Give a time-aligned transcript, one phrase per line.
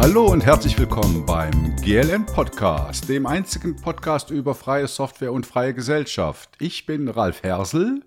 [0.00, 5.74] Hallo und herzlich willkommen beim GLN Podcast, dem einzigen Podcast über freie Software und freie
[5.74, 6.48] Gesellschaft.
[6.58, 8.00] Ich bin Ralf Hersel.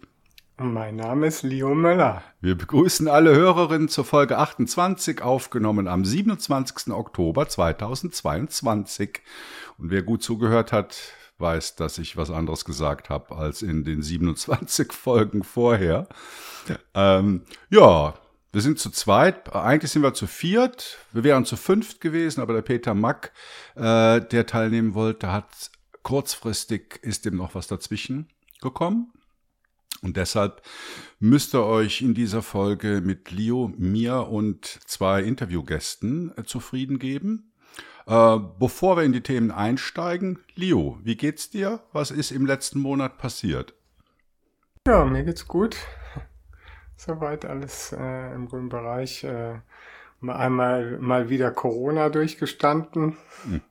[0.57, 2.23] Mein Name ist Leo Möller.
[2.41, 6.91] Wir begrüßen alle Hörerinnen zur Folge 28, aufgenommen am 27.
[6.91, 9.21] Oktober 2022.
[9.77, 10.97] Und wer gut zugehört hat,
[11.37, 16.07] weiß, dass ich was anderes gesagt habe als in den 27 Folgen vorher.
[16.95, 18.15] Ähm, ja,
[18.53, 20.99] wir sind zu zweit, eigentlich sind wir zu viert.
[21.11, 23.33] Wir wären zu fünft gewesen, aber der Peter Mack,
[23.75, 25.71] äh, der teilnehmen wollte, hat
[26.03, 28.29] kurzfristig, ist dem noch was dazwischen
[28.61, 29.11] gekommen.
[30.03, 30.61] Und deshalb
[31.19, 37.53] müsst ihr euch in dieser Folge mit Leo, mir und zwei Interviewgästen äh, zufrieden geben.
[38.05, 41.79] Äh, bevor wir in die Themen einsteigen, Leo, wie geht's dir?
[41.91, 43.73] Was ist im letzten Monat passiert?
[44.85, 45.75] Ja, mir geht's gut.
[46.95, 49.23] Soweit alles äh, im grünen Bereich.
[49.23, 49.59] Äh,
[50.21, 53.17] einmal mal wieder Corona durchgestanden.
[53.43, 53.61] Hm.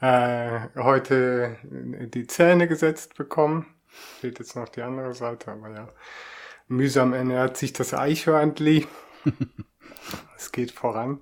[0.00, 3.66] Äh, heute die Zähne gesetzt bekommen.
[4.18, 5.88] Steht jetzt noch die andere Seite, aber ja.
[6.68, 8.86] Mühsam ernährt sich das Eichhörnli.
[10.36, 11.20] es geht voran.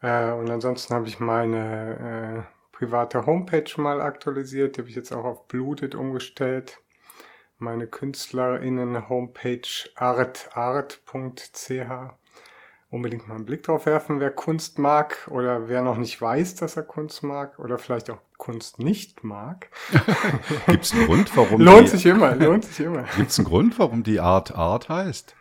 [0.00, 4.76] Äh, und ansonsten habe ich meine äh, private Homepage mal aktualisiert.
[4.76, 6.80] Die habe ich jetzt auch auf Blutet umgestellt.
[7.58, 11.70] Meine KünstlerInnen-Homepage artart.ch.
[12.90, 16.76] Unbedingt mal einen Blick drauf werfen, wer Kunst mag oder wer noch nicht weiß, dass
[16.76, 19.68] er Kunst mag oder vielleicht auch Kunst nicht mag.
[20.68, 23.02] Gibt es einen Grund, warum Lohnt die, sich immer, lohnt sich immer.
[23.16, 25.34] Gibt es einen Grund, warum die Art Art heißt?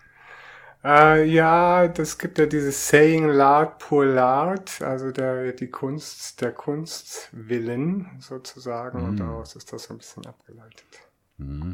[0.83, 6.51] Äh, ja, das gibt ja dieses Saying l'art pour l'art, also der, die Kunst, der
[6.51, 9.01] Kunst willen sozusagen.
[9.01, 9.05] Mm.
[9.05, 11.06] Und daraus ist das ein bisschen abgeleitet.
[11.37, 11.73] Mm.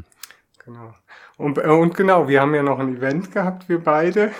[0.64, 0.94] Genau.
[1.36, 4.32] Und, äh, und genau, wir haben ja noch ein Event gehabt, wir beide.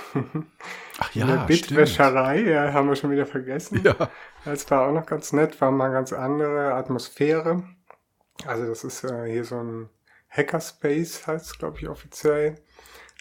[0.98, 3.82] Ach ja, In der Bitwäscherei, ja, haben wir schon wieder vergessen.
[3.84, 4.10] Ja.
[4.44, 7.64] Das war auch noch ganz nett, war mal eine ganz andere Atmosphäre.
[8.46, 9.90] Also das ist äh, hier so ein
[10.28, 12.56] Hackerspace, heißt es, glaube ich, offiziell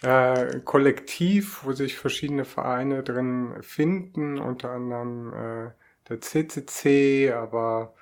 [0.01, 5.71] äh, Kollektiv, wo sich verschiedene Vereine drin finden, unter anderem äh,
[6.09, 7.93] der CCC, aber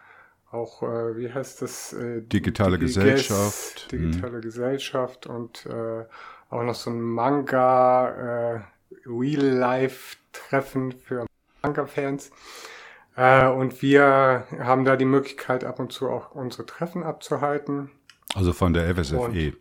[0.51, 1.93] auch, äh, wie heißt das?
[1.93, 3.91] Äh, digitale Digi Gesellschaft.
[3.91, 4.41] Digitale mhm.
[4.41, 6.05] Gesellschaft und äh,
[6.49, 8.61] auch noch so ein Manga, äh,
[9.05, 11.25] Real-Life-Treffen für
[11.63, 12.31] Manga-Fans.
[13.15, 17.89] Äh, und wir haben da die Möglichkeit, ab und zu auch unsere Treffen abzuhalten.
[18.35, 19.17] Also von der FSFE.
[19.17, 19.57] Und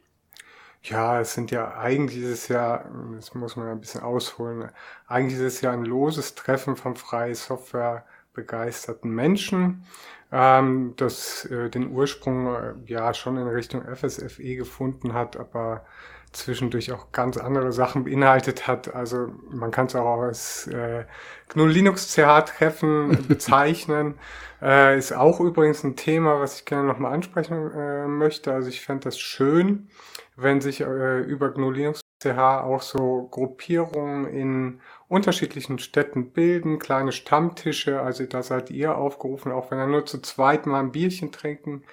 [0.83, 2.85] ja, es sind ja eigentlich ist es ja,
[3.15, 4.71] das muss man ein bisschen ausholen,
[5.07, 9.85] eigentlich ist es ja ein loses Treffen von freie Software begeisterten Menschen,
[10.33, 15.85] ähm, das äh, den Ursprung äh, ja schon in Richtung FSFE gefunden hat, aber
[16.33, 18.95] zwischendurch auch ganz andere Sachen beinhaltet hat.
[18.95, 21.05] Also man kann es auch als äh,
[21.49, 24.15] GNU Linux CH Treffen bezeichnen.
[24.63, 28.53] äh, ist auch übrigens ein Thema, was ich gerne nochmal ansprechen äh, möchte.
[28.53, 29.89] Also ich fände das schön,
[30.37, 37.13] wenn sich äh, über GNU Linux CH auch so Gruppierungen in unterschiedlichen Städten bilden, kleine
[37.13, 41.33] Stammtische, also da seid ihr aufgerufen, auch wenn ihr nur zu zweit mal ein Bierchen
[41.33, 41.85] trinken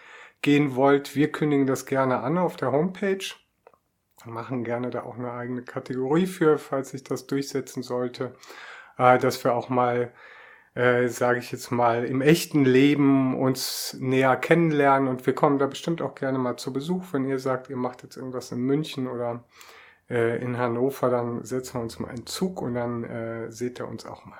[0.41, 1.15] gehen wollt.
[1.15, 3.23] Wir kündigen das gerne an auf der Homepage,
[4.25, 8.35] machen gerne da auch eine eigene Kategorie für, falls sich das durchsetzen sollte,
[8.97, 10.11] äh, dass wir auch mal
[10.77, 15.07] äh, sage ich jetzt mal, im echten Leben uns näher kennenlernen.
[15.07, 17.03] Und wir kommen da bestimmt auch gerne mal zu Besuch.
[17.13, 19.43] Wenn ihr sagt, ihr macht jetzt irgendwas in München oder
[20.09, 23.87] äh, in Hannover, dann setzen wir uns mal einen Zug und dann äh, seht ihr
[23.87, 24.37] uns auch mal.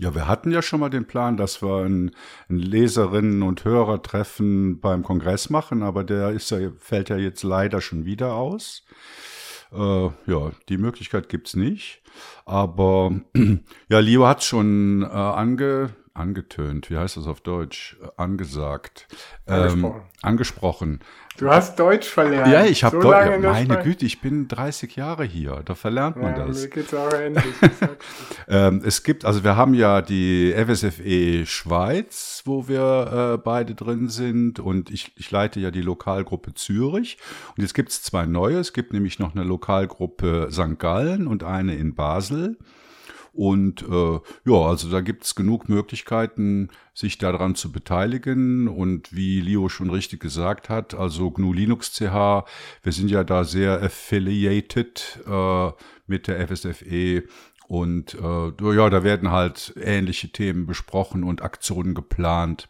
[0.00, 2.12] Ja, wir hatten ja schon mal den Plan, dass wir ein,
[2.48, 7.80] ein Leserinnen- und Hörertreffen beim Kongress machen, aber der ist ja, fällt ja jetzt leider
[7.80, 8.84] schon wieder aus.
[9.72, 12.00] Äh, ja, die Möglichkeit gibt's nicht.
[12.44, 13.12] Aber
[13.88, 17.96] ja, Leo hat schon äh, ange, angetönt, wie heißt das auf Deutsch?
[18.02, 19.06] Äh, angesagt.
[19.46, 19.96] Angesprochen.
[19.96, 21.00] Ähm, angesprochen.
[21.38, 22.52] Du hast Deutsch verlernt.
[22.52, 23.42] Ja, ich habe so Deutsch.
[23.42, 25.62] Ja, meine Güte, ich bin 30 Jahre hier.
[25.64, 26.62] Da verlernt man ja, das.
[26.62, 27.44] Mir geht's auch ähnlich.
[28.48, 34.08] ähm, es gibt, also wir haben ja die FSFE Schweiz, wo wir äh, beide drin
[34.08, 34.58] sind.
[34.58, 37.18] Und ich, ich leite ja die Lokalgruppe Zürich.
[37.56, 38.58] Und jetzt gibt's zwei neue.
[38.58, 40.80] Es gibt nämlich noch eine Lokalgruppe St.
[40.80, 42.56] Gallen und eine in Basel.
[43.38, 48.66] Und äh, ja, also da gibt es genug Möglichkeiten, sich daran zu beteiligen.
[48.66, 52.44] Und wie Leo schon richtig gesagt hat, also GNU Linux CH,
[52.82, 55.70] wir sind ja da sehr affiliated äh,
[56.08, 57.28] mit der FSFE.
[57.68, 62.68] Und äh, ja, da werden halt ähnliche Themen besprochen und Aktionen geplant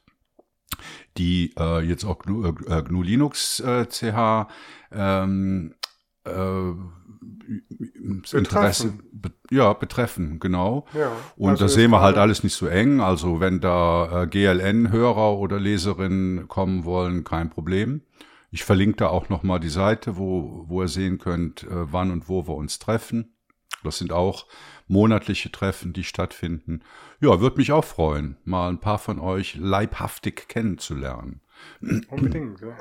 [1.17, 4.49] die äh, jetzt auch GNU, äh, GNU Linux äh, CH
[4.93, 5.75] ähm,
[8.33, 8.99] Interesse,
[9.51, 10.87] Ja, betreffen, genau.
[10.95, 13.01] Ja, Und also das sehen wir halt alles nicht so eng.
[13.01, 18.03] Also wenn da äh, GLN-Hörer oder Leserinnen kommen wollen, kein Problem.
[18.51, 22.29] Ich verlinke da auch nochmal die Seite, wo, wo ihr sehen könnt, äh, wann und
[22.29, 23.35] wo wir uns treffen.
[23.85, 24.47] Das sind auch
[24.87, 26.83] monatliche Treffen, die stattfinden.
[27.21, 31.41] Ja, würde mich auch freuen, mal ein paar von euch leibhaftig kennenzulernen.
[32.11, 32.77] Unbedingt, ja.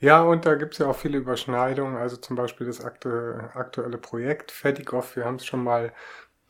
[0.00, 1.96] Ja, und da gibt's ja auch viele Überschneidungen.
[1.96, 3.08] Also zum Beispiel das aktu
[3.54, 5.16] aktuelle Projekt Fedigoff.
[5.16, 5.92] Wir haben es schon mal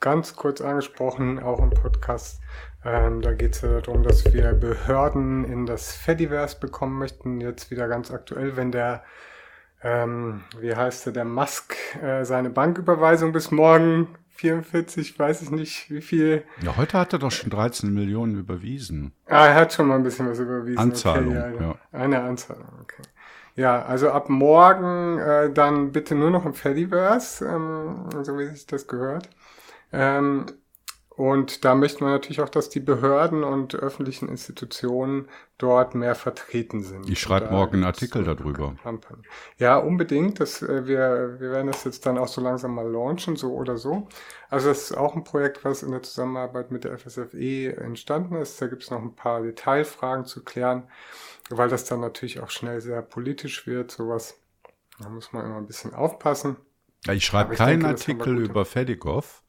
[0.01, 2.41] ganz kurz angesprochen, auch im Podcast.
[2.85, 7.41] Ähm, da geht's ja darum, dass wir Behörden in das Fediverse bekommen möchten.
[7.41, 9.05] Jetzt wieder ganz aktuell, wenn der,
[9.83, 14.09] ähm, wie heißt der, der Musk äh, seine Banküberweisung bis morgen
[14.43, 16.43] 44, weiß ich nicht, wie viel.
[16.63, 19.13] Ja, heute hat er doch schon 13 Millionen überwiesen.
[19.27, 20.81] Ah, er hat schon mal ein bisschen was überwiesen.
[20.81, 21.75] Anzahlung, okay, ja.
[21.93, 23.03] Eine Anzahlung, okay.
[23.55, 28.67] Ja, also ab morgen äh, dann bitte nur noch im Fediverse, ähm, so wie sich
[28.67, 29.31] das gehört.
[29.93, 30.47] Ähm,
[31.17, 35.29] und da möchten wir natürlich auch, dass die Behörden und öffentlichen Institutionen
[35.59, 37.09] dort mehr vertreten sind.
[37.09, 38.75] Ich schreibe morgen einen Artikel darüber.
[38.83, 39.27] Kampagnen.
[39.59, 40.41] Ja, unbedingt.
[40.41, 43.77] Das, äh, wir, wir werden das jetzt dann auch so langsam mal launchen, so oder
[43.77, 44.09] so.
[44.49, 48.61] Also das ist auch ein Projekt, was in der Zusammenarbeit mit der FSFE entstanden ist.
[48.63, 50.85] Da gibt es noch ein paar Detailfragen zu klären,
[51.51, 53.91] weil das dann natürlich auch schnell sehr politisch wird.
[53.91, 54.41] Sowas,
[54.99, 56.57] da muss man immer ein bisschen aufpassen.
[57.05, 59.42] Ja, ich schreibe keinen denke, Artikel über Fedikow,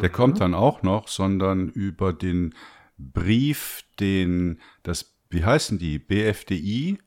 [0.00, 0.14] der Mhm.
[0.14, 2.54] kommt dann auch noch, sondern über den
[2.98, 6.98] Brief, den das, wie heißen die, BFDI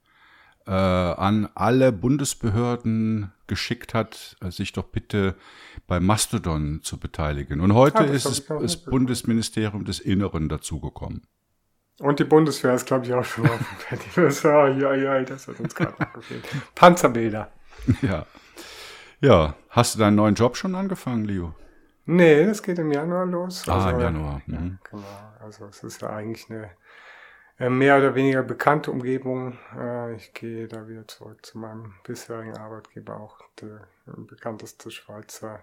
[0.68, 5.36] äh, an alle Bundesbehörden geschickt hat, äh, sich doch bitte
[5.88, 7.60] bei Mastodon zu beteiligen.
[7.62, 8.78] Und heute Ah, das ist es das.
[8.86, 11.24] Bundesministerium des Inneren dazugekommen.
[12.00, 13.66] Und die Bundeswehr ist, glaube ich, auch schon auf dem
[14.00, 14.48] Fediverse.
[14.50, 16.44] Oh, ja, ja, das hat uns gerade noch gefehlt.
[16.76, 17.52] Panzerbilder.
[18.02, 18.26] ja.
[19.20, 21.54] Ja, hast du deinen neuen Job schon angefangen, Leo?
[22.06, 23.68] Nee, das geht im Januar los.
[23.69, 24.42] Ah, im Januar.
[24.48, 24.80] Ja, Mhm.
[24.89, 25.33] genau.
[25.39, 26.71] Also es ist ja eigentlich eine
[27.59, 29.57] äh, mehr oder weniger bekannte Umgebung.
[29.77, 35.62] Äh, Ich gehe da wieder zurück zu meinem bisherigen Arbeitgeber, auch der bekannteste Schweizer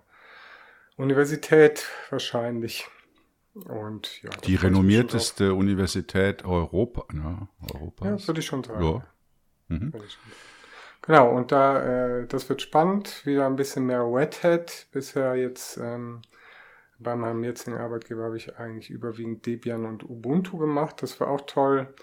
[0.97, 2.89] Universität wahrscheinlich.
[3.55, 7.71] Und ja, Die renommierteste Universität Europa, ne, drauf.
[7.75, 8.29] Ja, Europas.
[8.29, 8.83] würde ich schon sagen.
[8.85, 9.05] Ja.
[9.69, 9.93] Mhm.
[9.93, 10.58] Würde ich schon sagen.
[11.09, 14.89] Genau, und da, äh, das wird spannend, wieder ein bisschen mehr Red Hat.
[14.93, 16.21] Bisher jetzt ähm,
[16.99, 21.01] bei meinem jetzigen Arbeitgeber habe ich eigentlich überwiegend Debian und Ubuntu gemacht.
[21.03, 21.95] Das war auch toll.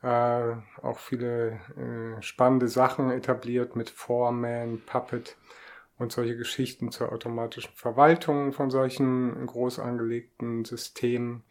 [0.00, 5.36] Äh, auch viele äh, spannende Sachen etabliert mit Foreman, Puppet
[5.98, 11.42] und solche Geschichten zur automatischen Verwaltung von solchen groß angelegten Systemen.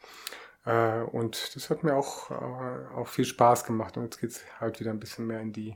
[0.63, 3.97] Äh, und das hat mir auch, äh, auch viel Spaß gemacht.
[3.97, 5.75] Und jetzt geht's halt wieder ein bisschen mehr in die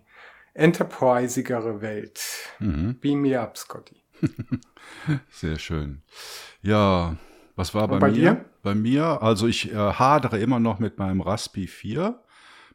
[0.55, 2.21] enterprisigere Welt.
[2.59, 2.95] Mhm.
[2.99, 4.01] Beam me up, Scotty.
[5.29, 6.01] Sehr schön.
[6.61, 7.17] Ja,
[7.55, 8.15] was war bei, bei mir?
[8.15, 8.45] dir?
[8.63, 12.19] Bei mir, also ich äh, hadere immer noch mit meinem Raspi 4,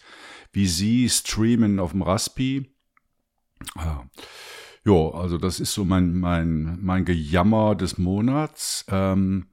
[0.51, 2.75] wie sie streamen auf dem Raspi.
[3.77, 4.05] Ja.
[4.83, 8.85] Jo, also das ist so mein, mein, mein Gejammer des Monats.
[8.89, 9.47] Ähm,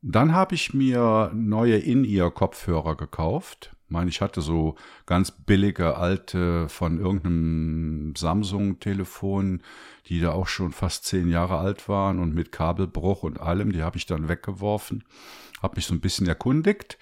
[0.00, 3.76] dann habe ich mir neue In-Ear-Kopfhörer gekauft.
[3.90, 9.64] Ich meine, ich hatte so ganz billige alte von irgendeinem Samsung-Telefon,
[10.06, 13.72] die da auch schon fast zehn Jahre alt waren und mit Kabelbruch und allem.
[13.72, 15.02] Die habe ich dann weggeworfen,
[15.60, 16.98] habe mich so ein bisschen erkundigt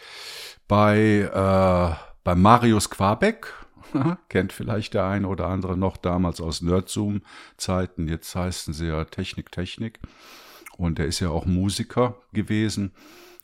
[0.67, 3.53] bei, äh, bei Marius Quabeck.
[4.31, 8.09] Kennt vielleicht der eine oder andere noch damals aus Nerdzoom-Zeiten.
[8.09, 10.01] Jetzt heißen sie ja Technik, Technik.
[10.79, 12.93] Und er ist ja auch Musiker gewesen.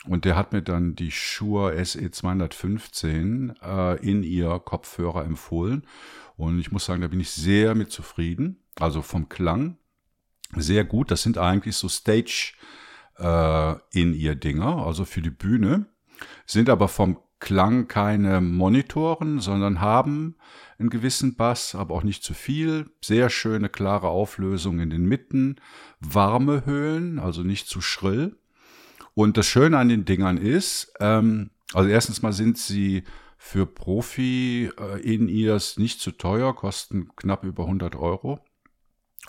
[0.07, 5.87] Und der hat mir dann die Shure SE215 äh, in ihr Kopfhörer empfohlen.
[6.37, 8.61] Und ich muss sagen, da bin ich sehr mit zufrieden.
[8.79, 9.79] Also vom Klang
[10.57, 11.11] sehr gut.
[11.11, 12.53] Das sind eigentlich so Stage
[13.19, 15.87] äh, in ihr Dinger, also für die Bühne.
[16.47, 20.37] Sind aber vom Klang keine Monitoren, sondern haben
[20.79, 22.91] einen gewissen Bass, aber auch nicht zu viel.
[23.03, 25.57] Sehr schöne, klare Auflösung in den Mitten.
[26.01, 28.37] Warme Höhen, also nicht zu schrill.
[29.15, 33.05] Und das Schöne an den Dingern ist, ähm, also erstens mal sind sie
[33.39, 38.41] für Profi äh, in ears nicht zu teuer, kosten knapp über 100 Euro.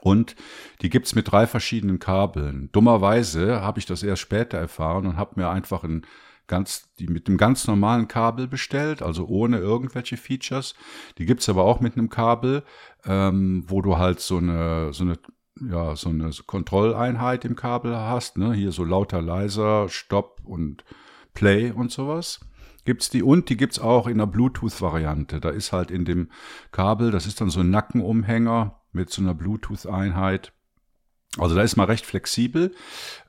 [0.02, 0.36] Und
[0.82, 2.70] die gibt's mit drei verschiedenen Kabeln.
[2.72, 6.06] Dummerweise habe ich das erst später erfahren und habe mir einfach ein
[6.48, 10.76] ganz, die mit einem ganz normalen Kabel bestellt, also ohne irgendwelche Features.
[11.18, 12.64] Die gibt's aber auch mit einem Kabel,
[13.06, 15.18] ähm, wo du halt so eine, so eine
[15.62, 18.54] ja, so eine Kontrolleinheit im Kabel hast, ne?
[18.54, 20.84] Hier so lauter, leiser, Stopp und
[21.34, 22.40] Play und sowas.
[22.84, 25.40] Gibt's die und die gibt's auch in der Bluetooth-Variante.
[25.40, 26.30] Da ist halt in dem
[26.72, 30.54] Kabel, das ist dann so ein Nackenumhänger mit so einer Bluetooth-Einheit.
[31.38, 32.74] Also da ist man recht flexibel.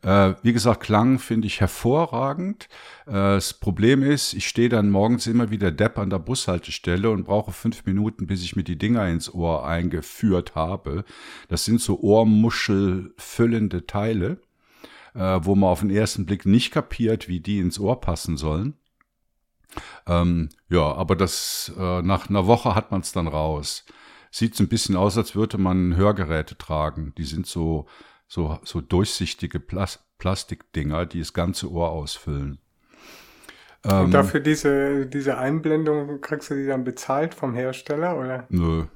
[0.02, 2.68] Äh, wie gesagt, Klang finde ich hervorragend.
[3.06, 7.24] Äh, das Problem ist, ich stehe dann morgens immer wieder Depp an der Bushaltestelle und
[7.24, 11.04] brauche fünf Minuten, bis ich mir die Dinger ins Ohr eingeführt habe.
[11.48, 14.38] Das sind so ohrmuschelfüllende Teile,
[15.14, 18.74] äh, wo man auf den ersten Blick nicht kapiert, wie die ins Ohr passen sollen.
[20.06, 23.84] Ähm, ja, aber das äh, nach einer Woche hat man es dann raus
[24.36, 27.14] sieht so ein bisschen aus, als würde man Hörgeräte tragen.
[27.16, 27.86] Die sind so,
[28.28, 32.58] so, so durchsichtige Plas Plastikdinger, die das ganze Ohr ausfüllen.
[33.84, 38.46] Und ähm, dafür diese, diese Einblendung, kriegst du die dann bezahlt vom Hersteller, oder?
[38.48, 38.86] Nö,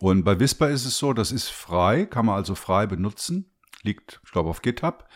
[0.00, 3.50] Und bei Whisper ist es so, das ist frei, kann man also frei benutzen.
[3.82, 5.08] Liegt, ich glaube, auf GitHub.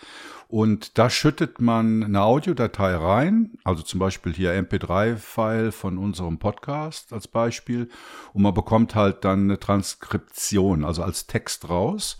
[0.52, 7.14] Und da schüttet man eine Audiodatei rein, also zum Beispiel hier MP3-File von unserem Podcast
[7.14, 7.88] als Beispiel.
[8.34, 12.18] Und man bekommt halt dann eine Transkription, also als Text raus.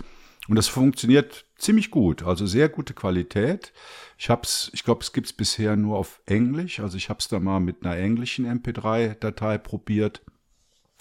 [0.49, 3.75] Und das funktioniert ziemlich gut, also sehr gute Qualität.
[4.17, 6.81] Ich hab's, ich glaube, es gibt's bisher nur auf Englisch.
[6.81, 10.23] Also ich habe es da mal mit einer englischen MP3-Datei probiert.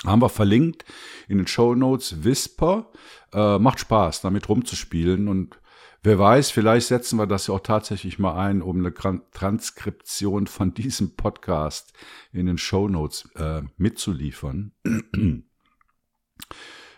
[0.04, 0.84] Haben wir verlinkt
[1.30, 2.92] in den Show Notes Whisper.
[3.32, 5.62] Äh, macht Spaß, damit rumzuspielen und
[6.03, 10.74] Wer weiß, vielleicht setzen wir das ja auch tatsächlich mal ein, um eine Transkription von
[10.74, 11.93] diesem Podcast
[12.31, 14.72] in den Show Notes äh, mitzuliefern.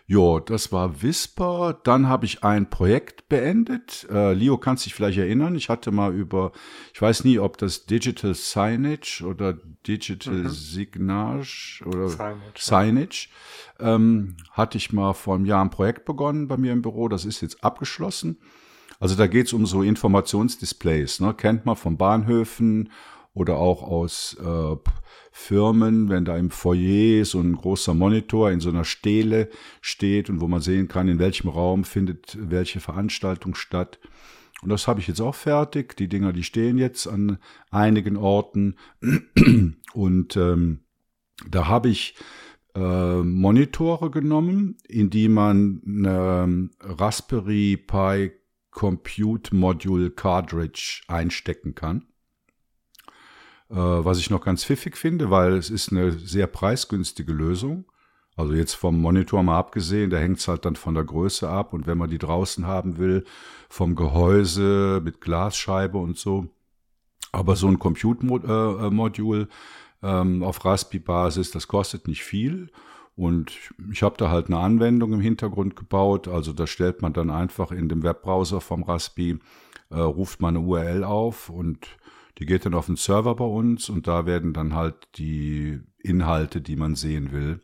[0.06, 1.80] Jo, das war Whisper.
[1.82, 4.06] Dann habe ich ein Projekt beendet.
[4.10, 5.54] Äh, Leo kannst dich vielleicht erinnern.
[5.54, 6.52] Ich hatte mal über,
[6.92, 9.54] ich weiß nie, ob das Digital Signage oder
[9.86, 10.48] Digital mhm.
[10.50, 13.28] Signage oder Signage, Signage
[13.80, 17.08] ähm, hatte ich mal vor einem Jahr ein Projekt begonnen bei mir im Büro.
[17.08, 18.38] Das ist jetzt abgeschlossen.
[19.04, 21.34] Also da geht es um so Informationsdisplays, ne?
[21.34, 22.90] kennt man von Bahnhöfen
[23.34, 24.76] oder auch aus äh,
[25.30, 29.50] Firmen, wenn da im Foyer so ein großer Monitor in so einer Stele
[29.82, 33.98] steht und wo man sehen kann, in welchem Raum findet welche Veranstaltung statt.
[34.62, 35.98] Und das habe ich jetzt auch fertig.
[35.98, 37.36] Die Dinger, die stehen jetzt an
[37.70, 38.76] einigen Orten.
[39.92, 40.78] Und ähm,
[41.46, 42.14] da habe ich
[42.74, 48.32] äh, Monitore genommen, in die man eine Raspberry Pi
[48.74, 52.08] Compute Module Cartridge einstecken kann.
[53.70, 57.86] Äh, was ich noch ganz pfiffig finde, weil es ist eine sehr preisgünstige Lösung.
[58.36, 61.72] Also jetzt vom Monitor mal abgesehen, da hängt es halt dann von der Größe ab
[61.72, 63.24] und wenn man die draußen haben will,
[63.68, 66.48] vom Gehäuse mit Glasscheibe und so.
[67.30, 69.48] Aber so ein Compute-Modul
[70.02, 72.70] äh, ähm, auf Raspi-Basis, das kostet nicht viel
[73.16, 73.52] Und
[73.92, 76.26] ich habe da halt eine Anwendung im Hintergrund gebaut.
[76.26, 79.38] Also da stellt man dann einfach in dem Webbrowser vom Raspi,
[79.90, 81.86] äh, ruft man eine URL auf und
[82.38, 86.60] die geht dann auf den Server bei uns und da werden dann halt die Inhalte,
[86.60, 87.60] die man sehen will,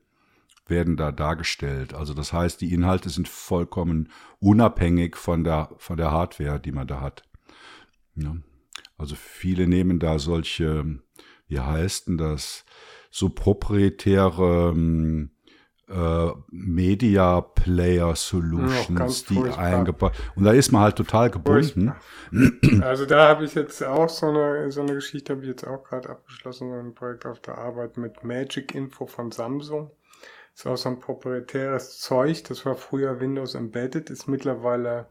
[0.66, 1.94] werden da dargestellt.
[1.94, 6.86] Also das heißt, die Inhalte sind vollkommen unabhängig von der, von der Hardware, die man
[6.86, 7.24] da hat.
[8.14, 8.36] Ja.
[8.96, 11.00] Also viele nehmen da solche,
[11.48, 12.64] wie heißt denn das,
[13.10, 15.30] so proprietäre ähm,
[15.90, 20.12] äh, Media Player Solutions, die eingebaut.
[20.36, 21.92] Und da ist man halt total gebunden.
[22.80, 25.82] Also da habe ich jetzt auch so eine, so eine Geschichte, habe ich jetzt auch
[25.82, 29.90] gerade abgeschlossen, so ein Projekt auf der Arbeit mit Magic Info von Samsung.
[30.52, 35.06] Das ist auch so ein proprietäres Zeug, das war früher Windows Embedded, ist mittlerweile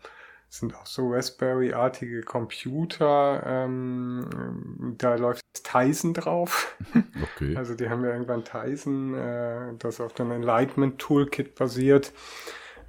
[0.49, 3.43] sind auch so Raspberry-artige Computer.
[3.45, 6.75] Ähm, da läuft Tizen drauf.
[7.35, 7.55] Okay.
[7.55, 12.11] Also die haben ja irgendwann Tizen, äh, das auf dem Enlightenment Toolkit basiert,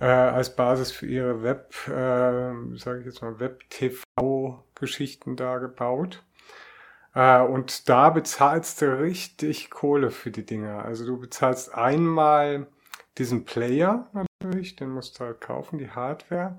[0.00, 6.22] äh, als Basis für ihre Web, äh, sage ich jetzt mal, Web-TV-Geschichten da gebaut.
[7.14, 10.84] Äh, und da bezahlst du richtig Kohle für die Dinger.
[10.84, 12.66] Also du bezahlst einmal
[13.18, 16.58] diesen Player natürlich, den musst du halt kaufen, die Hardware.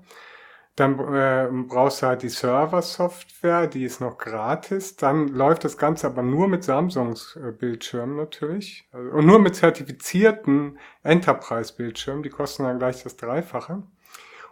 [0.76, 4.96] Dann äh, brauchst du halt die Server-Software, die ist noch gratis.
[4.96, 8.88] Dann läuft das Ganze aber nur mit Samsungs äh, Bildschirmen natürlich.
[8.90, 12.22] Also, und nur mit zertifizierten Enterprise-Bildschirmen.
[12.22, 13.82] Die kosten dann gleich das Dreifache.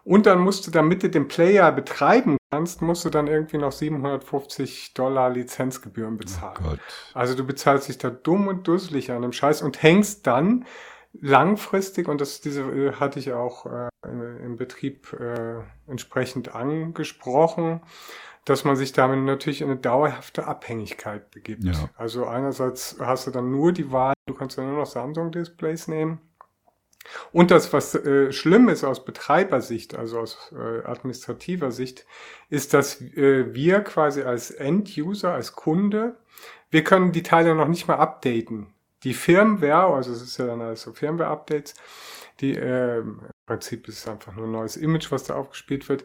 [0.04, 3.72] Und dann musst du, damit du den Player betreiben kannst, musst du dann irgendwie noch
[3.72, 6.58] 750 Dollar Lizenzgebühren bezahlen.
[6.64, 6.76] Oh
[7.14, 10.64] also du bezahlst dich da dumm und dusselig an dem Scheiß und hängst dann
[11.12, 17.80] langfristig, und das diese äh, hatte ich auch äh, im Betrieb äh, entsprechend angesprochen,
[18.44, 21.64] dass man sich damit natürlich in eine dauerhafte Abhängigkeit begibt.
[21.64, 21.90] Ja.
[21.96, 26.20] Also einerseits hast du dann nur die Wahl, du kannst dann nur noch Samsung-Displays nehmen.
[27.32, 32.06] Und das, was äh, schlimm ist aus Betreibersicht, also aus äh, administrativer Sicht,
[32.50, 36.16] ist, dass äh, wir quasi als End-User, als Kunde,
[36.70, 40.60] wir können die Teile noch nicht mal updaten die Firmware, also es ist ja dann
[40.60, 41.74] alles so Firmware-Updates,
[42.40, 46.04] die äh, im Prinzip ist es einfach nur ein neues Image, was da aufgespielt wird,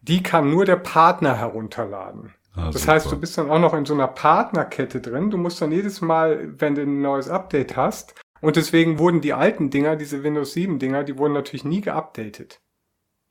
[0.00, 2.34] die kann nur der Partner herunterladen.
[2.54, 2.92] Ah, das super.
[2.94, 5.30] heißt, du bist dann auch noch in so einer Partnerkette drin.
[5.30, 9.32] Du musst dann jedes Mal, wenn du ein neues Update hast, und deswegen wurden die
[9.32, 12.60] alten Dinger, diese Windows 7 Dinger, die wurden natürlich nie geupdatet.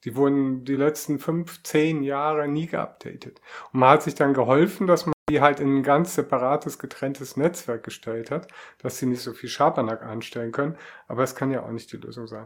[0.04, 3.42] Die wurden die letzten fünf, zehn Jahre nie geupdatet.
[3.72, 7.36] Und man hat sich dann geholfen, dass man die halt in ein ganz separates, getrenntes
[7.36, 8.48] Netzwerk gestellt hat,
[8.80, 10.78] dass sie nicht so viel Schabernack anstellen können.
[11.08, 12.46] Aber es kann ja auch nicht die Lösung sein.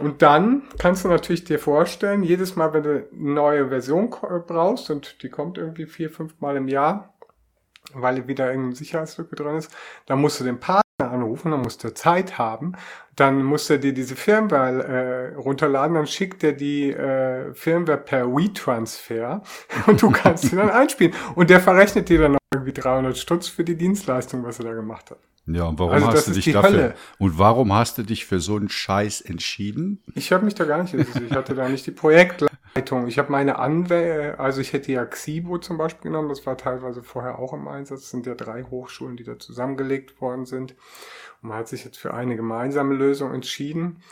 [0.00, 4.90] Und dann kannst du natürlich dir vorstellen, jedes Mal, wenn du eine neue Version brauchst
[4.90, 7.14] und die kommt irgendwie vier, fünf Mal im Jahr,
[7.92, 9.74] weil wieder irgendeine Sicherheitslücke drin ist,
[10.06, 10.58] dann musst du den
[11.06, 12.72] Partner anrufen, dann musst du Zeit haben,
[13.14, 18.26] dann musst du dir diese Firmware äh, runterladen, dann schickt er die äh, Firmware per
[18.26, 19.42] WeTransfer
[19.86, 21.14] und du kannst sie dann einspielen.
[21.34, 24.74] Und der verrechnet dir dann noch irgendwie 300 Stutz für die Dienstleistung, was er da
[24.74, 25.18] gemacht hat.
[25.48, 26.94] Ja, und warum also hast du dich dafür Hölle.
[27.20, 30.02] und warum hast du dich für so einen Scheiß entschieden?
[30.16, 31.30] Ich habe mich da gar nicht interessiert.
[31.30, 32.55] Ich hatte da nicht die Projektleitung.
[33.08, 37.02] Ich habe meine Anwälte, also ich hätte ja Xibo zum Beispiel genommen, das war teilweise
[37.02, 38.02] vorher auch im Einsatz.
[38.02, 40.72] Das sind ja drei Hochschulen, die da zusammengelegt worden sind.
[41.42, 44.02] Und man hat sich jetzt für eine gemeinsame Lösung entschieden.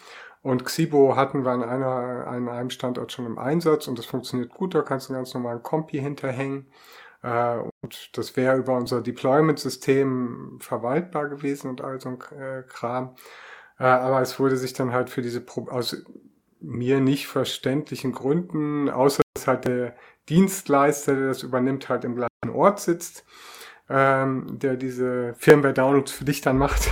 [0.42, 4.50] Und Xibo hatten wir an, einer, an einem Standort schon im Einsatz und das funktioniert
[4.50, 4.74] gut.
[4.74, 6.66] Da kannst du einen ganz normalen Kompi hinterhängen.
[7.22, 13.14] Äh, und das wäre über unser Deployment-System verwaltbar gewesen und all so ein äh, Kram.
[13.78, 16.04] Äh, aber es wurde sich dann halt für diese, Pro aus
[16.66, 19.94] mir nicht verständlichen Gründen, außer dass halt der
[20.28, 23.24] Dienstleister, der das übernimmt, halt im gleichen Ort sitzt,
[23.88, 26.90] ähm, der diese Firmware-Downloads für dich dann macht,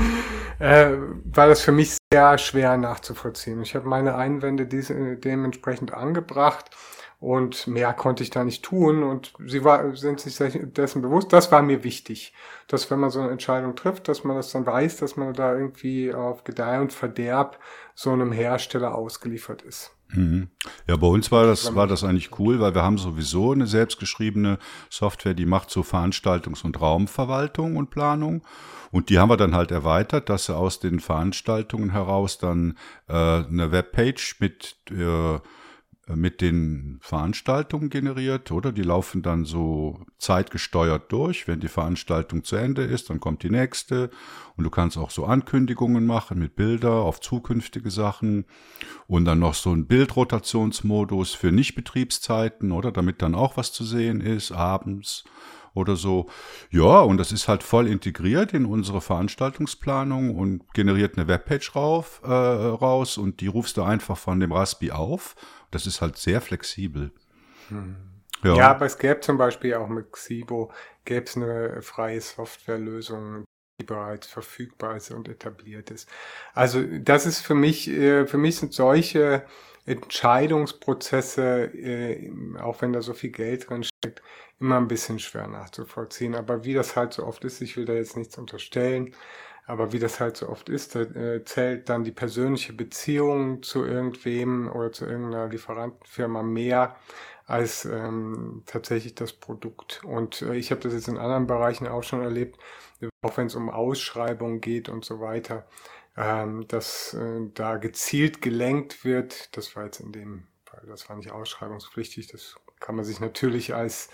[0.58, 0.90] äh,
[1.24, 3.62] war das für mich sehr schwer nachzuvollziehen.
[3.62, 6.70] Ich habe meine Einwände diese, dementsprechend angebracht
[7.18, 11.32] und mehr konnte ich da nicht tun und sie war, sind sich dessen bewusst.
[11.32, 12.34] Das war mir wichtig,
[12.68, 15.54] dass wenn man so eine Entscheidung trifft, dass man das dann weiß, dass man da
[15.54, 17.58] irgendwie auf Gedeih und Verderb
[17.94, 19.92] so einem Hersteller ausgeliefert ist.
[20.10, 20.48] Mhm.
[20.86, 24.58] Ja, bei uns war das, war das eigentlich cool, weil wir haben sowieso eine selbstgeschriebene
[24.90, 28.42] Software, die macht so Veranstaltungs- und Raumverwaltung und Planung.
[28.92, 33.12] Und die haben wir dann halt erweitert, dass sie aus den Veranstaltungen heraus dann äh,
[33.12, 35.38] eine Webpage mit äh,
[36.14, 38.70] mit den Veranstaltungen generiert, oder?
[38.70, 41.48] Die laufen dann so zeitgesteuert durch.
[41.48, 44.10] Wenn die Veranstaltung zu Ende ist, dann kommt die nächste.
[44.56, 48.44] Und du kannst auch so Ankündigungen machen mit Bilder auf zukünftige Sachen.
[49.08, 52.92] Und dann noch so ein Bildrotationsmodus für Nichtbetriebszeiten, oder?
[52.92, 55.24] Damit dann auch was zu sehen ist, abends
[55.76, 56.26] oder so.
[56.70, 62.20] Ja, und das ist halt voll integriert in unsere Veranstaltungsplanung und generiert eine Webpage rauf,
[62.24, 65.36] äh, raus und die rufst du einfach von dem Raspi auf.
[65.70, 67.12] Das ist halt sehr flexibel.
[67.68, 67.96] Hm.
[68.44, 68.54] Ja.
[68.54, 70.70] ja, aber es gäbe zum Beispiel auch mit Xibo,
[71.04, 73.45] gäbe es eine freie Softwarelösung,
[73.80, 76.08] die bereits verfügbar ist und etabliert ist.
[76.54, 79.44] Also das ist für mich, äh, für mich sind solche
[79.84, 84.22] Entscheidungsprozesse, äh, auch wenn da so viel Geld drin steckt,
[84.58, 86.34] immer ein bisschen schwer nachzuvollziehen.
[86.34, 89.14] Aber wie das halt so oft ist, ich will da jetzt nichts unterstellen,
[89.66, 93.84] aber wie das halt so oft ist, da äh, zählt dann die persönliche Beziehung zu
[93.84, 96.96] irgendwem oder zu irgendeiner Lieferantenfirma mehr
[97.46, 100.02] als ähm, tatsächlich das Produkt.
[100.04, 102.58] Und ich habe das jetzt in anderen Bereichen auch schon erlebt,
[103.22, 105.66] auch wenn es um Ausschreibungen geht und so weiter,
[106.16, 109.56] ähm, dass äh, da gezielt gelenkt wird.
[109.56, 113.74] Das war jetzt in dem Fall, das war nicht ausschreibungspflichtig, das kann man sich natürlich
[113.74, 114.10] als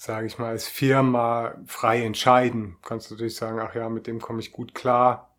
[0.00, 2.76] sage ich mal, als Firma frei entscheiden.
[2.82, 5.36] Kannst du natürlich sagen, ach ja, mit dem komme ich gut klar.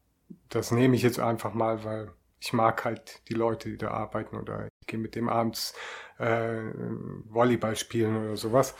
[0.49, 2.11] Das nehme ich jetzt einfach mal, weil
[2.41, 5.73] ich mag halt die Leute, die da arbeiten oder ich gehe mit dem abends
[6.19, 6.60] äh,
[7.29, 8.75] Volleyball spielen oder sowas.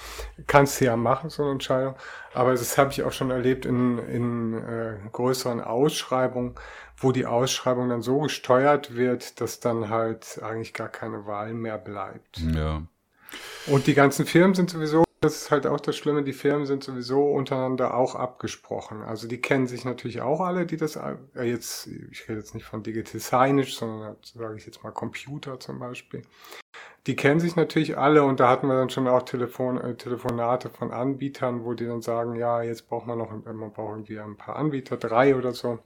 [0.47, 1.95] Kannst du ja machen, so eine Entscheidung.
[2.34, 6.56] Aber das habe ich auch schon erlebt in, in äh, größeren Ausschreibungen,
[6.97, 11.78] wo die Ausschreibung dann so gesteuert wird, dass dann halt eigentlich gar keine Wahl mehr
[11.78, 12.39] bleibt.
[12.39, 12.84] Ja.
[13.67, 16.84] Und die ganzen Firmen sind sowieso das ist halt auch das Schlimme, die Firmen sind
[16.84, 19.02] sowieso untereinander auch abgesprochen.
[19.02, 22.65] Also die kennen sich natürlich auch alle, die das, äh, jetzt, ich rede jetzt nicht
[22.65, 26.21] von Digital Signage, sondern sage ich jetzt mal Computer zum Beispiel.
[27.07, 30.69] Die kennen sich natürlich alle und da hatten wir dann schon auch Telefon, äh, Telefonate
[30.69, 34.38] von Anbietern, wo die dann sagen, ja, jetzt braucht man noch, man braucht irgendwie ein
[34.38, 35.79] paar Anbieter, drei oder so.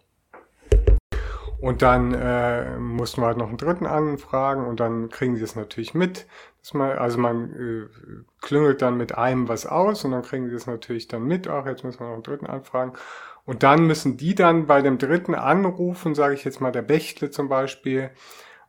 [1.63, 5.56] Und dann äh, mussten wir halt noch einen dritten anfragen und dann kriegen sie es
[5.56, 6.28] natürlich mit.
[6.60, 10.56] Dass man, also man äh, klüngelt dann mit einem was aus und dann kriegen sie
[10.56, 11.47] es natürlich dann mit.
[11.47, 12.91] Ach, jetzt müssen wir noch einen dritten anfragen.
[13.45, 17.32] Und dann müssen die dann bei dem dritten anrufen, sage ich jetzt mal der Bechtle
[17.32, 18.10] zum Beispiel,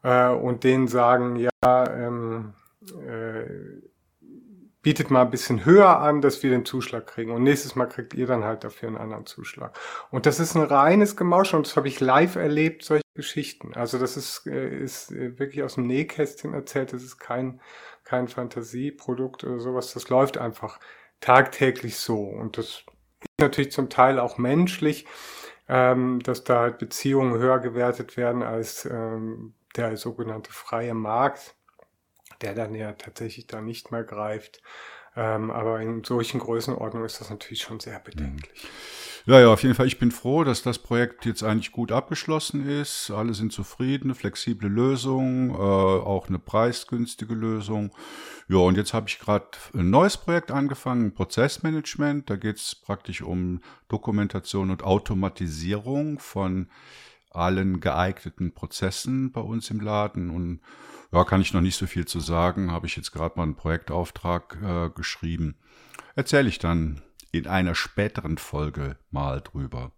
[0.05, 2.55] äh, und denen sagen, ja, ähm,
[3.05, 3.83] äh,
[4.83, 7.33] bietet mal ein bisschen höher an, dass wir den Zuschlag kriegen.
[7.33, 9.77] Und nächstes Mal kriegt ihr dann halt dafür einen anderen Zuschlag.
[10.11, 13.73] Und das ist ein reines Gemausch und das habe ich live erlebt, solche Geschichten.
[13.75, 16.93] Also das ist, äh, ist äh, wirklich aus dem Nähkästchen erzählt.
[16.93, 17.61] Das ist kein,
[18.05, 19.95] kein Fantasieprodukt oder sowas.
[19.95, 20.79] Das läuft einfach
[21.21, 22.21] tagtäglich so.
[22.21, 22.87] Und das ist
[23.41, 25.07] natürlich zum Teil auch menschlich,
[25.67, 31.55] ähm, dass da halt Beziehungen höher gewertet werden als ähm, der sogenannte freie Markt
[32.41, 34.63] der dann ja tatsächlich da nicht mehr greift.
[35.17, 38.67] Ähm, aber in solchen Größenordnungen ist das natürlich schon sehr bedenklich.
[39.27, 39.87] Ja, ja, auf jeden Fall.
[39.87, 43.11] Ich bin froh, dass das Projekt jetzt eigentlich gut abgeschlossen ist.
[43.11, 47.93] Alle sind zufrieden, flexible Lösung, äh, auch eine preisgünstige Lösung.
[48.49, 52.29] Ja, und jetzt habe ich gerade ein neues Projekt angefangen, Prozessmanagement.
[52.29, 56.69] Da geht es praktisch um Dokumentation und Automatisierung von
[57.35, 60.61] allen geeigneten Prozessen bei uns im Laden und
[61.13, 62.73] ja, kann ich noch nicht so viel zu sagen.
[62.73, 65.57] Habe ich jetzt gerade mal einen Projektauftrag äh, geschrieben.
[66.17, 69.93] Erzähle ich dann in einer späteren Folge mal drüber.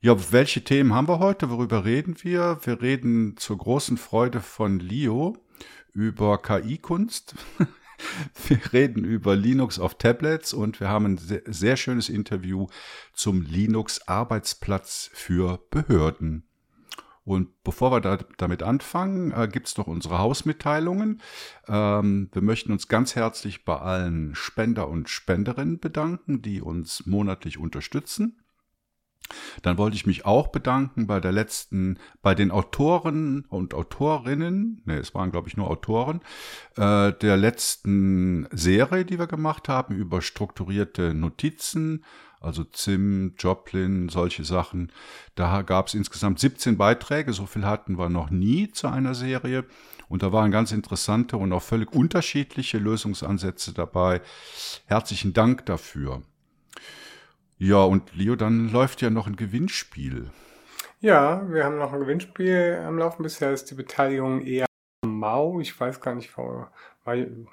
[0.00, 1.50] Ja, welche Themen haben wir heute?
[1.50, 2.58] Worüber reden wir?
[2.62, 5.36] Wir reden zur großen Freude von Leo
[5.94, 7.34] über KI-Kunst.
[8.48, 12.66] Wir reden über Linux auf Tablets und wir haben ein sehr, schönes Interview
[13.12, 16.48] zum Linux-Arbeitsplatz für Behörden.
[17.24, 21.22] Und bevor wir da, damit anfangen, äh, gibt es noch unsere Hausmitteilungen.
[21.66, 27.58] Ähm, wir möchten uns ganz herzlich bei allen Spender und Spenderinnen bedanken, die uns monatlich
[27.58, 28.43] unterstützen.
[29.62, 34.98] Dann wollte ich mich auch bedanken bei der letzten, bei den Autoren und Autorinnen, ne,
[34.98, 36.20] es waren glaube ich nur Autoren,
[36.76, 42.04] äh, der letzten Serie, die wir gemacht haben über strukturierte Notizen,
[42.40, 44.92] also Zim, Joplin, solche Sachen.
[45.34, 49.64] Da gab es insgesamt 17 Beiträge, so viel hatten wir noch nie zu einer Serie.
[50.08, 54.20] Und da waren ganz interessante und auch völlig unterschiedliche Lösungsansätze dabei.
[54.84, 56.22] Herzlichen Dank dafür.
[57.64, 60.28] Ja, und Leo, dann läuft ja noch ein Gewinnspiel.
[61.00, 63.22] Ja, wir haben noch ein Gewinnspiel am Laufen.
[63.22, 64.66] Bisher ist die Beteiligung eher
[65.02, 65.60] mau.
[65.60, 66.30] Ich weiß gar nicht,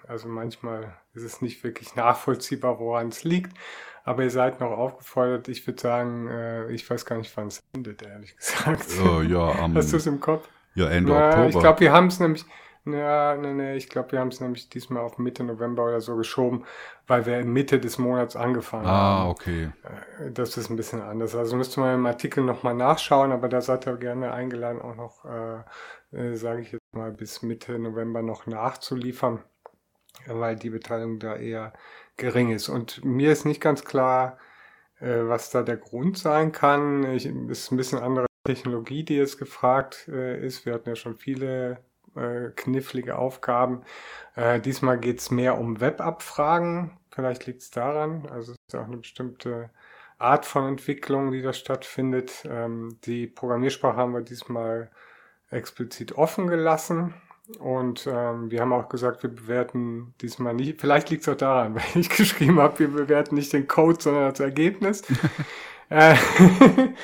[0.08, 3.58] also manchmal ist es nicht wirklich nachvollziehbar, woran es liegt.
[4.04, 5.48] Aber ihr seid noch aufgefordert.
[5.48, 8.88] Ich würde sagen, äh, ich weiß gar nicht, wann es endet, ehrlich gesagt.
[9.02, 10.46] Oh, ja, am, Hast du es im Kopf?
[10.76, 11.48] Ja, Ende Na, Oktober.
[11.48, 12.44] Ich glaube, wir haben es nämlich,
[12.86, 16.16] ja, nee, nee, ich glaube, wir haben es nämlich diesmal auf Mitte November oder so
[16.16, 16.66] geschoben,
[17.06, 19.28] weil wir Mitte des Monats angefangen ah, haben.
[19.28, 19.72] Ah, okay.
[19.84, 21.36] Äh, das ist ein bisschen anders.
[21.36, 25.26] Also müsste man im Artikel nochmal nachschauen, aber da seid ihr gerne eingeladen, auch noch,
[25.26, 29.44] äh, äh, sage ich jetzt mal, bis Mitte November noch nachzuliefern.
[30.28, 31.74] weil die Beteiligung da eher
[32.18, 32.70] gering ist.
[32.70, 34.38] Und mir ist nicht ganz klar,
[35.00, 37.04] äh, was da der Grund sein kann.
[37.14, 40.66] Ich, ist ein bisschen andere Technologie, die jetzt gefragt äh, ist.
[40.66, 41.80] Wir hatten ja schon viele
[42.16, 43.84] äh, knifflige Aufgaben.
[44.36, 46.98] Äh, diesmal geht es mehr um Webabfragen.
[47.10, 48.28] Vielleicht liegt es daran.
[48.28, 49.70] Also es ist auch eine bestimmte
[50.18, 52.46] Art von Entwicklung, die da stattfindet.
[52.50, 54.92] Ähm, die Programmiersprache haben wir diesmal
[55.50, 57.14] explizit offen gelassen.
[57.60, 61.76] Und ähm, wir haben auch gesagt, wir bewerten diesmal nicht, vielleicht liegt es auch daran,
[61.76, 65.04] weil ich geschrieben habe, wir bewerten nicht den Code, sondern das Ergebnis.
[65.90, 66.16] äh,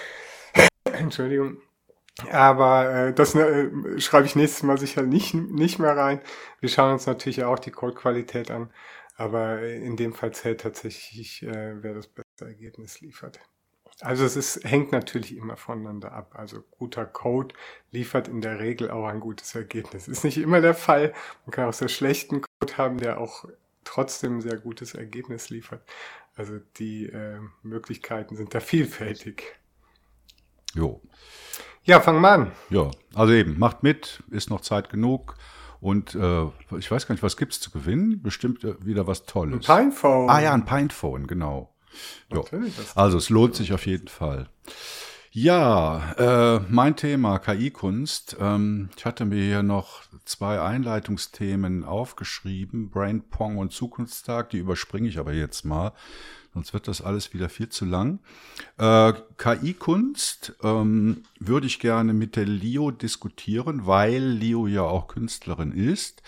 [0.94, 1.58] Entschuldigung.
[2.32, 6.22] Aber äh, das äh, schreibe ich nächstes Mal sicher nicht, nicht mehr rein.
[6.60, 8.72] Wir schauen uns natürlich auch die Codequalität an.
[9.16, 13.40] Aber in dem Fall zählt tatsächlich, äh, wer das beste Ergebnis liefert.
[14.02, 16.34] Also es ist, hängt natürlich immer voneinander ab.
[16.36, 17.56] Also guter Code
[17.92, 20.08] liefert in der Regel auch ein gutes Ergebnis.
[20.08, 21.14] Ist nicht immer der Fall.
[21.46, 23.46] Man kann auch sehr schlechten Code haben, der auch
[23.84, 25.82] trotzdem ein sehr gutes Ergebnis liefert.
[26.36, 29.60] Also die äh, Möglichkeiten sind da vielfältig.
[30.76, 31.02] Jo.
[31.88, 32.52] Ja, fang mal an.
[32.70, 35.36] Ja, also eben, macht mit, ist noch Zeit genug.
[35.80, 36.44] Und äh,
[36.78, 38.22] ich weiß gar nicht, was gibt's zu gewinnen?
[38.22, 39.70] Bestimmt äh, wieder was Tolles.
[39.70, 40.30] Ein Pinephone.
[40.30, 41.74] Ah ja, ein Pinephone, genau.
[42.32, 42.46] Jo.
[42.94, 44.50] Also es lohnt sich auf jeden Fall.
[45.32, 48.36] Ja, äh, mein Thema KI-Kunst.
[48.40, 55.08] Ähm, ich hatte mir hier noch zwei Einleitungsthemen aufgeschrieben, Brain Pong und Zukunftstag, die überspringe
[55.08, 55.94] ich aber jetzt mal,
[56.58, 58.20] sonst wird das alles wieder viel zu lang.
[58.80, 65.72] Äh, KI-Kunst ähm, würde ich gerne mit der Leo diskutieren, weil Leo ja auch Künstlerin
[65.72, 66.24] ist.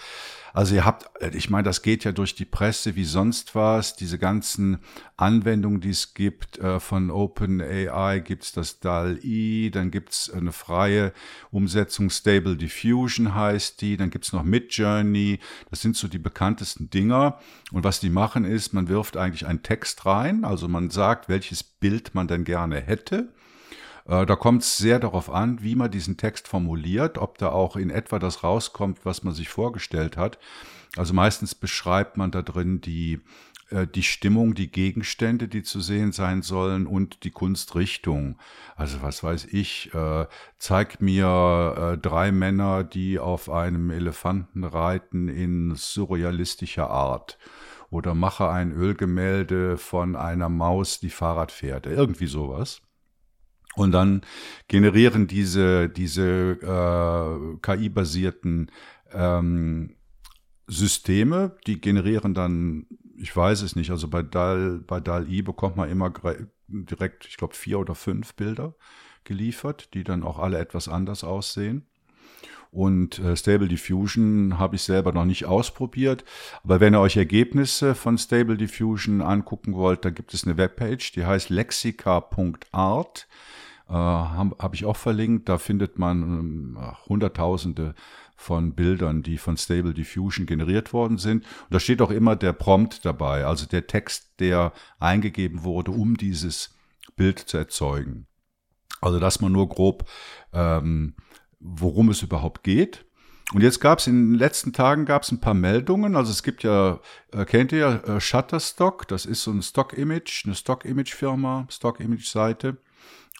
[0.53, 4.17] Also ihr habt, ich meine, das geht ja durch die Presse wie sonst was, diese
[4.17, 4.79] ganzen
[5.17, 11.13] Anwendungen, die es gibt, äh, von OpenAI gibt's das DAL-E, dann gibt's eine freie
[11.51, 17.39] Umsetzung, Stable Diffusion heißt die, dann gibt's noch Midjourney, das sind so die bekanntesten Dinger.
[17.71, 21.63] Und was die machen ist, man wirft eigentlich einen Text rein, also man sagt, welches
[21.63, 23.29] Bild man denn gerne hätte.
[24.09, 27.75] Äh, da kommt es sehr darauf an, wie man diesen Text formuliert, ob da auch
[27.75, 30.39] in etwa das rauskommt, was man sich vorgestellt hat.
[30.97, 33.19] Also meistens beschreibt man da drin die,
[33.69, 38.39] äh, die Stimmung, die Gegenstände, die zu sehen sein sollen und die Kunstrichtung.
[38.75, 40.25] Also was weiß ich, äh,
[40.57, 47.37] zeig mir drei Männer, die auf einem Elefanten reiten in surrealistischer Art.
[47.91, 51.87] Oder mache ein Ölgemälde von einer Maus, die Fahrrad fährt.
[51.87, 52.81] Irgendwie sowas.
[53.75, 54.21] Und dann
[54.67, 58.71] generieren diese, diese äh, KI-basierten
[59.13, 59.95] ähm,
[60.67, 65.89] Systeme, die generieren dann, ich weiß es nicht, also bei DAL, bei DAL-I bekommt man
[65.89, 66.11] immer
[66.67, 68.75] direkt, ich glaube, vier oder fünf Bilder
[69.23, 71.85] geliefert, die dann auch alle etwas anders aussehen.
[72.71, 76.23] Und äh, Stable Diffusion habe ich selber noch nicht ausprobiert.
[76.63, 81.11] Aber wenn ihr euch Ergebnisse von Stable Diffusion angucken wollt, da gibt es eine Webpage,
[81.13, 83.27] die heißt lexica.art.
[83.93, 85.49] Habe hab ich auch verlinkt.
[85.49, 87.95] Da findet man äh, Hunderttausende
[88.35, 91.43] von Bildern, die von Stable Diffusion generiert worden sind.
[91.43, 96.15] Und da steht auch immer der Prompt dabei, also der Text, der eingegeben wurde, um
[96.15, 96.75] dieses
[97.15, 98.27] Bild zu erzeugen.
[99.01, 100.07] Also dass man nur grob
[100.53, 101.15] ähm,
[101.59, 103.05] worum es überhaupt geht.
[103.53, 106.15] Und jetzt gab es in den letzten Tagen gab es ein paar Meldungen.
[106.15, 106.99] Also es gibt ja,
[107.31, 112.77] äh, kennt ihr äh, Shutterstock, das ist so ein Stock-Image, eine Stock-Image-Firma, Stock-Image-Seite.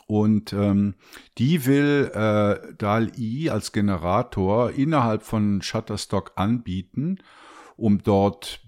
[0.10, 0.96] Und ähm,
[1.38, 7.20] die will äh, DAL-I als Generator innerhalb von Shutterstock anbieten,
[7.78, 8.60] um dort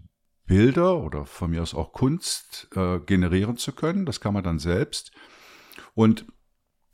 [0.46, 4.06] Bilder oder von mir aus auch Kunst äh, generieren zu können.
[4.06, 5.14] Das kann man dann selbst.
[5.96, 6.28] Und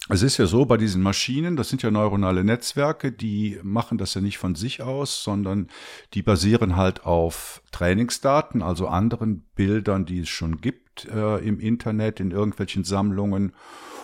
[0.07, 4.13] es ist ja so, bei diesen Maschinen, das sind ja neuronale Netzwerke, die machen das
[4.13, 5.67] ja nicht von sich aus, sondern
[6.13, 12.19] die basieren halt auf Trainingsdaten, also anderen Bildern, die es schon gibt äh, im Internet,
[12.19, 13.53] in irgendwelchen Sammlungen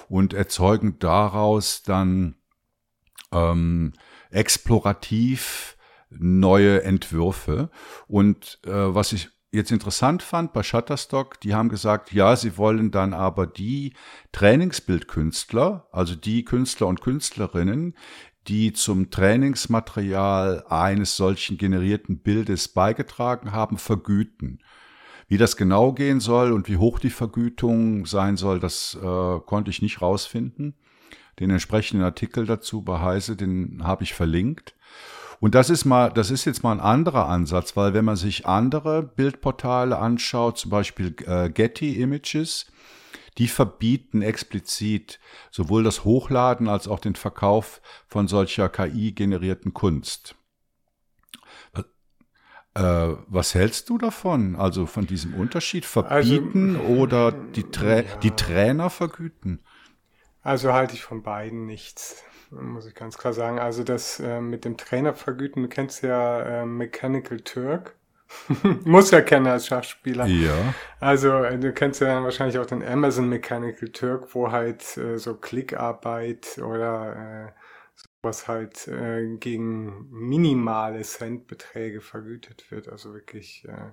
[0.10, 2.36] und erzeugen daraus dann
[3.32, 3.94] ähm,
[4.32, 5.78] explorativ
[6.10, 7.70] neue Entwürfe.
[8.08, 12.92] Und äh, was ich jetzt interessant fand bei Shutterstock, die haben gesagt, ja, sie wollen
[12.92, 13.94] dann aber die
[14.32, 17.96] Trainingsbildkünstler, also die Künstler und Künstlerinnen,
[18.48, 24.60] die zum Trainingsmaterial eines solchen generierten Bildes beigetragen haben, vergüten.
[25.28, 29.72] Wie das genau gehen soll und wie hoch die Vergütung sein soll, das äh, konnte
[29.72, 30.76] ich nicht rausfinden.
[31.40, 34.76] Den entsprechenden Artikel dazu bei Heise, den habe ich verlinkt.
[35.40, 38.46] Und das ist mal, das ist jetzt mal ein anderer Ansatz, weil wenn man sich
[38.46, 42.68] andere Bildportale anschaut, zum Beispiel äh, Getty Images,
[43.38, 45.20] die verbieten explizit
[45.52, 50.36] sowohl das Hochladen als auch den Verkauf von solcher KI-generierten Kunst.
[52.76, 52.82] Äh,
[53.28, 54.56] was hältst du davon?
[54.56, 58.02] Also von diesem Unterschied verbieten also, oder die, Tra ja.
[58.22, 59.60] die Trainer vergüten?
[60.42, 63.60] Also halte ich von beiden nichts, muss ich ganz klar sagen.
[63.60, 67.96] Also das äh, mit dem Trainer vergüten, du kennst ja äh, Mechanical Turk.
[68.84, 70.26] Muss ja kennen als Schachspieler.
[70.26, 70.74] Ja.
[71.00, 75.36] Also äh, du kennst ja wahrscheinlich auch den Amazon Mechanical Turk, wo halt äh, so
[75.36, 77.52] Klickarbeit oder äh,
[78.24, 82.88] was halt äh, gegen minimale Centbeträge vergütet wird.
[82.88, 83.92] Also wirklich, äh,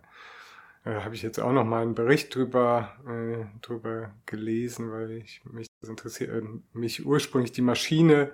[0.89, 5.45] äh, habe ich jetzt auch noch mal einen Bericht drüber, äh, drüber gelesen, weil ich
[5.45, 8.33] mich das interessiert, äh, mich ursprünglich die Maschine,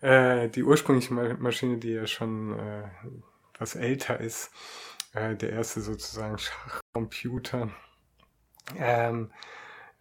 [0.00, 2.84] äh, die ursprüngliche Maschine, die ja schon äh,
[3.58, 4.52] was älter ist,
[5.14, 7.70] äh, der erste sozusagen Schachcomputer,
[8.76, 9.32] ähm,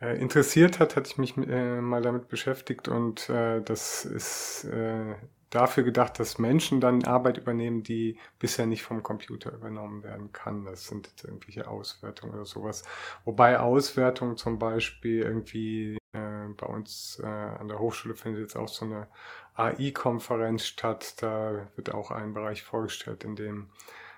[0.01, 5.15] äh, interessiert hat, hatte ich mich äh, mal damit beschäftigt und äh, das ist äh,
[5.49, 10.65] dafür gedacht, dass Menschen dann Arbeit übernehmen, die bisher nicht vom Computer übernommen werden kann.
[10.65, 12.83] Das sind jetzt irgendwelche Auswertungen oder sowas.
[13.25, 18.67] Wobei Auswertungen zum Beispiel irgendwie äh, bei uns äh, an der Hochschule findet jetzt auch
[18.67, 19.07] so eine
[19.55, 21.15] AI-Konferenz statt.
[21.21, 23.69] Da wird auch ein Bereich vorgestellt, in dem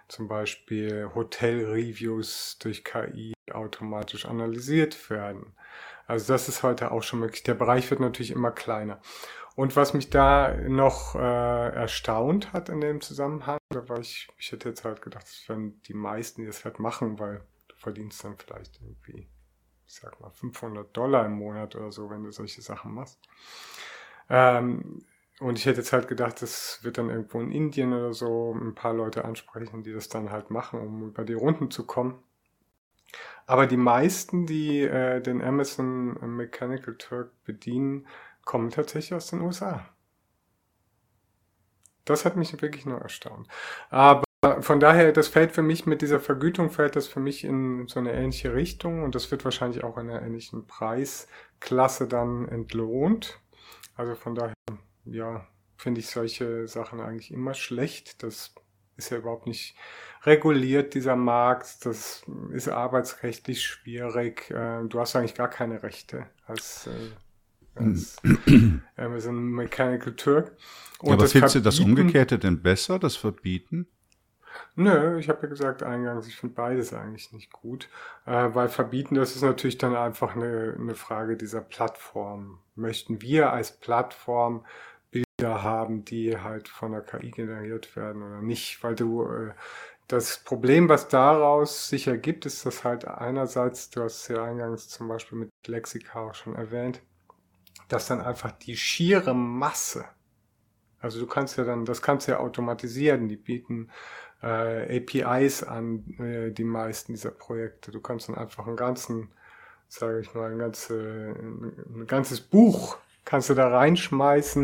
[0.08, 5.56] zum Beispiel Hotel-Reviews durch KI automatisch analysiert werden.
[6.08, 7.44] Also das ist heute auch schon möglich.
[7.44, 9.00] Der Bereich wird natürlich immer kleiner.
[9.56, 14.52] Und was mich da noch äh, erstaunt hat in dem Zusammenhang, da war ich, ich
[14.52, 18.24] hätte jetzt halt gedacht, das wären die meisten, die das halt machen, weil du verdienst
[18.24, 19.28] dann vielleicht irgendwie,
[19.86, 23.20] ich sag mal, 500 Dollar im Monat oder so, wenn du solche Sachen machst.
[24.30, 25.04] Ähm,
[25.40, 28.76] und ich hätte jetzt halt gedacht, das wird dann irgendwo in Indien oder so ein
[28.76, 32.24] paar Leute ansprechen, die das dann halt machen, um über die Runden zu kommen.
[33.50, 38.06] Aber die meisten, die äh, den Amazon Mechanical Turk bedienen,
[38.46, 39.90] kommen tatsächlich aus den USA.
[42.06, 43.48] Das hat mich wirklich nur erstaunt.
[43.90, 44.24] Aber
[44.60, 48.00] von daher, das fällt für mich mit dieser Vergütung, fällt das für mich in so
[48.00, 53.40] eine ähnliche Richtung und das wird wahrscheinlich auch in einer ähnlichen Preisklasse dann entlohnt.
[53.96, 54.54] Also von daher,
[55.06, 58.22] ja, finde ich solche Sachen eigentlich immer schlecht.
[58.22, 58.54] Das
[59.00, 59.76] ist ja überhaupt nicht
[60.24, 61.86] reguliert, dieser Markt.
[61.86, 64.52] Das ist arbeitsrechtlich schwierig.
[64.52, 68.18] Äh, du hast eigentlich gar keine Rechte als, äh, als
[68.98, 70.56] Amazon Mechanical Turk.
[71.00, 73.88] Und was findest du das Umgekehrte denn besser, das Verbieten?
[74.76, 77.90] Nö, ich habe ja gesagt eingangs, ich finde beides eigentlich nicht gut,
[78.26, 82.60] äh, weil verbieten, das ist natürlich dann einfach eine, eine Frage dieser Plattform.
[82.76, 84.66] Möchten wir als Plattform
[85.48, 89.54] haben, die halt von der KI generiert werden oder nicht, weil du äh,
[90.08, 94.90] das Problem, was daraus sich ergibt, ist, dass halt einerseits, du hast es ja eingangs
[94.90, 97.02] zum Beispiel mit Lexika auch schon erwähnt,
[97.88, 100.06] dass dann einfach die schiere Masse,
[101.00, 103.90] also du kannst ja dann, das kannst du ja automatisieren, die bieten
[104.42, 107.92] äh, APIs an, äh, die meisten dieser Projekte.
[107.92, 109.30] Du kannst dann einfach einen ganzen,
[109.88, 114.64] sage ich mal, ein, ganze, ein ganzes Buch kannst du da reinschmeißen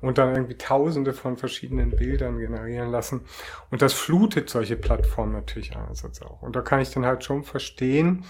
[0.00, 3.22] und dann irgendwie tausende von verschiedenen Bildern generieren lassen.
[3.70, 6.42] Und das flutet solche Plattformen natürlich einerseits auch.
[6.42, 8.24] Und da kann ich dann halt schon verstehen,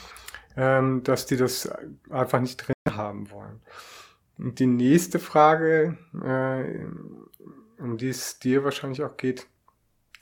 [0.56, 1.70] ähm, dass die das
[2.10, 3.60] einfach nicht drin haben wollen.
[4.38, 6.84] Und die nächste Frage, äh,
[7.80, 9.46] um die es dir wahrscheinlich auch geht,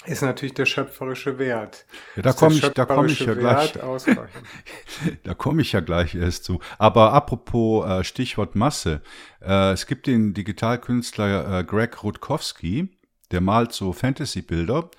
[0.07, 1.85] ist natürlich der schöpferische Wert.
[2.17, 3.73] Ja, da komme ich, da komme ich ja gleich.
[5.25, 6.61] da komme ich ja gleich erst zu.
[6.79, 9.03] Aber apropos äh, Stichwort Masse.
[9.41, 12.89] Äh, es gibt den Digitalkünstler äh, Greg Rutkowski,
[13.33, 14.91] der malt so Fantasy-Bilder,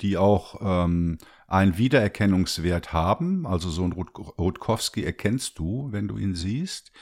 [0.00, 3.46] die auch ähm, einen Wiedererkennungswert haben.
[3.46, 6.92] Also so ein Rutkowski erkennst du, wenn du ihn siehst.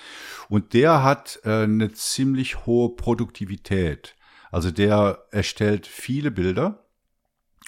[0.49, 4.17] Und der hat äh, eine ziemlich hohe Produktivität.
[4.51, 6.82] Also der erstellt viele Bilder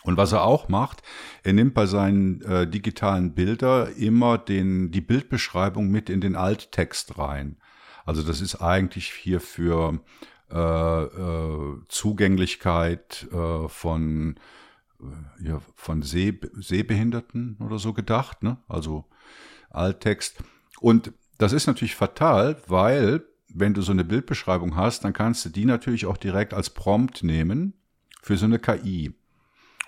[0.04, 1.02] und was er auch macht,
[1.42, 7.18] er nimmt bei seinen äh, digitalen Bilder immer den, die Bildbeschreibung mit in den Alttext
[7.18, 7.56] rein.
[8.04, 9.98] Also das ist eigentlich hier für
[10.50, 14.38] äh, äh, Zugänglichkeit äh, von,
[15.00, 18.58] äh, ja, von Seh, Sehbehinderten oder so gedacht, ne?
[18.68, 19.06] also
[19.70, 20.44] Alttext.
[20.80, 25.48] Und das ist natürlich fatal, weil wenn du so eine Bildbeschreibung hast, dann kannst du
[25.48, 27.72] die natürlich auch direkt als Prompt nehmen
[28.20, 29.14] für so eine KI.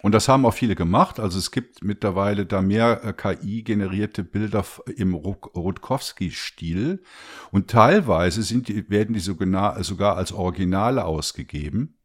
[0.06, 1.18] Und das haben auch viele gemacht.
[1.18, 7.02] Also es gibt mittlerweile da mehr äh, KI-generierte Bilder im Rutkowski-Stil.
[7.50, 11.98] Und teilweise sind die, werden die sogar, als Originale ausgegeben.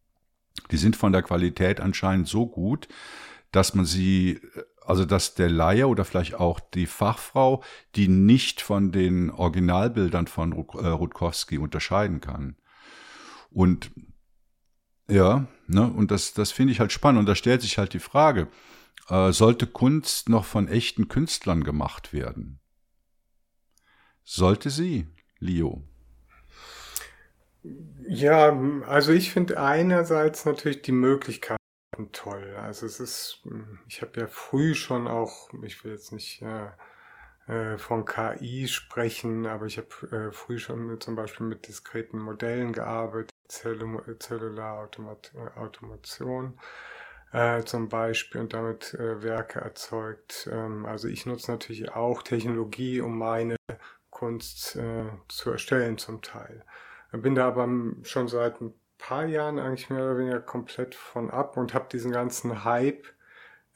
[0.72, 2.88] Die sind von der Qualität anscheinend so gut,
[3.52, 4.41] dass man sie,
[4.84, 7.62] also dass der Laie oder vielleicht auch die Fachfrau,
[7.95, 12.56] die nicht von den Originalbildern von äh, Rutkowski unterscheiden kann.
[13.52, 13.91] Und
[15.08, 17.20] ja, ne, und das, das finde ich halt spannend.
[17.20, 18.48] Und da stellt sich halt die Frage,
[19.10, 22.60] äh, sollte Kunst noch von echten Künstlern gemacht werden?
[24.24, 25.08] Sollte sie,
[25.40, 25.84] Leo?
[28.08, 28.58] Ja,
[28.88, 31.58] also ich finde einerseits natürlich die Möglichkeiten
[32.12, 32.56] toll.
[32.58, 33.44] Also es ist,
[33.88, 36.70] ich habe ja früh schon auch, ich will jetzt nicht äh,
[37.48, 42.20] äh von KI sprechen, aber ich habe äh, früh schon mit, zum Beispiel mit diskreten
[42.20, 44.89] Modellen gearbeitet, Zellular
[45.56, 46.58] Automation
[47.32, 50.49] äh, zum Beispiel und damit äh, Werke erzeugt.
[50.52, 53.56] Ähm, also ich nutze natürlich auch Technologie, um meine
[54.10, 56.64] Kunst äh, zu erstellen zum Teil.
[57.12, 57.68] Bin da aber
[58.04, 62.12] schon seit ein paar Jahren eigentlich mehr oder weniger komplett von ab und habe diesen
[62.12, 63.06] ganzen Hype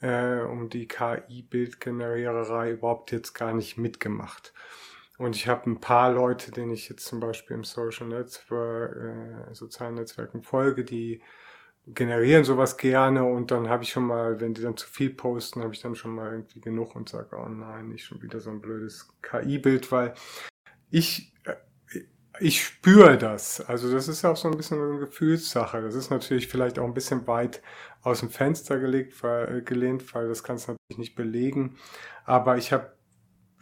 [0.00, 4.54] äh, um die KI-Bildgeneriererei überhaupt jetzt gar nicht mitgemacht.
[5.18, 9.54] Und ich habe ein paar Leute, denen ich jetzt zum Beispiel im Social Network, äh,
[9.54, 11.22] sozialen Netzwerken folge, die
[11.86, 15.62] generieren sowas gerne und dann habe ich schon mal, wenn die dann zu viel posten,
[15.62, 18.50] habe ich dann schon mal irgendwie genug und sage, oh nein, nicht schon wieder so
[18.50, 20.14] ein blödes KI-Bild, weil
[20.90, 21.54] ich äh,
[22.40, 23.60] ich spüre das.
[23.60, 25.80] Also das ist auch so ein bisschen eine Gefühlssache.
[25.80, 27.62] Das ist natürlich vielleicht auch ein bisschen weit
[28.02, 31.76] aus dem Fenster gelegt, weil, äh, gelehnt, weil das kannst du natürlich nicht belegen.
[32.24, 32.95] Aber ich habe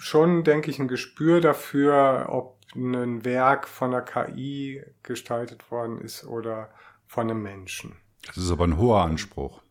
[0.05, 6.25] schon, denke ich, ein Gespür dafür, ob ein Werk von der KI gestaltet worden ist
[6.25, 6.71] oder
[7.07, 7.97] von einem Menschen.
[8.27, 9.63] Das ist aber ein hoher Anspruch.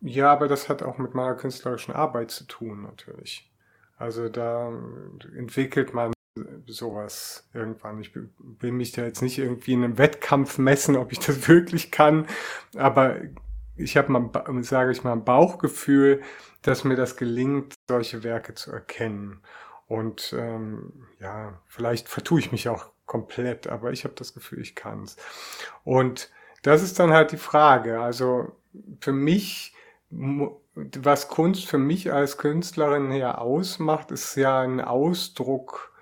[0.00, 3.50] Ja, aber das hat auch mit meiner künstlerischen Arbeit zu tun, natürlich.
[3.96, 4.72] Also da
[5.36, 6.12] entwickelt man
[6.66, 8.00] sowas irgendwann.
[8.00, 11.90] Ich will mich da jetzt nicht irgendwie in einem Wettkampf messen, ob ich das wirklich
[11.90, 12.26] kann,
[12.76, 13.20] aber
[13.76, 14.30] ich habe mal,
[14.62, 16.22] sage ich mal, ein Bauchgefühl,
[16.62, 19.42] dass mir das gelingt, solche Werke zu erkennen.
[19.86, 24.74] Und ähm, ja, vielleicht vertue ich mich auch komplett, aber ich habe das Gefühl, ich
[24.74, 25.16] kann es.
[25.84, 26.30] Und
[26.62, 28.00] das ist dann halt die Frage.
[28.00, 28.52] Also
[29.00, 29.74] für mich,
[30.10, 35.92] was Kunst für mich als Künstlerin ja ausmacht, ist ja ein Ausdruck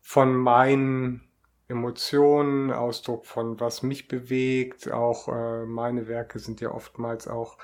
[0.00, 1.22] von meinen
[1.68, 4.90] Emotionen, Ausdruck von was mich bewegt.
[4.90, 7.58] Auch äh, meine Werke sind ja oftmals auch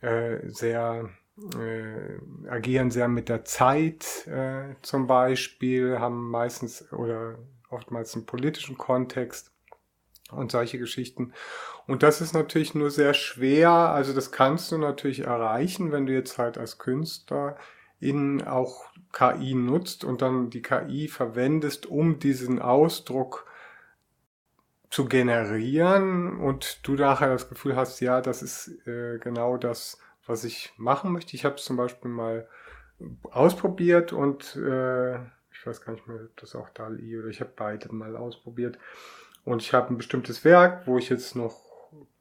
[0.00, 1.10] äh, sehr
[1.58, 7.38] äh, agieren sehr mit der Zeit äh, zum Beispiel, haben meistens oder
[7.70, 9.52] oftmals einen politischen Kontext
[10.30, 11.32] und solche Geschichten.
[11.86, 13.70] Und das ist natürlich nur sehr schwer.
[13.70, 17.56] Also das kannst du natürlich erreichen, wenn du jetzt halt als Künstler
[17.98, 23.46] in auch KI nutzt und dann die KI verwendest, um diesen Ausdruck
[24.88, 29.98] zu generieren und du nachher das Gefühl hast, ja, das ist äh, genau das,
[30.30, 31.34] was ich machen möchte.
[31.34, 32.48] Ich habe es zum Beispiel mal
[33.24, 37.52] ausprobiert und äh, ich weiß gar nicht mehr, ob das auch DALI oder ich habe
[37.54, 38.78] beide mal ausprobiert.
[39.44, 41.60] Und ich habe ein bestimmtes Werk, wo ich jetzt noch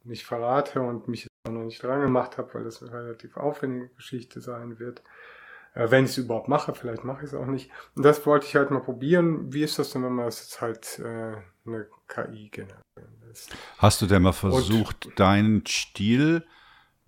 [0.03, 3.89] nicht verrate und mich jetzt noch nicht dran gemacht habe, weil das eine relativ aufwendige
[3.89, 5.03] Geschichte sein wird.
[5.75, 7.69] Äh, wenn ich es überhaupt mache, vielleicht mache ich es auch nicht.
[7.95, 9.53] Und das wollte ich halt mal probieren.
[9.53, 11.35] Wie ist das denn, wenn man das jetzt halt äh,
[11.65, 13.55] eine KI generieren lässt?
[13.77, 16.43] Hast du denn mal versucht, und, deinen Stil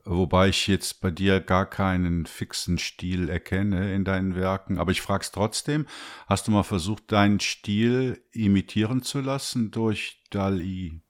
[0.04, 4.78] Wobei ich jetzt bei dir gar keinen fixen Stil erkenne in deinen Werken.
[4.78, 5.86] Aber ich frage es trotzdem,
[6.28, 11.02] hast du mal versucht, deinen Stil imitieren zu lassen durch DALI?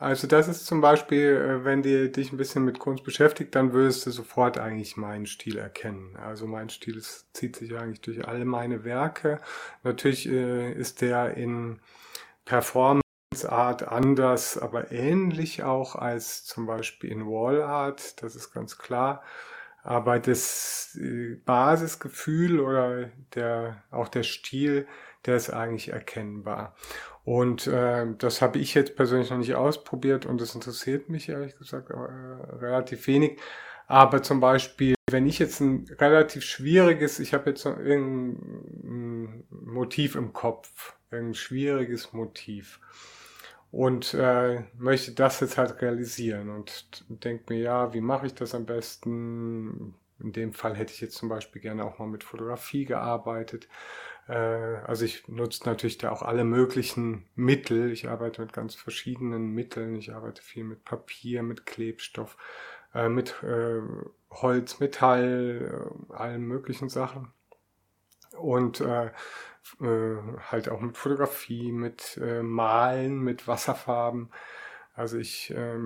[0.00, 3.74] Also das ist zum Beispiel, äh, wenn du dich ein bisschen mit Kunst beschäftigt, dann
[3.74, 6.16] würdest du sofort eigentlich meinen Stil erkennen.
[6.16, 7.02] Also mein Stil
[7.34, 9.42] zieht sich eigentlich durch alle meine Werke.
[9.82, 11.80] Natürlich äh, ist der in
[12.46, 13.09] Performance
[13.44, 19.22] Art anders, aber ähnlich auch als zum Beispiel in Wall Art, das ist ganz klar.
[19.82, 24.86] Aber das äh, Basisgefühl oder der, auch der Stil,
[25.26, 26.74] der ist eigentlich erkennbar.
[27.24, 31.56] Und äh, das habe ich jetzt persönlich noch nicht ausprobiert und das interessiert mich ehrlich
[31.56, 33.38] gesagt äh, relativ wenig.
[33.86, 40.32] Aber zum Beispiel, wenn ich jetzt ein relativ schwieriges, ich habe jetzt ein Motiv im
[40.32, 42.80] Kopf, ein schwieriges Motiv
[43.72, 48.54] und äh, möchte das jetzt halt realisieren und denke mir, ja, wie mache ich das
[48.54, 49.94] am besten?
[50.18, 53.68] In dem Fall hätte ich jetzt zum Beispiel gerne auch mal mit Fotografie gearbeitet.
[54.28, 57.90] Äh, also ich nutze natürlich da auch alle möglichen Mittel.
[57.90, 59.96] Ich arbeite mit ganz verschiedenen Mitteln.
[59.96, 62.36] Ich arbeite viel mit Papier, mit Klebstoff,
[62.92, 63.80] äh, mit äh,
[64.30, 67.32] Holz, Metall, äh, allen möglichen Sachen.
[68.36, 69.10] Und äh,
[69.80, 70.16] äh,
[70.50, 74.30] halt auch mit Fotografie, mit äh, Malen, mit Wasserfarben.
[74.94, 75.78] Also ich äh,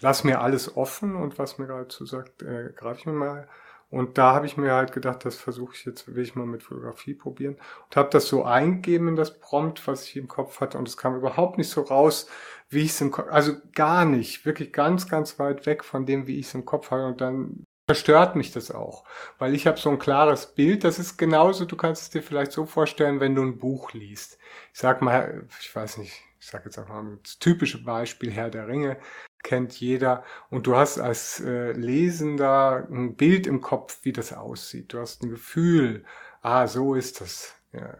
[0.00, 3.48] lasse mir alles offen und was mir so sagt, äh, greife ich mir mal.
[3.90, 6.64] Und da habe ich mir halt gedacht, das versuche ich jetzt, will ich mal mit
[6.64, 7.56] Fotografie probieren.
[7.84, 10.78] Und habe das so eingegeben in das Prompt, was ich im Kopf hatte.
[10.78, 12.28] Und es kam überhaupt nicht so raus,
[12.70, 16.26] wie ich es im Kopf, also gar nicht, wirklich ganz, ganz weit weg von dem,
[16.26, 17.06] wie ich es im Kopf hatte.
[17.06, 19.04] Und dann verstört mich das auch,
[19.38, 20.84] weil ich habe so ein klares Bild.
[20.84, 24.38] Das ist genauso, du kannst es dir vielleicht so vorstellen, wenn du ein Buch liest.
[24.72, 28.50] Ich sag mal, ich weiß nicht, ich sage jetzt einfach mal das typische Beispiel Herr
[28.50, 28.98] der Ringe
[29.44, 34.92] kennt jeder und du hast als äh, Lesender ein Bild im Kopf, wie das aussieht.
[34.92, 36.04] Du hast ein Gefühl,
[36.42, 37.54] ah, so ist das.
[37.72, 37.94] Ja,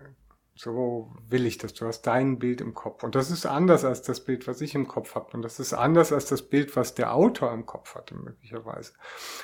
[0.57, 1.75] so will ich das.
[1.75, 3.03] Du hast dein Bild im Kopf.
[3.03, 5.33] Und das ist anders als das Bild, was ich im Kopf habe.
[5.33, 8.93] Und das ist anders als das Bild, was der Autor im Kopf hatte, möglicherweise.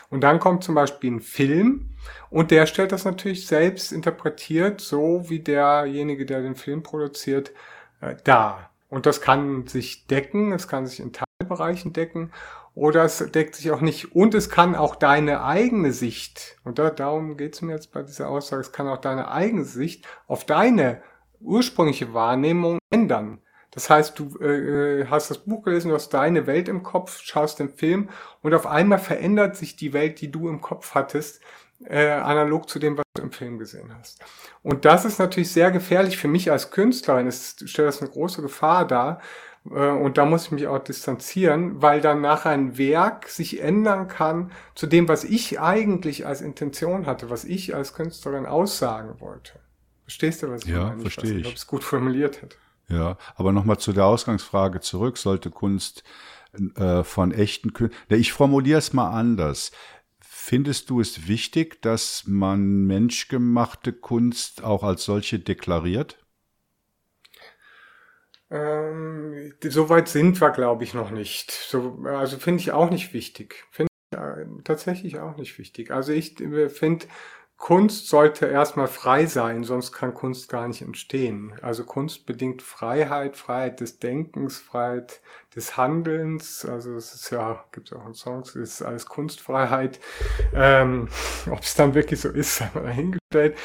[0.09, 1.91] Und dann kommt zum Beispiel ein Film
[2.31, 7.53] und der stellt das natürlich selbst interpretiert, so wie derjenige, der den Film produziert,
[8.01, 8.71] äh, dar.
[8.89, 12.33] Und das kann sich decken, es kann sich in Teilbereichen decken
[12.75, 14.15] oder es deckt sich auch nicht.
[14.15, 18.03] Und es kann auch deine eigene Sicht, und da, darum geht es mir jetzt bei
[18.03, 21.03] dieser Aussage, es kann auch deine eigene Sicht auf deine
[21.41, 23.41] ursprüngliche Wahrnehmung ändern.
[23.71, 27.61] Das heißt, du äh, hast das Buch gelesen, du hast deine Welt im Kopf, schaust
[27.61, 28.09] den Film
[28.43, 31.41] und auf einmal verändert sich die Welt, die du im Kopf hattest,
[31.85, 34.21] äh, analog zu dem, was du im Film gesehen hast.
[34.63, 37.27] Und das ist natürlich sehr gefährlich für mich als Künstlerin.
[37.27, 39.25] Es stellt das eine große Gefahr dar, äh,
[39.65, 44.53] und da muss ich mich auch distanzieren, weil dann nachher ein Werk sich ändern kann
[44.75, 49.61] zu dem, was ich eigentlich als Intention hatte, was ich als Künstlerin aussagen wollte.
[50.05, 51.03] Verstehst du, was ich ja, meine?
[51.03, 51.47] verstehe ich.
[51.47, 52.57] Ob es gut formuliert hätte.
[52.89, 55.19] Ja, aber nochmal zu der Ausgangsfrage zurück.
[55.19, 56.03] Sollte Kunst
[56.75, 58.19] äh, von echten Künstlern...
[58.19, 59.71] Ich formuliere es mal anders.
[60.21, 66.19] Findest du es wichtig, dass man menschgemachte Kunst auch als solche deklariert?
[68.51, 71.51] Ähm, Soweit sind wir, glaube ich, noch nicht.
[71.53, 73.65] So, also finde ich auch nicht wichtig.
[73.71, 75.91] Finde ich äh, tatsächlich auch nicht wichtig.
[75.91, 77.07] Also ich äh, finde,
[77.61, 81.53] Kunst sollte erstmal frei sein, sonst kann Kunst gar nicht entstehen.
[81.61, 85.21] Also Kunst bedingt Freiheit, Freiheit des Denkens, Freiheit
[85.55, 86.65] des Handelns.
[86.65, 90.01] Also es ist ja, gibt es auch in Songs, es ist alles Kunstfreiheit.
[90.55, 91.09] Ähm,
[91.51, 93.59] Ob es dann wirklich so ist, sei mal dahingestellt.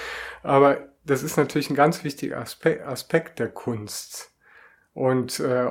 [0.44, 4.35] Aber das ist natürlich ein ganz wichtiger Aspekt, Aspekt der Kunst.
[4.96, 5.70] Und äh,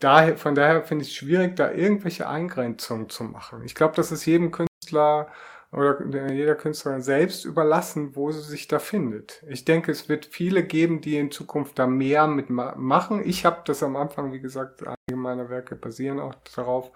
[0.00, 3.62] daher, von daher finde ich es schwierig, da irgendwelche Eingrenzungen zu machen.
[3.64, 5.28] Ich glaube, das ist jedem Künstler
[5.70, 9.44] oder jeder Künstlerin selbst überlassen, wo sie sich da findet.
[9.48, 13.22] Ich denke, es wird viele geben, die in Zukunft da mehr mitmachen.
[13.24, 16.90] Ich habe das am Anfang, wie gesagt, einige meiner Werke basieren auch darauf.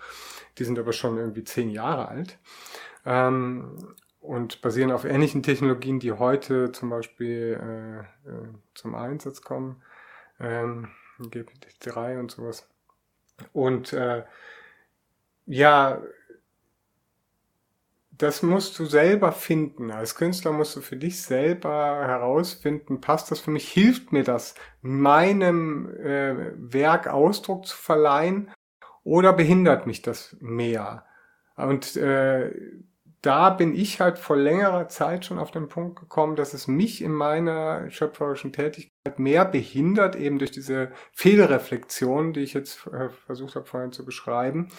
[0.58, 2.38] Die sind aber schon irgendwie zehn Jahre alt.
[3.04, 9.82] Ähm, und basieren auf ähnlichen Technologien, die heute zum Beispiel äh, äh, zum Einsatz kommen.
[10.40, 10.88] Ähm,
[11.30, 12.68] GPT-3 und sowas.
[13.52, 14.24] Und äh,
[15.46, 16.02] ja,
[18.10, 19.90] das musst du selber finden.
[19.90, 24.54] Als Künstler musst du für dich selber herausfinden, passt das für mich, hilft mir das,
[24.80, 28.50] meinem äh, Werk Ausdruck zu verleihen
[29.02, 31.04] oder behindert mich das mehr?
[31.56, 32.52] Und äh,
[33.22, 37.02] da bin ich halt vor längerer Zeit schon auf den Punkt gekommen, dass es mich
[37.02, 43.54] in meiner schöpferischen Tätigkeit mehr behindert, eben durch diese Fehlreflexion, die ich jetzt äh, versucht
[43.54, 44.70] habe vorhin zu beschreiben,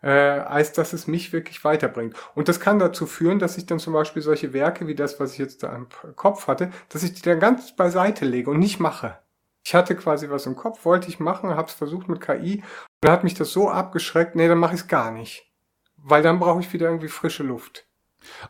[0.00, 2.14] äh, als dass es mich wirklich weiterbringt.
[2.36, 5.32] Und das kann dazu führen, dass ich dann zum Beispiel solche Werke wie das, was
[5.32, 8.78] ich jetzt da im Kopf hatte, dass ich die dann ganz beiseite lege und nicht
[8.78, 9.18] mache.
[9.64, 12.64] Ich hatte quasi was im Kopf, wollte ich machen, habe es versucht mit KI und
[13.00, 15.52] dann hat mich das so abgeschreckt, nee, dann mache ich es gar nicht.
[15.96, 17.87] Weil dann brauche ich wieder irgendwie frische Luft.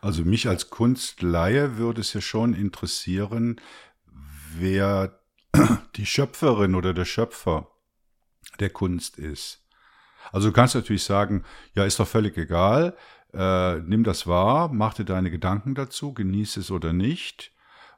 [0.01, 3.61] Also mich als Kunstleihe würde es ja schon interessieren,
[4.57, 5.21] wer
[5.97, 7.71] die Schöpferin oder der Schöpfer
[8.61, 9.65] der Kunst ist.
[10.33, 12.97] Also du kannst natürlich sagen, ja, ist doch völlig egal,
[13.33, 17.53] äh, nimm das wahr, mach dir deine Gedanken dazu, genieße es oder nicht,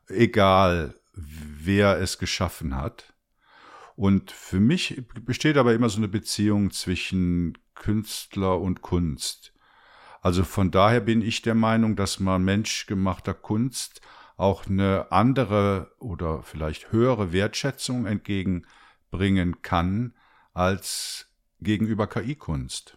[0.08, 3.12] egal wer es geschaffen hat.
[3.96, 9.52] Und für mich besteht aber immer so eine Beziehung zwischen Künstler und Kunst.
[10.20, 14.00] Also von daher bin ich der Meinung, dass man menschgemachter Kunst
[14.36, 20.14] auch eine andere oder vielleicht höhere Wertschätzung entgegenbringen kann
[20.52, 21.26] als
[21.60, 22.96] gegenüber KI-Kunst.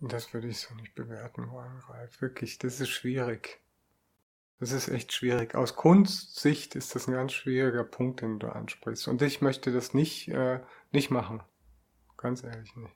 [0.00, 2.20] Das würde ich so nicht bewerten wollen, Ralf.
[2.20, 3.60] Wirklich, das ist schwierig.
[4.58, 5.54] Das ist echt schwierig.
[5.54, 9.08] Aus Kunstsicht ist das ein ganz schwieriger Punkt, den du ansprichst.
[9.08, 10.60] Und ich möchte das nicht, äh,
[10.92, 11.42] nicht machen.
[12.16, 12.94] Ganz ehrlich nicht.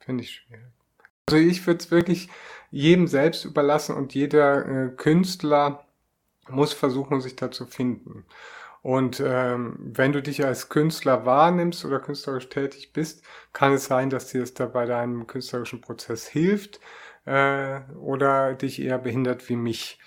[0.00, 0.81] Finde ich schwierig.
[1.28, 2.28] Also ich würde es wirklich
[2.70, 5.86] jedem selbst überlassen und jeder äh, Künstler
[6.48, 8.26] muss versuchen, sich da zu finden.
[8.82, 14.10] Und ähm, wenn du dich als Künstler wahrnimmst oder künstlerisch tätig bist, kann es sein,
[14.10, 16.80] dass dir das da bei deinem künstlerischen Prozess hilft
[17.26, 20.00] äh, oder dich eher behindert wie mich.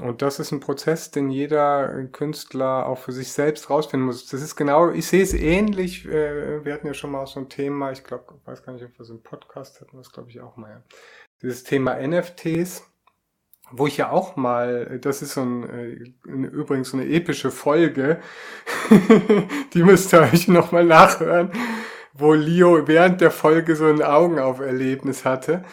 [0.00, 4.26] Und das ist ein Prozess, den jeder Künstler auch für sich selbst rausfinden muss.
[4.26, 7.50] Das ist genau, ich sehe es ähnlich, äh, wir hatten ja schon mal so ein
[7.50, 10.40] Thema, ich glaube, weiß gar nicht, ob wir so einen Podcast hatten, das glaube ich
[10.40, 10.70] auch mal.
[10.70, 10.82] Ja.
[11.42, 12.90] Dieses Thema NFTs,
[13.70, 15.92] wo ich ja auch mal, das ist so ein, äh,
[16.24, 18.20] übrigens so eine epische Folge,
[19.74, 21.52] die müsst ihr euch nochmal nachhören,
[22.14, 25.64] wo Leo während der Folge so ein Augenauferlebnis hatte.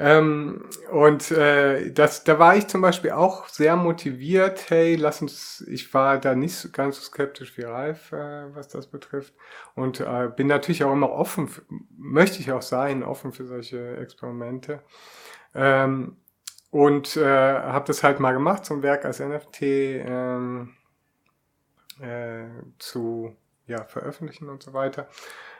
[0.00, 4.70] Ähm, und äh, das, da war ich zum Beispiel auch sehr motiviert.
[4.70, 8.86] Hey, lass uns, ich war da nicht ganz so skeptisch wie Ralf, äh, was das
[8.86, 9.34] betrifft.
[9.74, 11.50] Und äh, bin natürlich auch immer offen,
[11.96, 14.82] möchte ich auch sein, offen für solche Experimente.
[15.52, 16.16] Ähm,
[16.70, 20.74] und äh, habe das halt mal gemacht zum Werk als NFT ähm,
[22.00, 22.46] äh,
[22.78, 23.36] zu
[23.66, 25.08] ja, veröffentlichen und so weiter.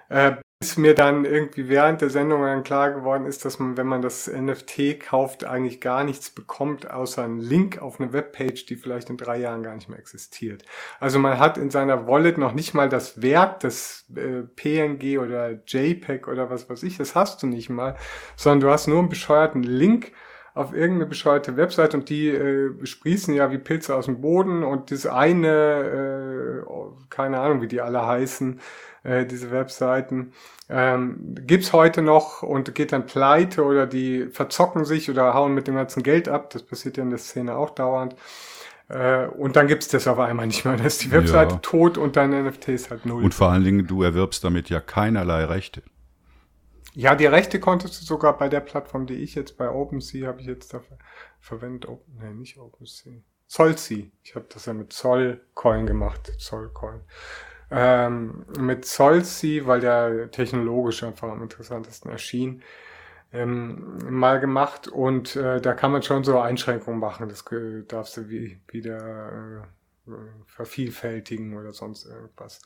[0.09, 3.87] Äh, bis mir dann irgendwie während der Sendung dann klar geworden ist, dass man, wenn
[3.87, 8.75] man das NFT kauft, eigentlich gar nichts bekommt, außer einen Link auf eine Webpage, die
[8.75, 10.65] vielleicht in drei Jahren gar nicht mehr existiert.
[10.99, 15.61] Also man hat in seiner Wallet noch nicht mal das Werk, das äh, PNG oder
[15.65, 17.97] JPEG oder was weiß ich, das hast du nicht mal,
[18.35, 20.11] sondern du hast nur einen bescheuerten Link
[20.55, 24.91] auf irgendeine bescheuerte Website und die äh, sprießen ja wie Pilze aus dem Boden und
[24.91, 26.69] das eine, äh,
[27.11, 28.59] keine Ahnung, wie die alle heißen,
[29.09, 30.33] äh, diese Webseiten,
[30.69, 35.67] ähm, gibt's heute noch und geht dann pleite oder die verzocken sich oder hauen mit
[35.67, 36.51] dem ganzen Geld ab.
[36.51, 38.17] Das passiert ja in der Szene auch dauernd.
[38.89, 40.77] Äh, und dann gibt's das auf einmal nicht mehr.
[40.77, 41.61] Da ist die Webseite ja.
[41.63, 43.25] tot und dein NFT ist halt null.
[43.25, 45.83] Und vor allen Dingen, du erwirbst damit ja keinerlei Rechte.
[46.95, 50.41] Ja, die Rechte konntest du sogar bei der Plattform, die ich jetzt bei OpenSea habe
[50.41, 50.99] ich jetzt dafür
[51.41, 51.89] verwendet.
[51.89, 53.15] Open, nee, nicht OpenSea.
[53.47, 54.05] Zollsea.
[54.23, 56.33] Ich habe das ja mit Zollcoin gemacht.
[56.39, 57.01] Zollcoin
[57.71, 62.62] ähm, mit Solsi, weil der technologisch einfach am interessantesten erschien,
[63.33, 67.29] ähm, mal gemacht und äh, da kann man schon so Einschränkungen machen.
[67.29, 69.62] Das äh, darfst du wie, wieder
[70.07, 70.12] äh,
[70.47, 72.61] vervielfältigen oder sonst irgendwas.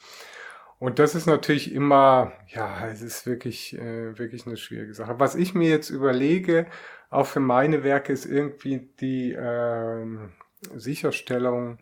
[0.79, 5.21] Und das ist natürlich immer, ja, es ist wirklich, äh, wirklich eine schwierige Sache.
[5.21, 6.67] Was ich mir jetzt überlege,
[7.09, 10.05] auch für meine Werke, ist irgendwie die äh,
[10.75, 11.79] Sicherstellung,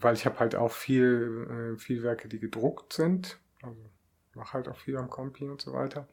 [0.00, 3.38] weil ich habe halt auch viel, äh, viel Werke, die gedruckt sind.
[3.62, 3.90] Also
[4.34, 6.08] mache halt auch viel am Kompi und so weiter.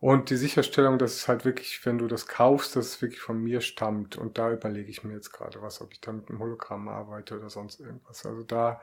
[0.00, 3.42] Und die Sicherstellung, dass es halt wirklich, wenn du das kaufst, dass es wirklich von
[3.42, 4.16] mir stammt.
[4.16, 7.36] Und da überlege ich mir jetzt gerade was, ob ich da mit einem Hologramm arbeite
[7.36, 8.24] oder sonst irgendwas.
[8.24, 8.80] Also da,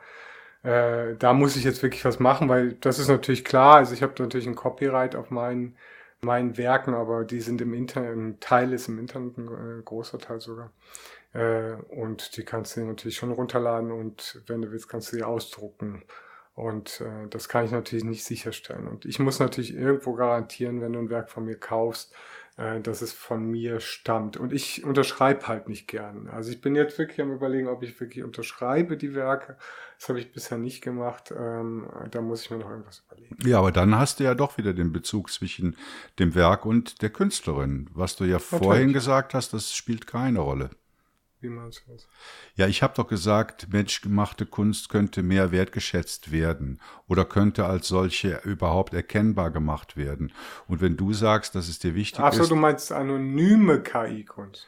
[0.62, 3.76] äh, da muss ich jetzt wirklich was machen, weil das ist natürlich klar.
[3.76, 5.76] Also ich habe natürlich ein Copyright auf meinen,
[6.20, 10.18] meinen Werken, aber die sind im Internet, ein Teil ist im Internet, ein äh, großer
[10.18, 10.70] Teil sogar.
[11.36, 15.22] Äh, und die kannst du natürlich schon runterladen und wenn du willst, kannst du die
[15.22, 16.02] ausdrucken.
[16.54, 18.88] Und äh, das kann ich natürlich nicht sicherstellen.
[18.88, 22.14] Und ich muss natürlich irgendwo garantieren, wenn du ein Werk von mir kaufst,
[22.56, 24.38] äh, dass es von mir stammt.
[24.38, 26.28] Und ich unterschreibe halt nicht gern.
[26.28, 29.58] Also ich bin jetzt wirklich am überlegen, ob ich wirklich unterschreibe die Werke.
[29.98, 31.34] Das habe ich bisher nicht gemacht.
[31.36, 33.36] Ähm, da muss ich mir noch irgendwas überlegen.
[33.44, 35.76] Ja, aber dann hast du ja doch wieder den Bezug zwischen
[36.18, 37.90] dem Werk und der Künstlerin.
[37.92, 38.64] Was du ja Natürlich.
[38.64, 40.70] vorhin gesagt hast, das spielt keine Rolle.
[41.40, 42.08] Wie meinst du das?
[42.54, 48.40] Ja, ich habe doch gesagt, menschgemachte Kunst könnte mehr wertgeschätzt werden oder könnte als solche
[48.44, 50.32] überhaupt erkennbar gemacht werden.
[50.66, 52.50] Und wenn du sagst, dass es dir wichtig Ach so, ist.
[52.50, 54.66] du meinst anonyme KI-Kunst?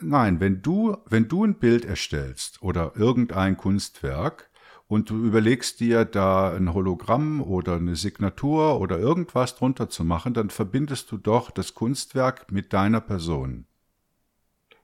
[0.00, 4.50] Nein, wenn du, wenn du ein Bild erstellst oder irgendein Kunstwerk
[4.88, 10.34] und du überlegst dir da ein Hologramm oder eine Signatur oder irgendwas drunter zu machen,
[10.34, 13.66] dann verbindest du doch das Kunstwerk mit deiner Person.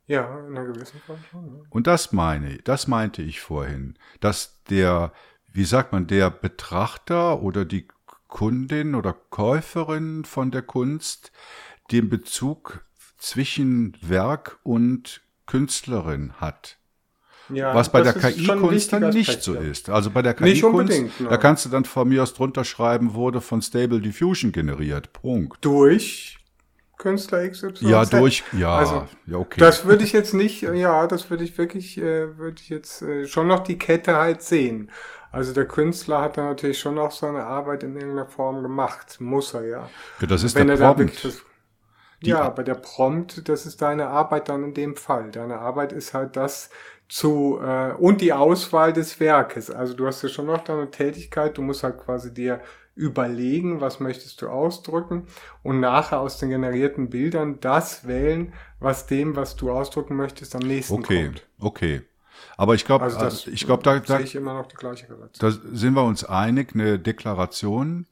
[0.07, 1.47] Ja, in einer gewissen Form schon.
[1.47, 1.65] Ja.
[1.71, 5.13] Und das meine, das meinte ich vorhin, dass der,
[5.53, 7.87] wie sagt man, der Betrachter oder die
[8.29, 11.33] Kundin oder Käuferin von der Kunst
[11.91, 12.85] den Bezug
[13.19, 16.79] zwischen Werk und Künstlerin hat.
[17.49, 19.91] Ja, was bei der KI-Kunst dann nicht Aspekt, so ist.
[19.91, 23.61] Also bei der KI-Kunst, da kannst du dann von mir aus drunter schreiben, wurde von
[23.61, 25.13] Stable Diffusion generiert.
[25.13, 25.65] Punkt.
[25.65, 26.39] Durch
[27.03, 27.73] Künstler XY.
[27.81, 29.59] Ja, durch, ja, also, ja, okay.
[29.59, 33.27] Das würde ich jetzt nicht, ja, das würde ich wirklich, äh, würde ich jetzt äh,
[33.27, 34.89] schon noch die Kette halt sehen.
[35.33, 39.53] Also der Künstler hat da natürlich schon noch seine Arbeit in irgendeiner Form gemacht, muss
[39.53, 39.91] er ja.
[40.21, 41.25] Ja, das ist Wenn der Prompt.
[41.25, 41.43] Das,
[42.23, 45.33] ja, aber der Prompt, das ist deine Arbeit dann in dem Fall.
[45.33, 46.71] Deine Arbeit ist halt das
[47.09, 49.71] zu äh, und die Auswahl des Werkes.
[49.71, 52.61] Also du hast ja schon noch deine Tätigkeit, du musst halt quasi dir
[52.95, 55.27] überlegen, was möchtest du ausdrücken
[55.63, 60.63] und nachher aus den generierten Bildern das wählen, was dem, was du ausdrücken möchtest, am
[60.63, 61.47] nächsten okay, kommt.
[61.59, 62.07] Okay, okay.
[62.57, 65.07] Aber ich glaube, also das, ich glaube, da, da, ich immer noch die gleiche
[65.39, 68.07] da sind wir uns einig, eine Deklaration,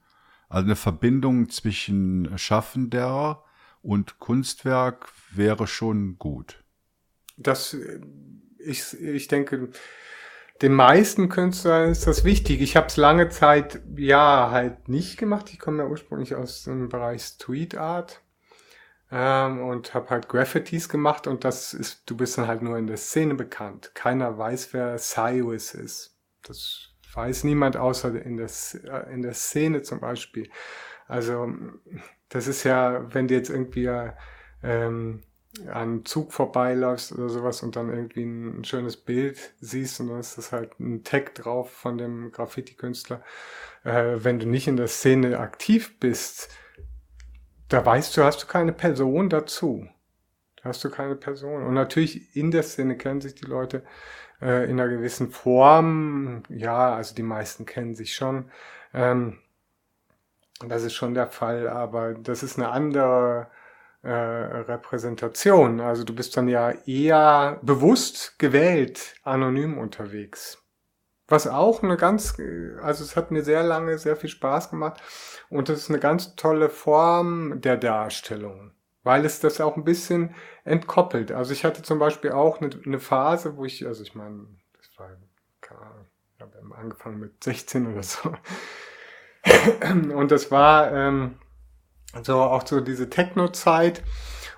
[0.49, 3.43] also eine Verbindung zwischen Schaffender
[3.81, 6.63] und Kunstwerk wäre schon gut.
[7.37, 7.75] Das,
[8.57, 9.69] ich, ich denke,
[10.61, 12.61] den meisten Künstlern ist das wichtig.
[12.61, 15.49] Ich habe es lange Zeit ja halt nicht gemacht.
[15.51, 18.21] Ich komme ja ursprünglich aus dem Bereich Street Art.
[19.11, 22.87] ähm, und habe halt Graffitis gemacht und das ist, du bist dann halt nur in
[22.87, 23.91] der Szene bekannt.
[23.93, 26.17] Keiner weiß, wer Cyrus ist.
[26.43, 28.49] Das weiß niemand außer in der,
[28.85, 30.49] äh, in der Szene zum Beispiel.
[31.07, 31.53] Also
[32.29, 33.89] das ist ja, wenn du jetzt irgendwie
[34.63, 35.23] ähm,
[35.67, 40.37] an Zug vorbeiläufst oder sowas und dann irgendwie ein, schönes Bild siehst und dann ist
[40.37, 43.21] das halt ein Tag drauf von dem Graffiti-Künstler.
[43.83, 46.49] Äh, wenn du nicht in der Szene aktiv bist,
[47.67, 49.87] da weißt du, hast du keine Person dazu.
[50.57, 51.63] Da hast du keine Person.
[51.63, 53.83] Und natürlich in der Szene kennen sich die Leute
[54.41, 56.43] äh, in einer gewissen Form.
[56.49, 58.51] Ja, also die meisten kennen sich schon.
[58.93, 59.39] Ähm,
[60.67, 63.47] das ist schon der Fall, aber das ist eine andere
[64.03, 65.79] äh, Repräsentation.
[65.79, 70.57] Also du bist dann ja eher bewusst gewählt anonym unterwegs.
[71.27, 72.37] Was auch eine ganz,
[72.81, 75.01] also es hat mir sehr lange sehr viel Spaß gemacht
[75.49, 78.71] und das ist eine ganz tolle Form der Darstellung,
[79.03, 80.35] weil es das auch ein bisschen
[80.65, 81.31] entkoppelt.
[81.31, 84.45] Also ich hatte zum Beispiel auch eine, eine Phase, wo ich, also ich meine,
[84.77, 85.09] das war,
[85.61, 88.33] keine Ahnung, ich habe angefangen mit 16 oder so.
[90.13, 91.35] Und das war ähm,
[92.23, 94.03] so auch so diese Techno-Zeit.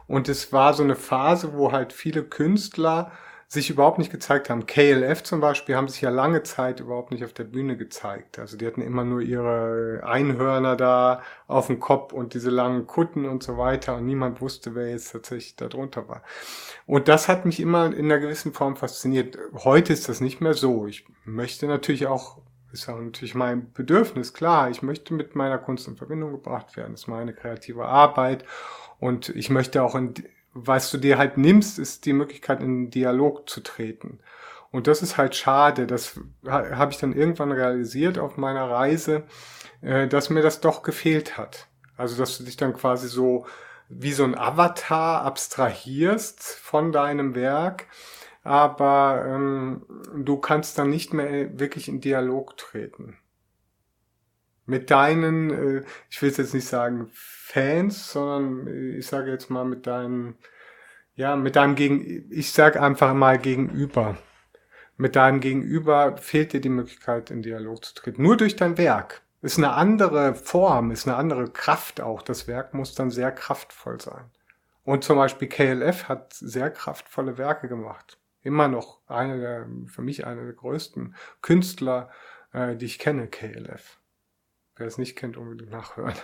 [0.08, 3.12] Und es war so eine Phase, wo halt viele Künstler
[3.54, 4.66] sich überhaupt nicht gezeigt haben.
[4.66, 8.40] KLF zum Beispiel haben sich ja lange Zeit überhaupt nicht auf der Bühne gezeigt.
[8.40, 13.26] Also die hatten immer nur ihre Einhörner da auf dem Kopf und diese langen Kutten
[13.26, 16.24] und so weiter und niemand wusste, wer jetzt tatsächlich da drunter war.
[16.88, 19.38] Und das hat mich immer in einer gewissen Form fasziniert.
[19.54, 20.88] Heute ist das nicht mehr so.
[20.88, 22.40] Ich möchte natürlich auch
[22.74, 24.70] ist ja natürlich mein Bedürfnis, klar.
[24.70, 26.94] Ich möchte mit meiner Kunst in Verbindung gebracht werden.
[26.94, 28.44] Das ist meine kreative Arbeit.
[29.00, 30.14] Und ich möchte auch in,
[30.54, 34.20] was du dir halt nimmst, ist die Möglichkeit, in Dialog zu treten.
[34.72, 35.86] Und das ist halt schade.
[35.86, 39.24] Das habe ich dann irgendwann realisiert auf meiner Reise,
[39.82, 41.68] äh, dass mir das doch gefehlt hat.
[41.96, 43.46] Also, dass du dich dann quasi so
[43.88, 47.86] wie so ein Avatar abstrahierst von deinem Werk,
[48.44, 49.86] aber ähm,
[50.16, 53.18] du kannst dann nicht mehr wirklich in Dialog treten.
[54.66, 59.66] Mit deinen, äh, ich will jetzt nicht sagen Fans, sondern äh, ich sage jetzt mal
[59.66, 60.38] mit deinen
[61.16, 64.18] ja, mit deinem Gegen, ich sag einfach mal Gegenüber.
[64.98, 68.24] Mit deinem Gegenüber fehlt dir die Möglichkeit, in Dialog zu treten.
[68.24, 69.22] Nur durch dein Werk.
[69.42, 72.22] Ist eine andere Form, ist eine andere Kraft auch.
[72.22, 74.32] Das Werk muss dann sehr kraftvoll sein.
[74.86, 78.18] Und zum Beispiel KLF hat sehr kraftvolle Werke gemacht.
[78.44, 82.12] Immer noch einer der, für mich einer der größten Künstler,
[82.52, 84.00] äh, die ich kenne, KLF.
[84.76, 86.16] Wer es nicht kennt, unbedingt nachhören.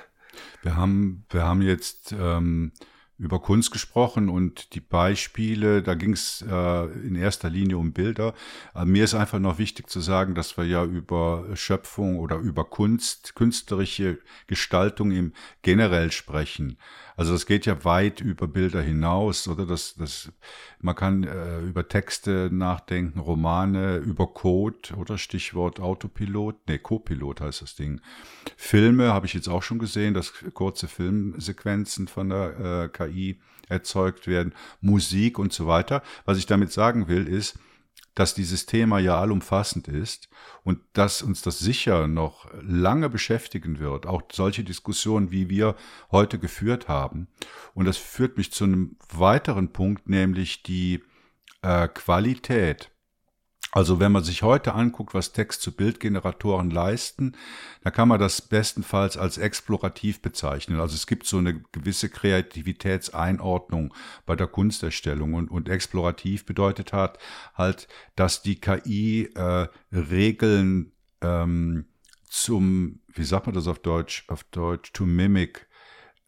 [0.61, 2.71] Wir haben, wir haben jetzt ähm,
[3.19, 8.33] über Kunst gesprochen und die Beispiele, da ging es äh, in erster Linie um Bilder.
[8.73, 12.63] Aber mir ist einfach noch wichtig zu sagen, dass wir ja über Schöpfung oder über
[12.63, 16.77] Kunst, künstlerische Gestaltung im generell sprechen.
[17.19, 19.65] Also das geht ja weit über Bilder hinaus, oder?
[19.65, 20.31] Das, das,
[20.79, 27.61] man kann äh, über Texte nachdenken, Romane, über Code oder Stichwort Autopilot, nee, Copilot heißt
[27.61, 27.99] das Ding.
[28.55, 34.25] Filme habe ich jetzt auch schon gesehen, dass kurze Filmsequenzen von der äh, KI erzeugt
[34.25, 36.01] werden, Musik und so weiter.
[36.23, 37.59] Was ich damit sagen will, ist,
[38.15, 40.29] dass dieses Thema ja allumfassend ist
[40.63, 45.75] und dass uns das sicher noch lange beschäftigen wird, auch solche Diskussionen, wie wir
[46.11, 47.27] heute geführt haben.
[47.73, 51.03] Und das führt mich zu einem weiteren Punkt, nämlich die
[51.61, 52.91] äh, Qualität
[53.71, 57.35] also wenn man sich heute anguckt, was Text-zu-Bild-Generatoren leisten,
[57.83, 60.79] dann kann man das bestenfalls als explorativ bezeichnen.
[60.79, 63.93] Also es gibt so eine gewisse Kreativitätseinordnung
[64.25, 67.19] bei der Kunsterstellung und, und explorativ bedeutet hat
[67.53, 70.91] halt, dass die KI äh, Regeln
[71.21, 71.85] ähm,
[72.27, 75.67] zum, wie sagt man das auf Deutsch, auf Deutsch, to mimic,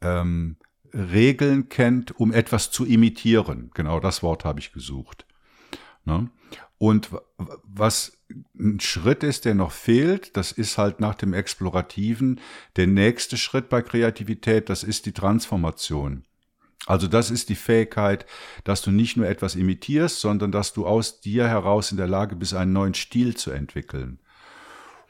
[0.02, 0.58] ähm,
[0.94, 3.72] Regeln kennt, um etwas zu imitieren.
[3.74, 5.26] Genau das Wort habe ich gesucht.
[6.04, 6.30] Ne?
[6.82, 7.12] Und
[7.62, 8.18] was
[8.58, 12.40] ein Schritt ist, der noch fehlt, das ist halt nach dem Explorativen
[12.76, 16.24] der nächste Schritt bei Kreativität, das ist die Transformation.
[16.88, 18.26] Also das ist die Fähigkeit,
[18.64, 22.36] dass du nicht nur etwas imitierst, sondern dass du aus dir heraus in der Lage
[22.36, 24.20] bist, einen neuen Stil zu entwickeln.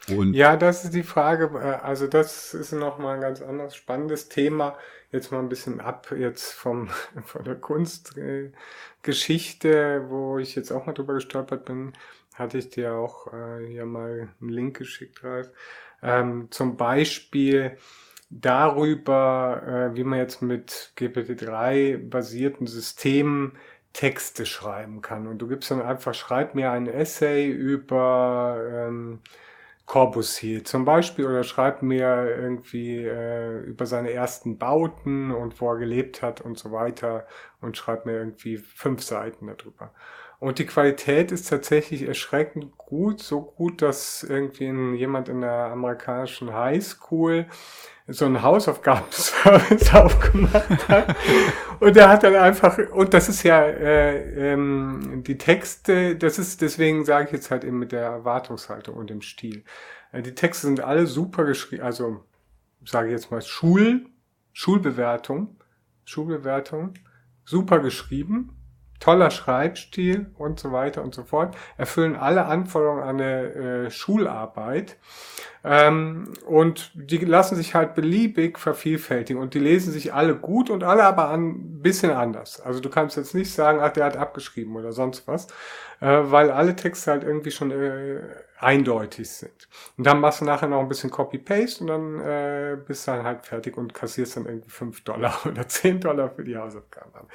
[0.10, 1.52] Und ja, das ist die Frage.
[1.60, 4.78] Äh, also das ist nochmal ein ganz anderes spannendes Thema.
[5.12, 6.89] Jetzt mal ein bisschen ab jetzt vom,
[7.26, 11.93] von der Kunstgeschichte, wo ich jetzt auch mal drüber gestolpert bin,
[12.34, 15.49] hatte ich dir auch äh, hier mal einen Link geschickt, Ralf.
[16.02, 17.78] Ähm, zum Beispiel
[18.32, 23.58] darüber, äh, wie man jetzt mit GPT-3 basierten Systemen
[23.93, 25.28] Texte schreiben kann.
[25.28, 29.20] Und du gibst dann einfach, schreib mir ein Essay über ähm,
[29.92, 35.80] Corbusier zum Beispiel oder schreibt mir irgendwie äh, über seine ersten Bauten und wo er
[35.80, 37.28] gelebt hat und so weiter
[37.60, 39.92] und schreibt mir irgendwie fünf Seiten darüber.
[40.42, 46.52] Und die Qualität ist tatsächlich erschreckend gut, so gut, dass irgendwie jemand in der amerikanischen
[46.52, 47.46] Highschool
[48.08, 51.16] so einen Hausaufgabenservice aufgemacht hat.
[51.80, 56.64] Und der hat dann einfach, und das ist ja äh, ähm, die Texte, das ist,
[56.64, 59.64] deswegen sage ich jetzt halt eben mit der Erwartungshaltung und dem Stil.
[60.12, 62.26] Äh, die Texte sind alle super geschrieben, also
[62.84, 64.08] sage ich jetzt mal Schul,
[64.54, 65.58] Schulbewertung,
[66.04, 66.96] Schulbewertung,
[67.46, 68.58] super geschrieben,
[69.02, 73.41] toller Schreibstil und so weiter und so fort, erfüllen alle Anforderungen an eine
[73.86, 74.95] äh, Schularbeit.
[75.64, 80.84] Ähm, und die lassen sich halt beliebig vervielfältigen und die lesen sich alle gut und
[80.84, 82.62] alle aber ein bisschen anders.
[82.62, 85.47] Also du kannst jetzt nicht sagen, ach, der hat abgeschrieben oder sonst was,
[85.99, 88.22] äh, weil alle Texte halt irgendwie schon äh,
[88.62, 89.68] eindeutig sind.
[89.97, 93.26] Und dann machst du nachher noch ein bisschen Copy-Paste und dann äh, bist du dann
[93.26, 97.28] halt fertig und kassierst dann irgendwie fünf Dollar oder zehn Dollar für die Hausaufgaben.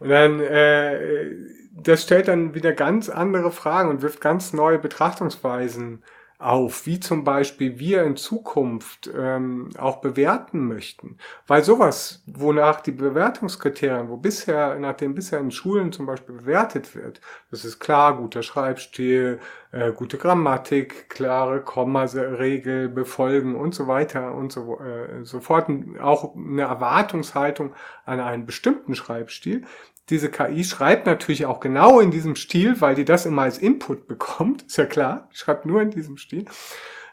[0.00, 1.34] Und dann, äh,
[1.72, 6.02] das stellt dann wieder ganz andere Fragen und wirft ganz neue Betrachtungsweisen
[6.38, 11.18] auf, wie zum Beispiel wir in Zukunft ähm, auch bewerten möchten.
[11.48, 16.94] Weil sowas, wonach die Bewertungskriterien, wo bisher, nach dem bisher in Schulen zum Beispiel bewertet
[16.94, 17.20] wird,
[17.50, 19.40] das ist klar, guter Schreibstil,
[19.72, 25.68] äh, gute Grammatik, klare Kommaregel befolgen und so weiter und so, äh, sofort
[26.00, 27.74] auch eine Erwartungshaltung
[28.04, 29.64] an einen bestimmten Schreibstil
[30.10, 34.06] diese KI schreibt natürlich auch genau in diesem Stil, weil die das immer als Input
[34.06, 36.46] bekommt, ist ja klar, schreibt nur in diesem Stil.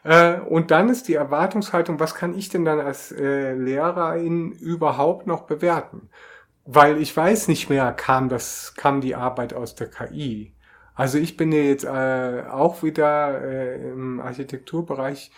[0.06, 5.26] Äh, und dann ist die Erwartungshaltung, was kann ich denn dann als äh, Lehrerin überhaupt
[5.26, 6.08] noch bewerten?
[6.64, 10.54] Weil ich weiß nicht mehr, kam das, kam die Arbeit aus der KI.
[10.94, 15.30] Also ich bin ja jetzt äh, auch wieder im Architekturbereich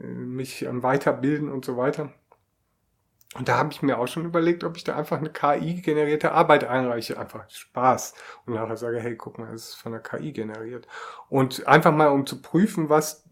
[0.00, 2.14] mich am Weiterbilden und so weiter.
[3.34, 6.64] Und da habe ich mir auch schon überlegt, ob ich da einfach eine KI-generierte Arbeit
[6.64, 7.18] einreiche.
[7.18, 8.14] Einfach Spaß.
[8.46, 10.88] Und nachher sage, hey, guck mal, das ist von der KI generiert.
[11.28, 13.24] Und einfach mal, um zu prüfen, was,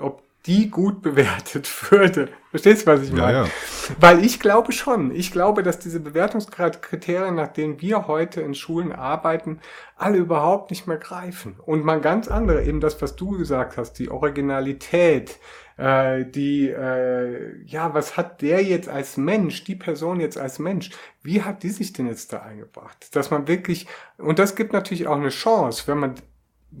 [0.00, 2.28] ob die gut bewertet würde.
[2.50, 3.32] Verstehst du, was ich meine?
[3.32, 3.50] Ja, ja.
[4.00, 8.92] Weil ich glaube schon, ich glaube, dass diese Bewertungskriterien, nach denen wir heute in Schulen
[8.92, 9.60] arbeiten,
[9.96, 11.56] alle überhaupt nicht mehr greifen.
[11.64, 15.38] Und mal ganz andere, eben das, was du gesagt hast, die Originalität,
[15.76, 20.90] äh, die, äh, ja, was hat der jetzt als Mensch, die Person jetzt als Mensch,
[21.22, 23.14] wie hat die sich denn jetzt da eingebracht?
[23.14, 23.86] Dass man wirklich,
[24.18, 26.14] und das gibt natürlich auch eine Chance, wenn man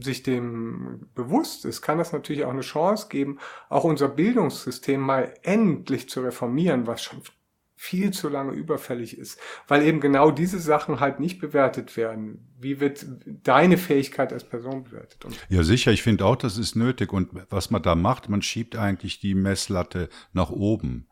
[0.00, 3.38] sich dem bewusst ist, kann das natürlich auch eine Chance geben,
[3.68, 7.22] auch unser Bildungssystem mal endlich zu reformieren, was schon
[7.76, 9.38] viel zu lange überfällig ist,
[9.68, 12.48] weil eben genau diese Sachen halt nicht bewertet werden.
[12.58, 13.04] Wie wird
[13.42, 15.24] deine Fähigkeit als Person bewertet?
[15.24, 17.12] Und ja, sicher, ich finde auch, das ist nötig.
[17.12, 21.08] Und was man da macht, man schiebt eigentlich die Messlatte nach oben.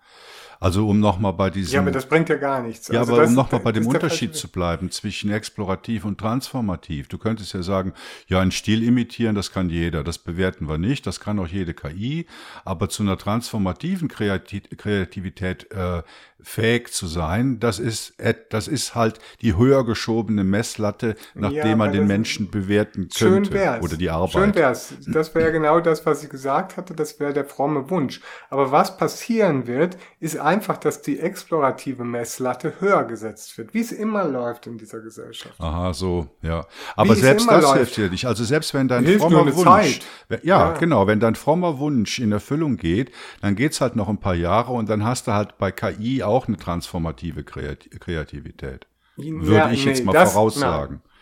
[0.63, 1.75] Also um nochmal bei diesem.
[1.75, 2.87] Ja, aber das bringt ja gar nichts.
[2.87, 7.09] Ja, also aber um nochmal bei dem Unterschied zu bleiben zwischen explorativ und transformativ.
[7.09, 7.95] Du könntest ja sagen,
[8.29, 10.05] ja, ein Stil imitieren, das kann jeder.
[10.05, 11.05] Das bewerten wir nicht.
[11.05, 12.27] Das kann auch jede KI.
[12.65, 16.05] Aber zu einer transformativen Kreativität äh,
[16.43, 18.15] fähig zu sein, das ist,
[18.51, 23.19] das ist halt die höher geschobene Messlatte, nachdem ja, man den Menschen bewerten könnte.
[23.19, 23.83] Schön wär's.
[23.85, 24.33] Oder die Arbeit.
[24.33, 24.95] Schön wär's.
[25.07, 26.95] Das wäre genau das, was ich gesagt hatte.
[26.95, 28.21] Das wäre der fromme Wunsch.
[28.51, 33.93] Aber was passieren wird, ist einfach, dass die explorative Messlatte höher gesetzt wird, wie es
[33.93, 35.55] immer läuft in dieser Gesellschaft.
[35.59, 36.67] Aha, so, ja.
[36.97, 37.77] Aber selbst das läuft.
[37.77, 38.27] hilft dir nicht.
[38.27, 42.33] Also selbst wenn dein hilft frommer Wunsch, ja, ja, genau, wenn dein frommer Wunsch in
[42.33, 45.71] Erfüllung geht, dann geht's halt noch ein paar Jahre und dann hast du halt bei
[45.71, 48.87] KI auch eine transformative Kreativität.
[49.17, 51.03] Würde ja, ich nee, jetzt mal das, voraussagen.
[51.05, 51.13] Na,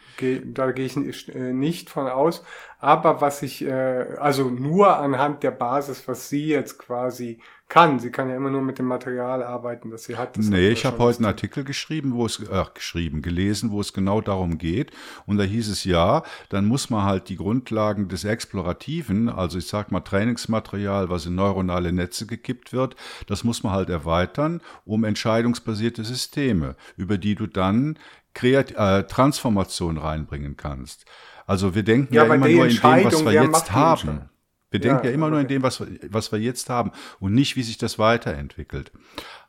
[0.45, 2.45] da gehe ich äh, nicht von aus.
[2.79, 7.41] Aber was ich, äh, also nur anhand der Basis, was sie jetzt quasi
[7.71, 7.99] kann.
[7.99, 10.37] Sie kann ja immer nur mit dem Material arbeiten, das sie hat.
[10.37, 13.95] Das nee, ich habe heute einen Artikel geschrieben, wo es, ach, geschrieben, gelesen, wo es
[13.95, 14.91] genau darum geht.
[15.25, 19.67] Und da hieß es ja, dann muss man halt die Grundlagen des Explorativen, also ich
[19.67, 22.97] sag mal Trainingsmaterial, was in neuronale Netze gekippt wird,
[23.27, 27.99] das muss man halt erweitern, um entscheidungsbasierte Systeme, über die du dann
[28.35, 31.05] Kreat äh, Transformation reinbringen kannst.
[31.47, 34.29] Also wir denken ja, ja immer nur in dem, was wir jetzt haben.
[34.71, 35.33] Wir denken ja, ja immer okay.
[35.33, 38.93] nur in dem, was, was wir jetzt haben und nicht, wie sich das weiterentwickelt.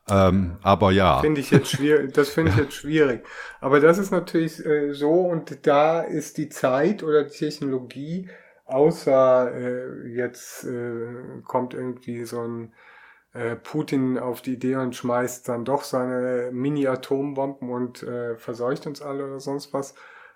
[0.10, 1.20] Ähm, aber ja.
[1.20, 3.24] Finde ich jetzt schwierig, das finde ich jetzt schwierig.
[3.60, 8.30] Aber das ist natürlich äh, so und da ist die Zeit oder die Technologie,
[8.66, 12.74] außer äh, jetzt äh, kommt irgendwie so ein
[13.34, 19.02] äh, Putin auf die Idee und schmeißt dann doch seine Mini-Atombomben und äh, verseucht uns
[19.02, 19.94] alle oder sonst was.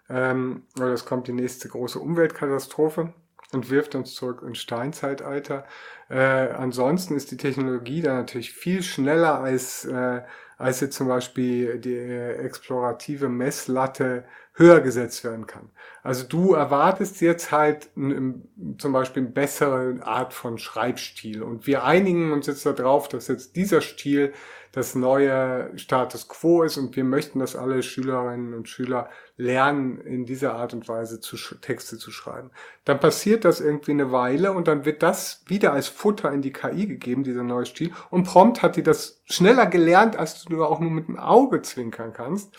[0.09, 3.13] Ähm, oder es kommt die nächste große Umweltkatastrophe
[3.55, 5.65] und wirft uns zurück ins Steinzeitalter.
[6.09, 10.21] Äh, ansonsten ist die Technologie da natürlich viel schneller als, äh,
[10.57, 14.25] als jetzt zum Beispiel die äh, explorative Messlatte
[14.55, 15.69] höher gesetzt werden kann.
[16.01, 22.31] Also du erwartest jetzt halt zum Beispiel eine bessere Art von Schreibstil und wir einigen
[22.31, 24.33] uns jetzt darauf, dass jetzt dieser Stil
[24.71, 30.25] das neue Status quo ist und wir möchten, dass alle Schülerinnen und Schüler lernen, in
[30.25, 32.51] dieser Art und Weise zu, Texte zu schreiben.
[32.83, 36.51] Dann passiert das irgendwie eine Weile und dann wird das wieder als Futter in die
[36.51, 37.93] KI gegeben, dieser neue Stil.
[38.09, 42.11] Und prompt hat die das schneller gelernt, als du auch nur mit dem Auge zwinkern
[42.11, 42.53] kannst.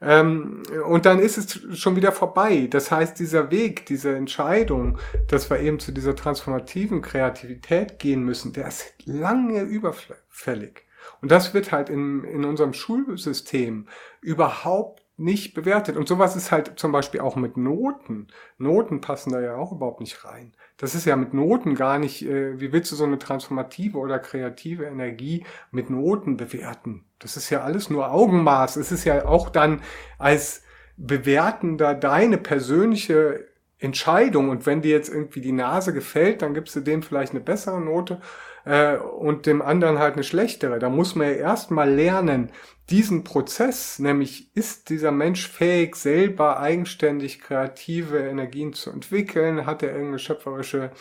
[0.00, 2.68] Ähm, und dann ist es schon wieder vorbei.
[2.70, 8.52] Das heißt, dieser Weg, diese Entscheidung, dass wir eben zu dieser transformativen Kreativität gehen müssen,
[8.52, 10.84] der ist lange überfällig.
[11.22, 13.86] Und das wird halt in, in unserem Schulsystem
[14.20, 15.96] überhaupt nicht bewertet.
[15.96, 18.28] Und sowas ist halt zum Beispiel auch mit Noten.
[18.58, 20.52] Noten passen da ja auch überhaupt nicht rein.
[20.76, 24.18] Das ist ja mit Noten gar nicht, äh, wie willst du so eine transformative oder
[24.18, 27.05] kreative Energie mit Noten bewerten?
[27.18, 28.76] Das ist ja alles nur Augenmaß.
[28.76, 29.82] Es ist ja auch dann
[30.18, 30.62] als
[30.96, 33.48] Bewertender deine persönliche
[33.78, 34.48] Entscheidung.
[34.48, 37.80] Und wenn dir jetzt irgendwie die Nase gefällt, dann gibst du dem vielleicht eine bessere
[37.80, 38.20] Note
[38.64, 40.78] äh, und dem anderen halt eine schlechtere.
[40.78, 42.50] Da muss man ja erstmal lernen,
[42.90, 49.90] diesen Prozess, nämlich ist dieser Mensch fähig, selber eigenständig kreative Energien zu entwickeln, hat er
[49.90, 50.92] irgendeine schöpferische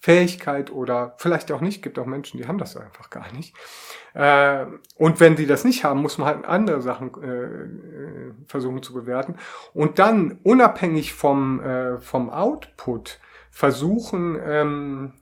[0.00, 3.54] Fähigkeit oder vielleicht auch nicht, gibt auch Menschen, die haben das einfach gar nicht.
[4.14, 8.82] Äh, und wenn die das nicht haben, muss man halt andere Sachen äh, äh versuchen
[8.82, 9.36] zu bewerten.
[9.74, 11.60] Und dann unabhängig vom,
[12.00, 13.20] vom Output
[13.50, 15.12] versuchen, ähm,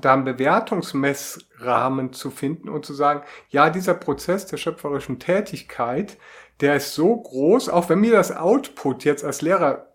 [0.00, 6.16] da einen Bewertungsmessrahmen zu finden und zu sagen, ja, dieser Prozess der schöpferischen Tätigkeit,
[6.60, 9.88] der ist so groß, auch wenn mir das Output jetzt als Lehrer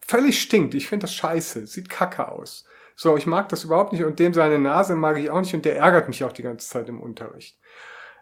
[0.00, 2.64] völlig stinkt, ich finde das scheiße, sieht kacke aus.
[3.02, 5.64] So, ich mag das überhaupt nicht und dem seine Nase mag ich auch nicht und
[5.64, 7.58] der ärgert mich auch die ganze Zeit im Unterricht.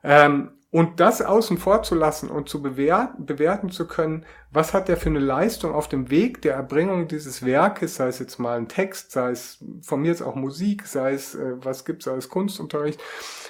[0.05, 4.87] Ähm, und das außen vor zu lassen und zu bewerten, bewerten zu können, was hat
[4.87, 8.57] der für eine Leistung auf dem Weg der Erbringung dieses Werkes, sei es jetzt mal
[8.57, 12.29] ein Text, sei es von mir jetzt auch Musik, sei es, äh, was gibt's als
[12.29, 13.01] Kunstunterricht.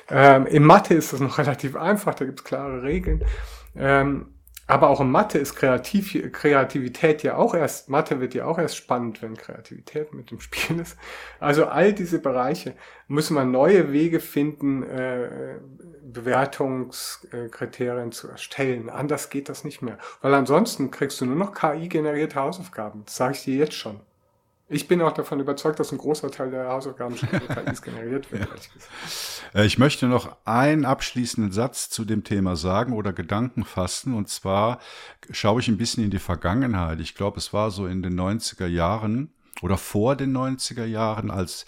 [0.09, 3.23] Ähm, Im Mathe ist das noch relativ einfach, da gibt's klare Regeln.
[3.77, 4.38] Ähm,
[4.69, 8.77] aber auch in Mathe ist Kreativ Kreativität ja auch erst, Mathe wird ja auch erst
[8.77, 10.99] spannend, wenn Kreativität mit dem Spiel ist.
[11.41, 12.75] Also all diese Bereiche
[13.09, 15.57] müssen wir neue Wege finden, äh,
[16.03, 18.91] Bewertungskriterien zu erstellen.
[18.91, 19.97] Anders geht das nicht mehr.
[20.21, 23.05] Weil ansonsten kriegst du nur noch KI-generierte Hausaufgaben.
[23.07, 24.01] Das sage ich dir jetzt schon.
[24.71, 28.43] Ich bin auch davon überzeugt, dass ein großer Teil der Hausaufgaben schon KIs generiert wird.
[28.43, 29.61] Ja.
[29.61, 34.15] Äh, ich möchte noch einen abschließenden Satz zu dem Thema sagen oder Gedanken fassen.
[34.15, 34.79] Und zwar
[35.31, 37.01] schaue ich ein bisschen in die Vergangenheit.
[37.01, 39.33] Ich glaube, es war so in den 90er Jahren,
[39.63, 41.67] oder vor den 90er Jahren, als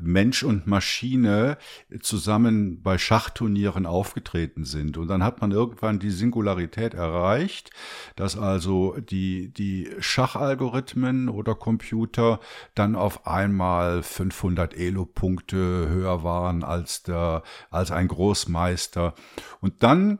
[0.00, 1.58] Mensch und Maschine
[2.00, 4.96] zusammen bei Schachturnieren aufgetreten sind.
[4.96, 7.70] Und dann hat man irgendwann die Singularität erreicht,
[8.16, 12.40] dass also die, die Schachalgorithmen oder Computer
[12.74, 19.14] dann auf einmal 500 Elo-Punkte höher waren als der, als ein Großmeister.
[19.60, 20.18] Und dann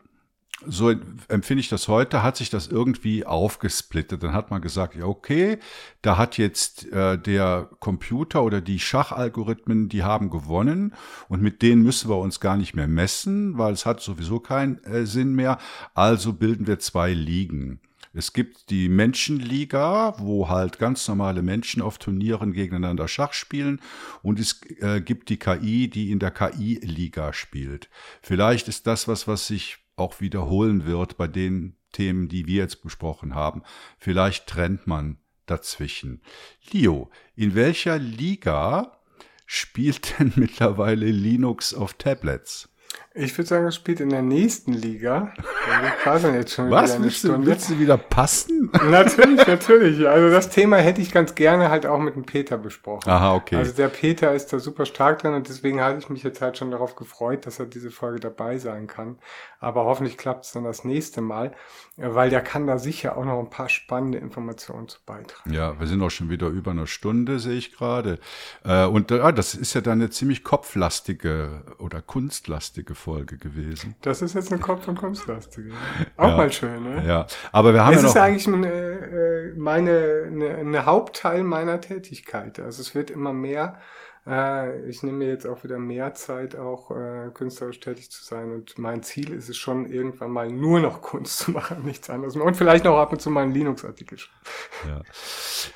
[0.66, 0.90] so
[1.28, 4.22] empfinde ich das heute, hat sich das irgendwie aufgesplittet.
[4.22, 5.58] Dann hat man gesagt, ja, okay,
[6.02, 10.94] da hat jetzt äh, der Computer oder die Schachalgorithmen, die haben gewonnen
[11.28, 14.82] und mit denen müssen wir uns gar nicht mehr messen, weil es hat sowieso keinen
[14.84, 15.58] äh, Sinn mehr.
[15.94, 17.80] Also bilden wir zwei Ligen.
[18.12, 23.80] Es gibt die Menschenliga, wo halt ganz normale Menschen auf Turnieren gegeneinander Schach spielen
[24.22, 27.88] und es äh, gibt die KI, die in der KI-Liga spielt.
[28.20, 32.82] Vielleicht ist das was, was sich auch wiederholen wird bei den Themen, die wir jetzt
[32.82, 33.62] besprochen haben.
[33.98, 36.22] Vielleicht trennt man dazwischen.
[36.72, 38.98] Leo, in welcher Liga
[39.46, 42.69] spielt denn mittlerweile Linux auf Tablets?
[43.12, 45.32] Ich würde sagen, es spielt in der nächsten Liga.
[45.66, 46.92] Wir jetzt schon Was?
[46.92, 48.70] Wieder willst, du, willst du wieder passen?
[48.88, 50.06] natürlich, natürlich.
[50.06, 53.10] Also das Thema hätte ich ganz gerne halt auch mit dem Peter besprochen.
[53.10, 53.56] Aha, okay.
[53.56, 56.56] Also der Peter ist da super stark drin und deswegen hatte ich mich jetzt halt
[56.56, 59.18] schon darauf gefreut, dass er diese Folge dabei sein kann.
[59.58, 61.50] Aber hoffentlich klappt es dann das nächste Mal,
[62.00, 65.52] weil der kann da sicher auch noch ein paar spannende Informationen zu beitragen.
[65.52, 68.18] Ja, wir sind auch schon wieder über eine Stunde, sehe ich gerade.
[68.64, 73.94] Äh, und ah, das ist ja dann eine ziemlich kopflastige oder kunstlastige Folge gewesen.
[74.02, 75.72] Das ist jetzt eine Kopf- und Kunstlastige.
[76.16, 77.06] Auch ja, mal schön, ne?
[77.06, 78.14] Ja, aber wir haben es ja noch...
[78.14, 82.58] ist eigentlich eine, äh, meine, eine, eine Hauptteil meiner Tätigkeit.
[82.60, 83.78] Also es wird immer mehr
[84.26, 88.52] Äh, ich nehme mir jetzt auch wieder mehr Zeit, auch äh, künstlerisch tätig zu sein.
[88.52, 92.36] Und mein Ziel ist es schon, irgendwann mal nur noch Kunst zu machen, nichts anderes.
[92.36, 94.40] Und vielleicht auch ab und zu mal einen Linux-Artikel schreiben.
[94.86, 95.02] Ja.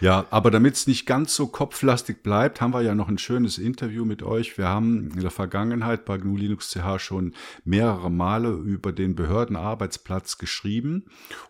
[0.01, 3.59] ja, aber damit es nicht ganz so kopflastig bleibt, haben wir ja noch ein schönes
[3.59, 4.59] Interview mit euch.
[4.59, 7.35] Wir haben in der Vergangenheit bei GNU Linux CH schon
[7.65, 11.07] mehrere Male über den Behördenarbeitsplatz geschrieben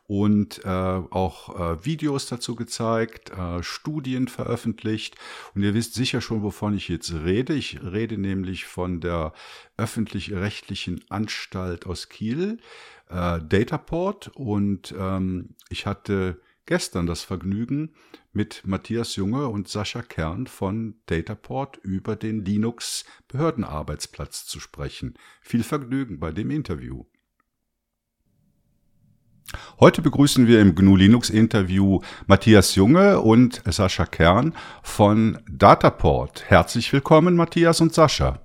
[0.07, 5.17] und äh, auch äh, Videos dazu gezeigt, äh, Studien veröffentlicht.
[5.55, 7.55] Und ihr wisst sicher schon, wovon ich jetzt rede.
[7.55, 9.33] Ich rede nämlich von der
[9.77, 12.59] öffentlich-rechtlichen Anstalt aus Kiel,
[13.09, 14.31] äh, Dataport.
[14.35, 17.95] Und ähm, ich hatte gestern das Vergnügen,
[18.35, 25.15] mit Matthias Junge und Sascha Kern von Dataport über den Linux-Behördenarbeitsplatz zu sprechen.
[25.41, 27.05] Viel Vergnügen bei dem Interview.
[29.81, 36.45] Heute begrüßen wir im GNU Linux Interview Matthias Junge und Sascha Kern von Dataport.
[36.49, 38.41] Herzlich willkommen, Matthias und Sascha.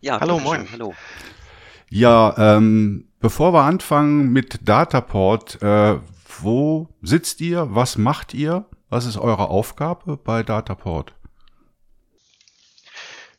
[0.00, 0.66] Ja, hallo, moin.
[0.72, 0.94] Hallo.
[1.90, 5.98] Ja, ähm, bevor wir anfangen mit Dataport, äh,
[6.38, 7.74] wo sitzt ihr?
[7.74, 8.66] Was macht ihr?
[8.88, 11.14] Was ist eure Aufgabe bei Dataport?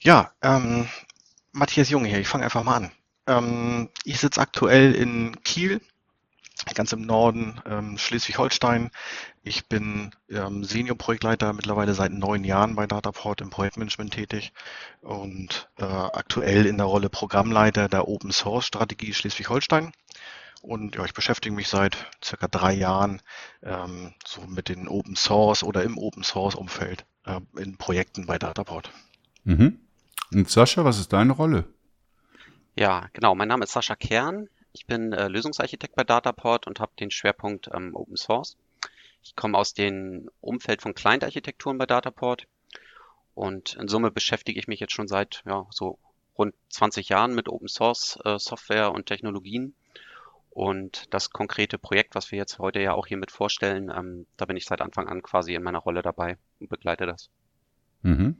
[0.01, 0.87] Ja, ähm,
[1.51, 2.91] Matthias Junge hier, ich fange einfach mal an.
[3.27, 5.81] Ähm, ich sitze aktuell in Kiel,
[6.75, 8.91] ganz im Norden ähm, Schleswig-Holstein.
[9.43, 14.53] Ich bin ähm, Senior-Projektleiter mittlerweile seit neun Jahren bei Dataport im Projektmanagement tätig
[15.01, 19.91] und äh, aktuell in der Rolle Programmleiter der Open Source Strategie Schleswig-Holstein.
[20.61, 23.21] Und ja, ich beschäftige mich seit circa drei Jahren
[23.63, 28.37] ähm, so mit den Open Source oder im Open Source Umfeld äh, in Projekten bei
[28.37, 28.91] Dataport.
[29.43, 29.79] Mhm.
[30.31, 31.65] Und Sascha, was ist deine Rolle?
[32.75, 33.35] Ja, genau.
[33.35, 34.49] Mein Name ist Sascha Kern.
[34.71, 38.55] Ich bin äh, Lösungsarchitekt bei Dataport und habe den Schwerpunkt ähm, Open Source.
[39.23, 42.47] Ich komme aus dem Umfeld von Client-Architekturen bei Dataport
[43.35, 45.99] und in Summe beschäftige ich mich jetzt schon seit ja, so
[46.37, 49.75] rund 20 Jahren mit Open Source äh, Software und Technologien.
[50.49, 54.55] Und das konkrete Projekt, was wir jetzt heute ja auch hiermit vorstellen, ähm, da bin
[54.55, 57.29] ich seit Anfang an quasi in meiner Rolle dabei und begleite das.
[58.01, 58.37] Mhm.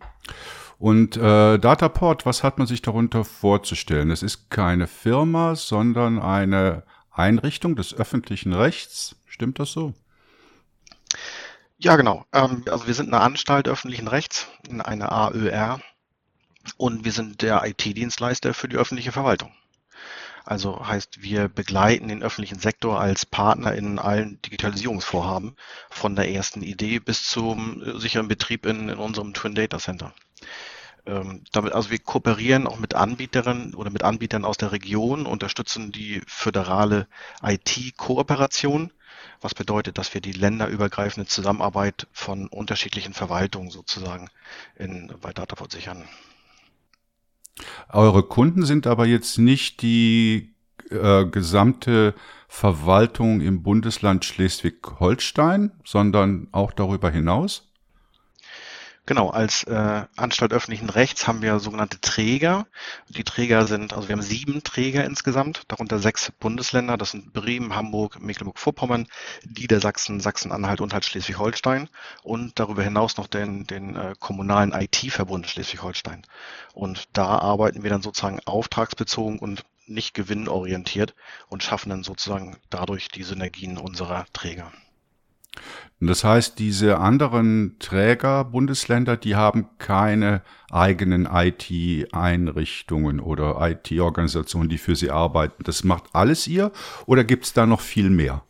[0.79, 4.09] Und äh, Dataport, was hat man sich darunter vorzustellen?
[4.09, 9.15] Es ist keine Firma, sondern eine Einrichtung des öffentlichen Rechts.
[9.27, 9.93] Stimmt das so?
[11.77, 12.25] Ja, genau.
[12.33, 15.81] Ähm, also wir sind eine Anstalt öffentlichen Rechts, eine AÖR,
[16.77, 19.51] und wir sind der IT-Dienstleister für die öffentliche Verwaltung.
[20.45, 25.55] Also heißt, wir begleiten den öffentlichen Sektor als Partner in allen Digitalisierungsvorhaben,
[25.89, 30.13] von der ersten Idee bis zum äh, sicheren Betrieb in, in unserem Twin Data Center.
[31.05, 35.91] Ähm, damit, also wir kooperieren auch mit Anbieterinnen oder mit Anbietern aus der Region, unterstützen
[35.91, 37.07] die föderale
[37.41, 38.91] IT-Kooperation,
[39.41, 44.29] was bedeutet, dass wir die länderübergreifende Zusammenarbeit von unterschiedlichen Verwaltungen sozusagen
[44.75, 46.07] in, bei Dataport sichern.
[47.89, 50.55] Eure Kunden sind aber jetzt nicht die
[50.89, 52.13] äh, gesamte
[52.47, 57.70] Verwaltung im Bundesland Schleswig-Holstein, sondern auch darüber hinaus?
[59.11, 62.65] Genau, als äh, Anstalt öffentlichen Rechts haben wir sogenannte Träger.
[63.09, 67.75] Die Träger sind, also wir haben sieben Träger insgesamt, darunter sechs Bundesländer, das sind Bremen,
[67.75, 69.09] Hamburg, Mecklenburg-Vorpommern,
[69.43, 71.89] Niedersachsen, Sachsen-Anhalt und halt Schleswig-Holstein
[72.23, 76.21] und darüber hinaus noch den, den äh, kommunalen IT-Verbund Schleswig-Holstein.
[76.73, 81.15] Und da arbeiten wir dann sozusagen auftragsbezogen und nicht gewinnorientiert
[81.49, 84.71] und schaffen dann sozusagen dadurch die Synergien unserer Träger.
[85.99, 90.41] Das heißt, diese anderen Träger, Bundesländer, die haben keine
[90.71, 95.63] eigenen IT-Einrichtungen oder IT-Organisationen, die für sie arbeiten.
[95.63, 96.71] Das macht alles ihr
[97.05, 98.43] oder gibt es da noch viel mehr?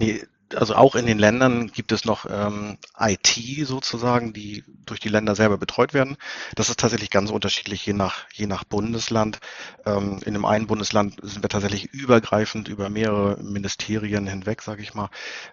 [0.00, 0.24] Nee,
[0.54, 5.34] also auch in den Ländern gibt es noch ähm, IT sozusagen, die durch die Länder
[5.34, 6.16] selber betreut werden.
[6.54, 9.38] Das ist tatsächlich ganz unterschiedlich, je nach, je nach Bundesland.
[9.84, 14.94] Ähm, in dem einen Bundesland sind wir tatsächlich übergreifend über mehrere Ministerien hinweg, sage ich
[14.94, 15.10] mal.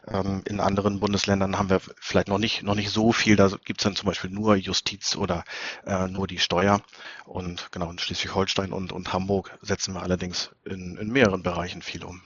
[0.08, 3.36] Ähm, in anderen Bundesländern haben wir vielleicht noch nicht, noch nicht so viel.
[3.36, 5.44] Da gibt es dann zum Beispiel nur Justiz oder
[5.86, 6.82] äh, nur die Steuer.
[7.26, 12.04] Und genau, in Schleswig-Holstein und, und Hamburg setzen wir allerdings in, in mehreren Bereichen viel
[12.04, 12.22] um.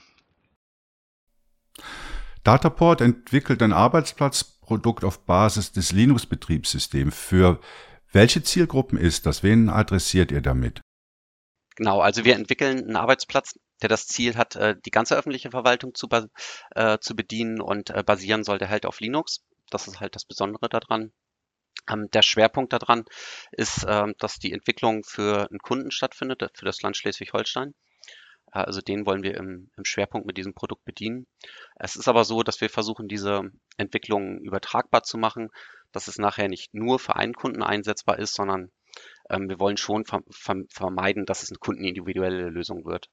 [2.44, 7.16] Dataport entwickelt ein Arbeitsplatzprodukt auf Basis des Linux-Betriebssystems.
[7.16, 7.58] Für
[8.12, 9.42] welche Zielgruppen ist das?
[9.42, 10.80] Wen adressiert ihr damit?
[11.76, 15.94] Genau, also wir entwickeln einen Arbeitsplatz, der das Ziel hat, äh, die ganze öffentliche Verwaltung
[15.94, 16.06] zu,
[16.70, 19.40] äh, zu bedienen und äh, basieren sollte halt auf Linux.
[19.70, 21.12] Das ist halt das Besondere daran.
[21.90, 23.04] Ähm, der Schwerpunkt daran
[23.52, 27.74] ist, ähm, dass die Entwicklung für einen Kunden stattfindet, für das Land Schleswig-Holstein.
[28.62, 31.26] Also den wollen wir im, im Schwerpunkt mit diesem Produkt bedienen.
[31.74, 35.50] Es ist aber so, dass wir versuchen, diese Entwicklung übertragbar zu machen.
[35.92, 38.72] dass es nachher nicht nur für einen Kunden einsetzbar ist, sondern
[39.30, 43.10] ähm, wir wollen schon vermeiden, dass es eine kundenindividuelle Lösung wird.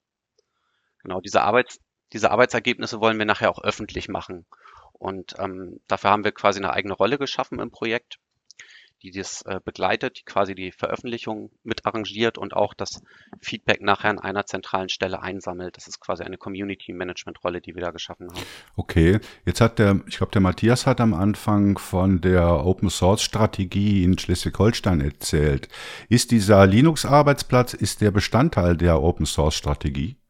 [1.04, 1.80] Genau, diese, Arbeits
[2.14, 4.46] diese Arbeitsergebnisse wollen wir nachher auch öffentlich machen.
[4.94, 8.20] Und ähm, dafür haben wir quasi eine eigene Rolle geschaffen im Projekt
[9.04, 13.02] die das äh, begleitet, die quasi die Veröffentlichung mit arrangiert und auch das
[13.40, 15.78] Feedback nachher an einer zentralen Stelle einsammelt.
[15.78, 18.46] Das ist quasi eine Community Management Rolle, die wir da geschaffen haben.
[18.76, 23.24] Okay, jetzt hat der, ich glaube, der Matthias hat am Anfang von der Open Source
[23.24, 25.68] Strategie in Schleswig-Holstein erzählt.
[26.10, 30.21] Ist dieser Linux Arbeitsplatz, ist der Bestandteil der Open Source Strategie?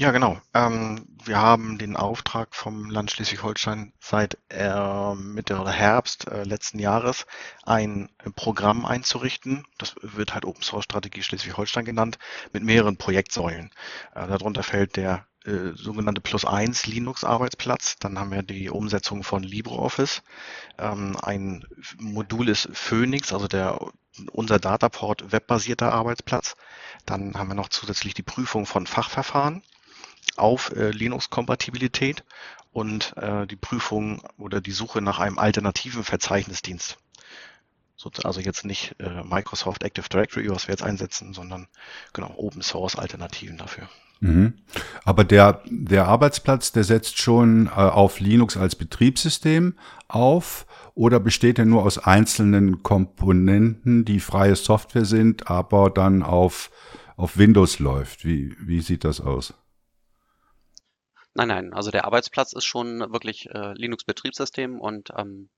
[0.00, 0.40] Ja, genau.
[0.54, 6.78] Ähm, wir haben den Auftrag vom Land Schleswig-Holstein seit äh, Mitte oder Herbst äh, letzten
[6.78, 7.26] Jahres,
[7.64, 9.66] ein Programm einzurichten.
[9.76, 12.16] Das wird halt Open Source Strategie Schleswig-Holstein genannt,
[12.52, 13.72] mit mehreren Projektsäulen.
[14.14, 17.96] Äh, darunter fällt der äh, sogenannte Plus 1 Linux Arbeitsplatz.
[17.98, 20.22] Dann haben wir die Umsetzung von LibreOffice.
[20.78, 21.64] Ähm, ein
[21.98, 23.80] Modul ist Phoenix, also der
[24.30, 26.54] unser Dataport webbasierter Arbeitsplatz.
[27.04, 29.64] Dann haben wir noch zusätzlich die Prüfung von Fachverfahren
[30.36, 32.24] auf äh, Linux-Kompatibilität
[32.72, 36.98] und äh, die Prüfung oder die Suche nach einem alternativen Verzeichnisdienst.
[37.96, 41.66] So, also jetzt nicht äh, Microsoft Active Directory, was wir jetzt einsetzen, sondern
[42.12, 43.88] genau Open Source Alternativen dafür.
[44.20, 44.54] Mhm.
[45.04, 49.74] Aber der, der Arbeitsplatz, der setzt schon äh, auf Linux als Betriebssystem
[50.06, 56.70] auf oder besteht er nur aus einzelnen Komponenten, die freie Software sind, aber dann auf,
[57.16, 58.24] auf Windows läuft?
[58.24, 59.54] Wie, wie sieht das aus?
[61.38, 65.50] Nein, nein, also der Arbeitsplatz ist schon wirklich äh, Linux-Betriebssystem und ähm,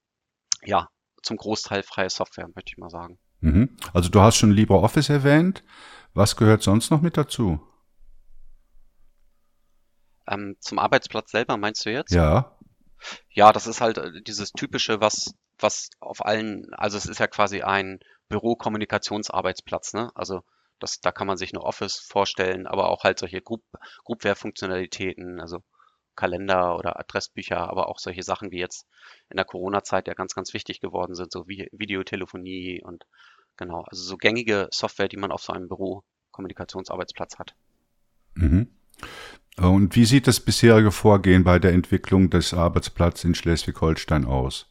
[0.62, 0.88] ja,
[1.22, 3.18] zum Großteil freie Software, möchte ich mal sagen.
[3.40, 3.78] Mhm.
[3.94, 5.64] Also du hast schon LibreOffice erwähnt.
[6.12, 7.66] Was gehört sonst noch mit dazu?
[10.28, 12.12] Ähm, zum Arbeitsplatz selber meinst du jetzt?
[12.12, 12.58] Ja.
[13.30, 17.26] Ja, das ist halt äh, dieses typische, was, was auf allen, also es ist ja
[17.26, 20.10] quasi ein Bürokommunikationsarbeitsplatz, ne?
[20.14, 20.42] Also
[20.78, 23.62] das, da kann man sich eine Office vorstellen, aber auch halt solche Group,
[24.04, 25.62] Groupware-Funktionalitäten, also
[26.20, 28.86] Kalender oder Adressbücher, aber auch solche Sachen wie jetzt
[29.30, 33.06] in der Corona-Zeit ja ganz, ganz wichtig geworden sind, so wie Videotelefonie und
[33.56, 37.54] genau, also so gängige Software, die man auf so einem Büro-Kommunikationsarbeitsplatz hat.
[38.34, 38.68] Mhm.
[39.56, 44.66] Und wie sieht das bisherige Vorgehen bei der Entwicklung des Arbeitsplatzes in Schleswig-Holstein aus?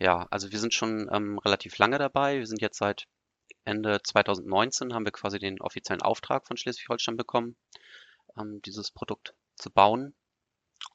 [0.00, 2.38] Ja, also wir sind schon ähm, relativ lange dabei.
[2.38, 3.06] Wir sind jetzt seit
[3.64, 7.56] Ende 2019 haben wir quasi den offiziellen Auftrag von Schleswig-Holstein bekommen,
[8.38, 10.14] ähm, dieses Produkt zu bauen.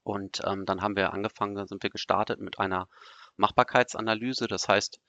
[0.03, 2.87] Und ähm, dann haben wir angefangen, dann sind wir gestartet mit einer
[3.37, 4.47] Machbarkeitsanalyse.
[4.47, 4.99] Das heißt,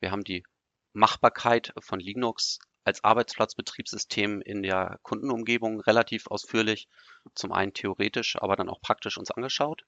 [0.00, 0.44] wir haben die
[0.92, 6.88] Machbarkeit von Linux als Arbeitsplatzbetriebssystem in der Kundenumgebung relativ ausführlich,
[7.34, 9.84] zum einen theoretisch, aber dann auch praktisch uns angeschaut.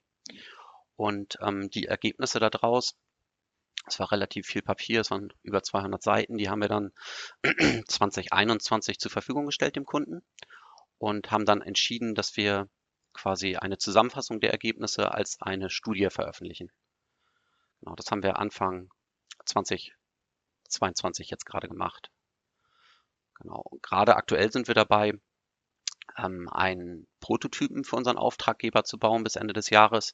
[0.97, 2.97] Und ähm, die Ergebnisse daraus
[3.86, 6.38] es war relativ viel Papier, es waren über 200 Seiten.
[6.38, 6.93] Die haben wir dann
[7.86, 10.22] 2021 zur Verfügung gestellt dem Kunden
[10.98, 12.68] und haben dann entschieden, dass wir
[13.16, 16.70] quasi eine Zusammenfassung der Ergebnisse als eine Studie veröffentlichen.
[17.80, 18.90] Genau, das haben wir Anfang
[19.44, 22.10] 2022 jetzt gerade gemacht.
[23.40, 25.12] Genau, und gerade aktuell sind wir dabei,
[26.16, 30.12] ähm, einen Prototypen für unseren Auftraggeber zu bauen bis Ende des Jahres.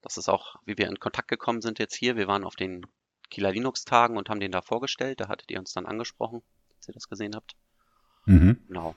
[0.00, 2.16] Das ist auch, wie wir in Kontakt gekommen sind jetzt hier.
[2.16, 2.86] Wir waren auf den
[3.30, 5.20] Kieler Linux-Tagen und haben den da vorgestellt.
[5.20, 6.42] Da hattet ihr uns dann angesprochen,
[6.76, 7.56] dass ihr das gesehen habt.
[8.26, 8.64] Mhm.
[8.68, 8.94] Genau.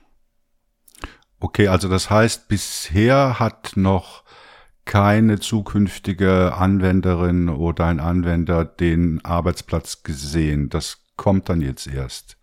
[1.38, 4.24] Okay, also das heißt, bisher hat noch
[4.84, 10.68] keine zukünftige Anwenderin oder ein Anwender den Arbeitsplatz gesehen.
[10.68, 12.36] Das kommt dann jetzt erst.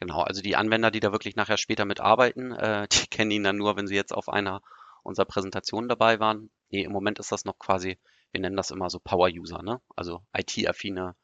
[0.00, 3.56] Genau, also die Anwender, die da wirklich nachher später mitarbeiten, äh, die kennen ihn dann
[3.56, 4.62] nur, wenn sie jetzt auf einer
[5.02, 6.50] unserer Präsentationen dabei waren.
[6.70, 7.98] Nee, im Moment ist das noch quasi
[8.32, 9.80] wir nennen das immer so Power-User, ne?
[9.96, 11.16] Also IT-affine,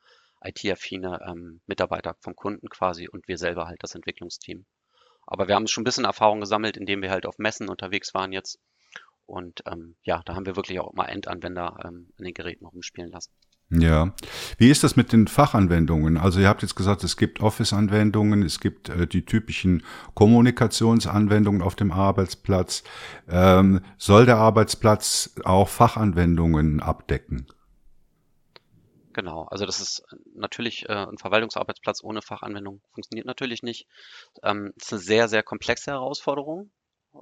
[0.42, 4.64] IT-affine ähm, Mitarbeiter vom Kunden quasi und wir selber halt das Entwicklungsteam.
[5.26, 8.32] Aber wir haben schon ein bisschen Erfahrung gesammelt, indem wir halt auf Messen unterwegs waren
[8.32, 8.58] jetzt.
[9.26, 13.10] Und ähm, ja, da haben wir wirklich auch mal Endanwender ähm, an den Geräten rumspielen
[13.10, 13.30] lassen.
[13.70, 14.12] Ja.
[14.58, 16.18] Wie ist das mit den Fachanwendungen?
[16.18, 19.82] Also ihr habt jetzt gesagt, es gibt Office-Anwendungen, es gibt äh, die typischen
[20.14, 22.84] Kommunikationsanwendungen auf dem Arbeitsplatz.
[23.28, 27.46] Ähm, soll der Arbeitsplatz auch Fachanwendungen abdecken?
[29.14, 30.02] Genau, also das ist
[30.34, 33.86] natürlich äh, ein Verwaltungsarbeitsplatz ohne Fachanwendung funktioniert natürlich nicht.
[34.42, 36.72] Ähm, ist eine sehr, sehr komplexe Herausforderung.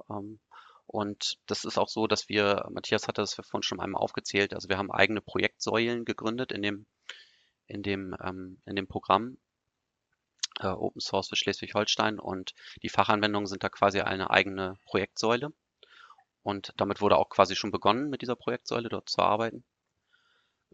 [0.09, 0.39] Ähm,
[0.87, 4.69] und das ist auch so, dass wir, Matthias hatte das vorhin schon einmal aufgezählt, also
[4.69, 6.85] wir haben eigene Projektsäulen gegründet in dem,
[7.67, 9.37] in dem, ähm, in dem Programm
[10.61, 15.53] äh, Open Source für Schleswig-Holstein und die Fachanwendungen sind da quasi eine eigene Projektsäule.
[16.41, 19.63] Und damit wurde auch quasi schon begonnen, mit dieser Projektsäule dort zu arbeiten.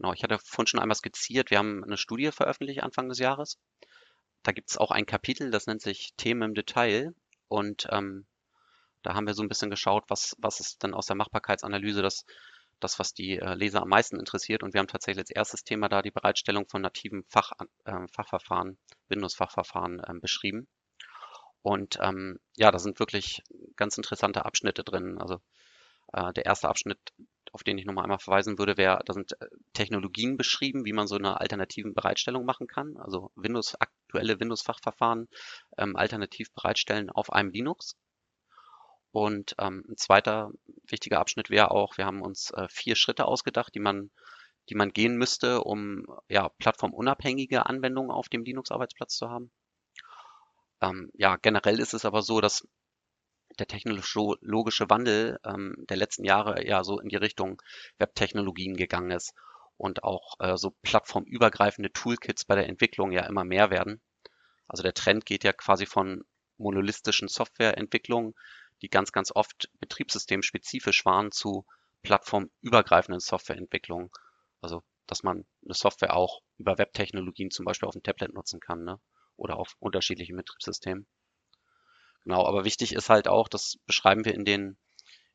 [0.00, 3.58] Genau, ich hatte vorhin schon einmal skizziert, wir haben eine Studie veröffentlicht Anfang des Jahres.
[4.42, 7.14] Da gibt es auch ein Kapitel, das nennt sich Themen im Detail.
[7.48, 8.26] Und ähm,
[9.02, 12.24] da haben wir so ein bisschen geschaut, was, was ist denn aus der Machbarkeitsanalyse das,
[12.78, 14.62] das, was die äh, Leser am meisten interessiert.
[14.62, 17.52] Und wir haben tatsächlich als erstes Thema da die Bereitstellung von nativen Fach,
[17.84, 18.78] äh, Fachverfahren,
[19.10, 20.66] Windows-Fachverfahren äh, beschrieben.
[21.60, 23.42] Und ähm, ja, da sind wirklich
[23.76, 25.18] ganz interessante Abschnitte drin.
[25.18, 25.42] Also
[26.14, 26.98] äh, der erste Abschnitt,
[27.52, 31.06] auf den ich nochmal einmal verweisen würde, wäre, da sind äh, Technologien beschrieben, wie man
[31.06, 32.96] so eine alternativen Bereitstellung machen kann.
[32.96, 35.28] Also Windows, aktuelle Windows-Fachverfahren
[35.76, 37.96] ähm, alternativ bereitstellen auf einem Linux.
[39.12, 40.52] Und ähm, ein zweiter
[40.84, 44.10] wichtiger Abschnitt wäre auch, wir haben uns äh, vier Schritte ausgedacht, die man,
[44.68, 49.50] die man gehen müsste, um ja, plattformunabhängige Anwendungen auf dem Linux-Arbeitsplatz zu haben.
[50.80, 52.66] Ähm, ja, generell ist es aber so, dass
[53.60, 57.62] der technologische Wandel ähm, der letzten Jahre ja so in die Richtung
[57.98, 59.34] Webtechnologien gegangen ist
[59.76, 64.00] und auch äh, so plattformübergreifende Toolkits bei der Entwicklung ja immer mehr werden.
[64.66, 66.24] Also der Trend geht ja quasi von
[66.56, 68.34] monolithischen Softwareentwicklungen
[68.82, 71.66] die ganz, ganz oft betriebssystemspezifisch waren, zu
[72.02, 74.10] plattformübergreifenden Softwareentwicklungen.
[74.60, 78.84] Also, dass man eine Software auch über Webtechnologien zum Beispiel auf dem Tablet nutzen kann,
[78.84, 79.00] ne?
[79.36, 81.06] oder auf unterschiedlichen Betriebssystemen.
[82.24, 84.76] Genau, aber wichtig ist halt auch, das beschreiben wir in den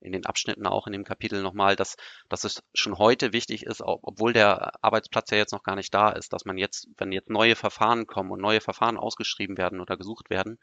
[0.01, 1.95] in den Abschnitten auch in dem Kapitel nochmal, dass,
[2.29, 6.09] dass es schon heute wichtig ist, obwohl der Arbeitsplatz ja jetzt noch gar nicht da
[6.11, 9.97] ist, dass man jetzt, wenn jetzt neue Verfahren kommen und neue Verfahren ausgeschrieben werden oder
[9.97, 10.59] gesucht werden,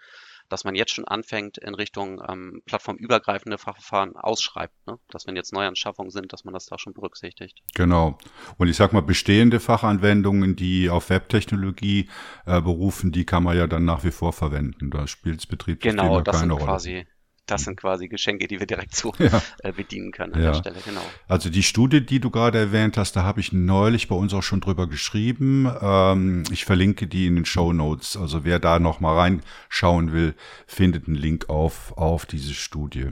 [0.48, 4.74] dass man jetzt schon anfängt in Richtung ähm, plattformübergreifende Fachverfahren ausschreibt.
[4.86, 4.98] Ne?
[5.08, 7.62] Dass wenn jetzt Neuanschaffungen sind, dass man das da schon berücksichtigt.
[7.74, 8.18] Genau.
[8.58, 12.08] Und ich sag mal, bestehende Fachanwendungen, die auf Webtechnologie
[12.46, 14.90] äh, berufen, die kann man ja dann nach wie vor verwenden.
[14.90, 16.64] Da spielt das Betriebssystem genau, ja keine Rolle.
[16.64, 17.06] Quasi
[17.46, 19.42] das sind quasi Geschenke, die wir direkt so ja.
[19.62, 20.52] äh, bedienen können an ja.
[20.52, 21.02] der Stelle, genau.
[21.28, 24.42] Also die Studie, die du gerade erwähnt hast, da habe ich neulich bei uns auch
[24.42, 25.70] schon drüber geschrieben.
[25.80, 28.16] Ähm, ich verlinke die in den Show Notes.
[28.16, 30.34] Also wer da noch mal reinschauen will,
[30.66, 33.10] findet einen Link auf, auf diese Studie.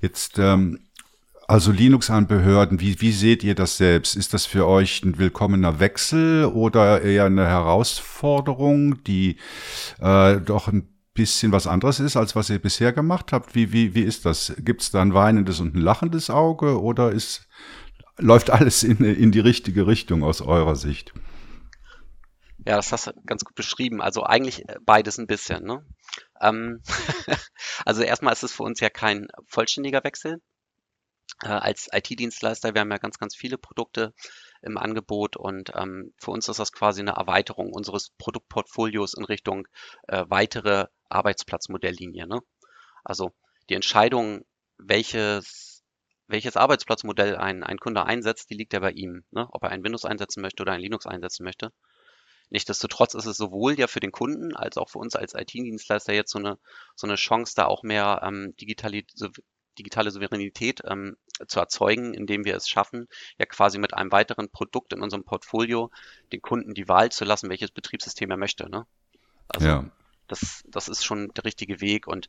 [0.00, 0.78] Jetzt, ähm,
[1.48, 4.14] also Linux an Behörden, wie, wie seht ihr das selbst?
[4.14, 9.36] Ist das für euch ein willkommener Wechsel oder eher eine Herausforderung, die
[10.00, 10.86] äh, doch ein
[11.20, 13.54] bisschen was anderes ist, als was ihr bisher gemacht habt?
[13.54, 14.54] Wie, wie, wie ist das?
[14.58, 17.46] Gibt es da ein weinendes und ein lachendes Auge oder ist,
[18.16, 21.12] läuft alles in, in die richtige Richtung aus eurer Sicht?
[22.66, 24.00] Ja, das hast du ganz gut beschrieben.
[24.00, 25.64] Also eigentlich äh, beides ein bisschen.
[25.64, 25.84] Ne?
[26.40, 26.80] Ähm
[27.84, 30.40] also erstmal ist es für uns ja kein vollständiger Wechsel.
[31.42, 34.12] Äh, als IT-Dienstleister, wir haben ja ganz, ganz viele Produkte
[34.62, 39.66] im Angebot und ähm, für uns ist das quasi eine Erweiterung unseres Produktportfolios in Richtung
[40.08, 42.26] äh, weitere Arbeitsplatzmodelllinie.
[42.26, 42.40] Ne?
[43.04, 43.32] Also
[43.70, 44.44] die Entscheidung,
[44.76, 45.82] welches,
[46.26, 49.48] welches Arbeitsplatzmodell ein, ein Kunde einsetzt, die liegt ja bei ihm, ne?
[49.50, 51.72] ob er ein Windows einsetzen möchte oder ein Linux einsetzen möchte.
[52.50, 56.32] Nichtsdestotrotz ist es sowohl ja für den Kunden als auch für uns als IT-Dienstleister jetzt
[56.32, 56.58] so eine,
[56.96, 59.04] so eine Chance, da auch mehr ähm, digitale,
[59.80, 61.16] digitale Souveränität ähm,
[61.46, 63.08] zu erzeugen, indem wir es schaffen,
[63.38, 65.90] ja quasi mit einem weiteren Produkt in unserem Portfolio
[66.32, 68.68] den Kunden die Wahl zu lassen, welches Betriebssystem er möchte.
[68.68, 68.86] Ne?
[69.48, 69.84] Also ja.
[70.30, 72.06] Das, das ist schon der richtige Weg.
[72.06, 72.28] Und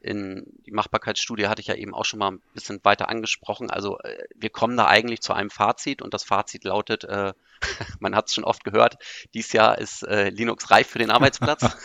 [0.00, 3.70] in die Machbarkeitsstudie hatte ich ja eben auch schon mal ein bisschen weiter angesprochen.
[3.70, 7.32] Also äh, wir kommen da eigentlich zu einem Fazit und das Fazit lautet, äh,
[8.00, 8.98] man hat es schon oft gehört,
[9.34, 11.76] dies Jahr ist äh, Linux reif für den Arbeitsplatz.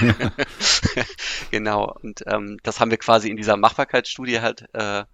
[1.50, 5.04] genau, und ähm, das haben wir quasi in dieser Machbarkeitsstudie halt äh,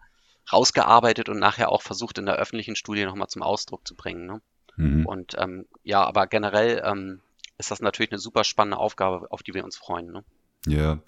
[0.53, 4.27] rausgearbeitet und nachher auch versucht in der öffentlichen Studie nochmal zum Ausdruck zu bringen.
[4.27, 4.41] Ne?
[4.77, 5.07] Mhm.
[5.07, 7.21] Und ähm, ja, aber generell ähm,
[7.59, 10.13] ist das natürlich eine super spannende Aufgabe, auf die wir uns freuen.
[10.13, 10.25] Ne?
[10.67, 10.99] Ja.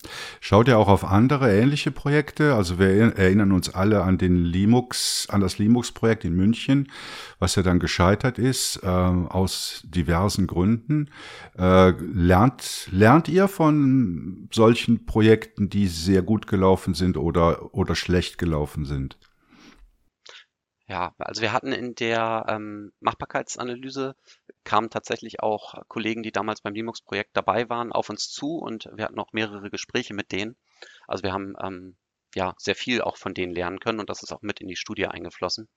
[0.41, 2.55] Schaut ihr auch auf andere ähnliche Projekte?
[2.55, 6.93] Also wir erinnern uns alle an den Linux, an das Linux-Projekt in München,
[7.41, 11.11] was ja dann gescheitert ist, äh, aus diversen Gründen.
[11.59, 18.39] Äh, lernt, lernt ihr von solchen Projekten, die sehr gut gelaufen sind oder, oder schlecht
[18.39, 19.19] gelaufen sind?
[20.87, 24.15] Ja, also wir hatten in der ähm, Machbarkeitsanalyse
[24.69, 29.07] kamen tatsächlich auch Kollegen, die damals beim Linux-Projekt dabei waren, auf uns zu und wir
[29.07, 30.57] hatten auch mehrere Gespräche mit denen.
[31.07, 31.97] Also wir haben ähm,
[32.35, 34.77] ja sehr viel auch von denen lernen können und das ist auch mit in die
[34.77, 35.71] Studie eingeflossen.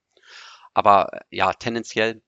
[0.73, 2.21] Aber äh, ja, tendenziell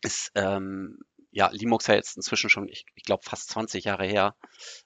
[0.00, 0.98] ist ähm,
[1.30, 4.34] ja Linux ja jetzt inzwischen schon, ich, ich glaube, fast 20 Jahre her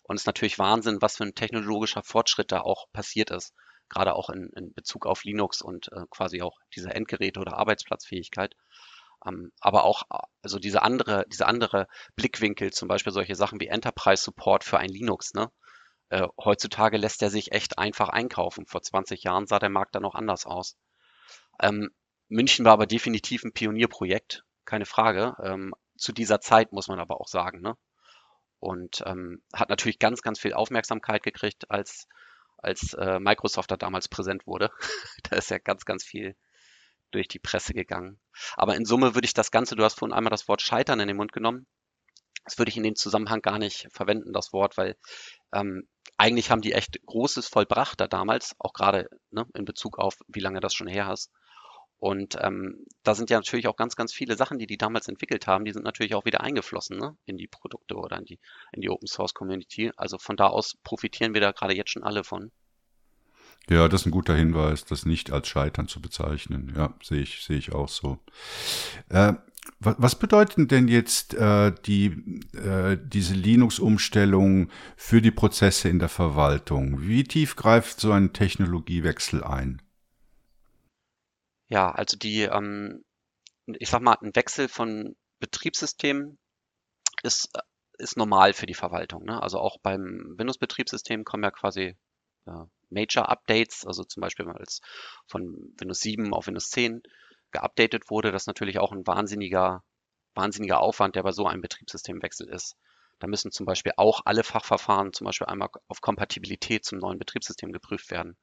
[0.02, 3.54] und es ist natürlich Wahnsinn, was für ein technologischer Fortschritt da auch passiert ist
[3.88, 8.56] gerade auch in, in Bezug auf Linux und äh, quasi auch diese Endgeräte oder Arbeitsplatzfähigkeit.
[9.26, 10.04] Ähm, aber auch
[10.42, 14.88] also diese andere, diese andere Blickwinkel, zum Beispiel solche Sachen wie Enterprise Support für ein
[14.88, 15.34] Linux.
[15.34, 15.50] Ne?
[16.08, 18.66] Äh, heutzutage lässt er sich echt einfach einkaufen.
[18.66, 20.76] Vor 20 Jahren sah der Markt da noch anders aus.
[21.60, 21.90] Ähm,
[22.28, 24.44] München war aber definitiv ein Pionierprojekt.
[24.64, 25.36] keine Frage.
[25.42, 27.76] Ähm, zu dieser Zeit muss man aber auch sagen, ne?
[28.58, 32.08] Und ähm, hat natürlich ganz, ganz viel Aufmerksamkeit gekriegt, als,
[32.58, 34.70] als äh, Microsoft da damals präsent wurde.
[35.24, 36.36] da ist ja ganz, ganz viel
[37.10, 38.18] durch die Presse gegangen.
[38.56, 41.08] Aber in Summe würde ich das Ganze, du hast vorhin einmal das Wort Scheitern in
[41.08, 41.66] den Mund genommen.
[42.44, 44.96] Das würde ich in dem Zusammenhang gar nicht verwenden, das Wort, weil
[45.52, 50.16] ähm, eigentlich haben die echt Großes vollbracht da damals, auch gerade ne, in Bezug auf,
[50.28, 51.30] wie lange das schon her ist.
[51.98, 55.46] Und ähm, da sind ja natürlich auch ganz, ganz viele Sachen, die die damals entwickelt
[55.46, 58.38] haben, die sind natürlich auch wieder eingeflossen ne, in die Produkte oder in die,
[58.72, 59.92] in die Open Source Community.
[59.96, 62.52] Also von da aus profitieren wir da gerade jetzt schon alle von.
[63.68, 66.72] Ja, das ist ein guter Hinweis, das nicht als Scheitern zu bezeichnen.
[66.76, 68.18] Ja, sehe ich, sehe ich auch so.
[69.08, 69.34] Äh,
[69.80, 77.02] was bedeuten denn jetzt äh, die, äh, diese Linux-Umstellung für die Prozesse in der Verwaltung?
[77.02, 79.82] Wie tief greift so ein Technologiewechsel ein?
[81.68, 83.04] Ja, also die, ähm,
[83.66, 86.38] ich sag mal, ein Wechsel von Betriebssystemen
[87.22, 87.50] ist,
[87.98, 89.24] ist normal für die Verwaltung.
[89.24, 89.42] Ne?
[89.42, 91.96] Also auch beim Windows-Betriebssystem kommen ja quasi
[92.46, 94.80] äh, Major-Updates, also zum Beispiel als
[95.26, 97.02] von Windows 7 auf Windows 10
[97.50, 99.82] geupdatet wurde, das natürlich auch ein wahnsinniger,
[100.34, 102.76] wahnsinniger Aufwand, der bei so einem Betriebssystemwechsel ist.
[103.18, 107.72] Da müssen zum Beispiel auch alle Fachverfahren zum Beispiel einmal auf Kompatibilität zum neuen Betriebssystem
[107.72, 108.36] geprüft werden.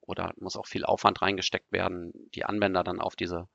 [0.00, 3.48] Oder muss auch viel Aufwand reingesteckt werden, die Anwender dann auf diese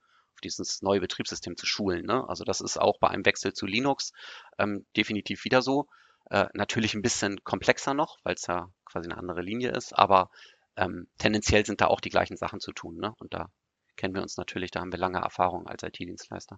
[0.44, 2.06] dieses neue Betriebssystem zu schulen.
[2.06, 2.28] Ne?
[2.28, 4.12] Also das ist auch bei einem Wechsel zu Linux
[4.58, 5.88] ähm, definitiv wieder so.
[6.32, 10.30] Äh, natürlich ein bisschen komplexer noch, weil es ja quasi eine andere Linie ist, aber
[10.78, 12.96] ähm, tendenziell sind da auch die gleichen Sachen zu tun.
[12.96, 13.14] Ne?
[13.20, 13.50] Und da
[13.98, 16.58] kennen wir uns natürlich, da haben wir lange Erfahrung als IT-Dienstleister.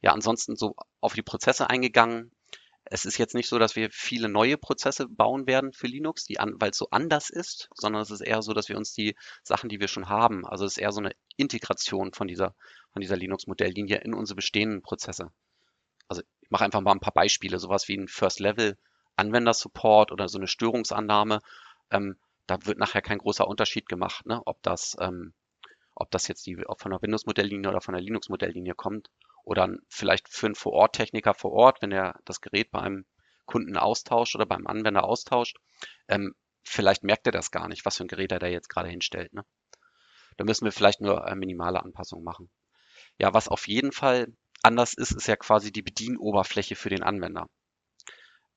[0.00, 2.32] Ja, ansonsten so auf die Prozesse eingegangen.
[2.86, 6.36] Es ist jetzt nicht so, dass wir viele neue Prozesse bauen werden für Linux, die
[6.38, 9.68] weil es so anders ist, sondern es ist eher so, dass wir uns die Sachen,
[9.68, 12.54] die wir schon haben, also es ist eher so eine Integration von dieser,
[12.94, 15.32] von dieser Linux-Modelllinie in unsere bestehenden Prozesse.
[16.08, 18.08] Also ich mache einfach mal ein paar Beispiele, sowas wie ein
[19.16, 21.40] First-Level-Anwender-Support oder so eine Störungsannahme.
[21.90, 22.16] Ähm,
[22.46, 24.40] da wird nachher kein großer Unterschied gemacht, ne?
[24.44, 25.34] ob das ähm,
[25.98, 29.08] ob das jetzt die, von der Windows-Modelllinie oder von der Linux-Modelllinie kommt.
[29.44, 33.06] Oder vielleicht für einen Vor-Ort-Techniker vor Ort, wenn er das Gerät bei einem
[33.46, 35.56] Kunden austauscht oder beim Anwender austauscht,
[36.08, 36.34] ähm,
[36.64, 39.32] vielleicht merkt er das gar nicht, was für ein Gerät er da jetzt gerade hinstellt.
[39.32, 39.44] Ne?
[40.36, 42.50] Da müssen wir vielleicht nur äh, minimale Anpassungen machen.
[43.18, 44.26] Ja, was auf jeden Fall
[44.62, 47.48] anders ist, ist ja quasi die Bedienoberfläche für den Anwender.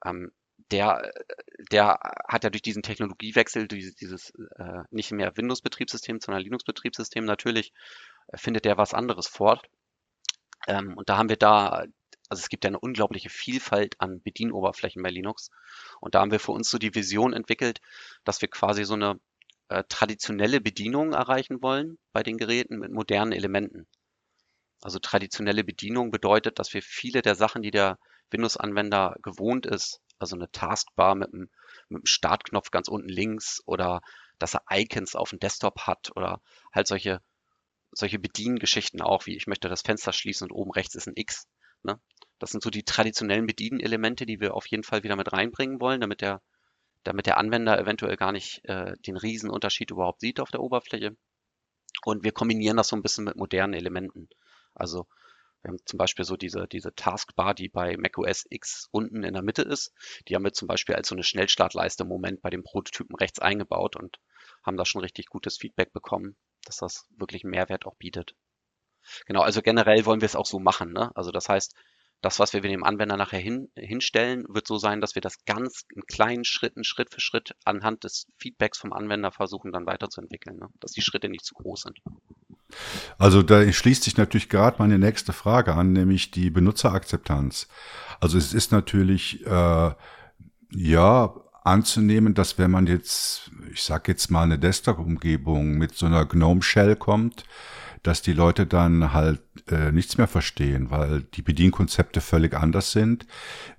[0.03, 0.31] Ähm,
[0.71, 1.11] der,
[1.71, 7.73] der hat ja durch diesen Technologiewechsel, dieses, dieses äh, nicht mehr Windows-Betriebssystem, sondern Linux-Betriebssystem, natürlich
[8.27, 9.65] äh, findet der was anderes fort.
[10.67, 11.85] Ähm, und da haben wir da,
[12.29, 15.49] also es gibt ja eine unglaubliche Vielfalt an Bedienoberflächen bei Linux.
[16.01, 17.81] Und da haben wir für uns so die Vision entwickelt,
[18.23, 19.19] dass wir quasi so eine
[19.69, 23.87] äh, traditionelle Bedienung erreichen wollen bei den Geräten mit modernen Elementen.
[24.81, 27.97] Also traditionelle Bedienung bedeutet, dass wir viele der Sachen, die der
[28.31, 31.49] Windows-Anwender gewohnt ist, also eine Taskbar mit einem,
[31.87, 34.01] mit einem Startknopf ganz unten links oder
[34.37, 36.41] dass er Icons auf dem Desktop hat oder
[36.73, 37.21] halt solche,
[37.91, 41.47] solche Bediengeschichten auch, wie ich möchte das Fenster schließen und oben rechts ist ein X.
[41.83, 41.99] Ne?
[42.37, 46.01] Das sind so die traditionellen Bedienelemente, die wir auf jeden Fall wieder mit reinbringen wollen,
[46.01, 46.41] damit der,
[47.03, 51.15] damit der Anwender eventuell gar nicht äh, den Riesenunterschied überhaupt sieht auf der Oberfläche.
[52.03, 54.29] Und wir kombinieren das so ein bisschen mit modernen Elementen.
[54.73, 55.07] Also
[55.61, 59.43] wir haben zum Beispiel so diese, diese Taskbar, die bei macOS X unten in der
[59.43, 59.93] Mitte ist.
[60.27, 63.39] Die haben wir zum Beispiel als so eine Schnellstartleiste im Moment bei dem Prototypen rechts
[63.39, 64.19] eingebaut und
[64.63, 68.35] haben da schon richtig gutes Feedback bekommen, dass das wirklich Mehrwert auch bietet.
[69.25, 70.93] Genau, also generell wollen wir es auch so machen.
[70.93, 71.11] Ne?
[71.15, 71.75] Also das heißt,
[72.21, 75.85] das, was wir dem Anwender nachher hin, hinstellen, wird so sein, dass wir das ganz
[75.93, 80.67] in kleinen Schritten, Schritt für Schritt anhand des Feedbacks vom Anwender versuchen dann weiterzuentwickeln, ne?
[80.79, 81.99] dass die Schritte nicht zu groß sind.
[83.17, 87.67] Also da schließt sich natürlich gerade meine nächste Frage an, nämlich die Benutzerakzeptanz.
[88.19, 89.91] Also es ist natürlich äh,
[90.71, 91.33] ja
[91.63, 96.61] anzunehmen, dass wenn man jetzt, ich sag jetzt mal eine Desktop-Umgebung mit so einer GNOME
[96.61, 97.43] Shell kommt,
[98.03, 103.25] dass die Leute dann halt äh, nichts mehr verstehen, weil die Bedienkonzepte völlig anders sind.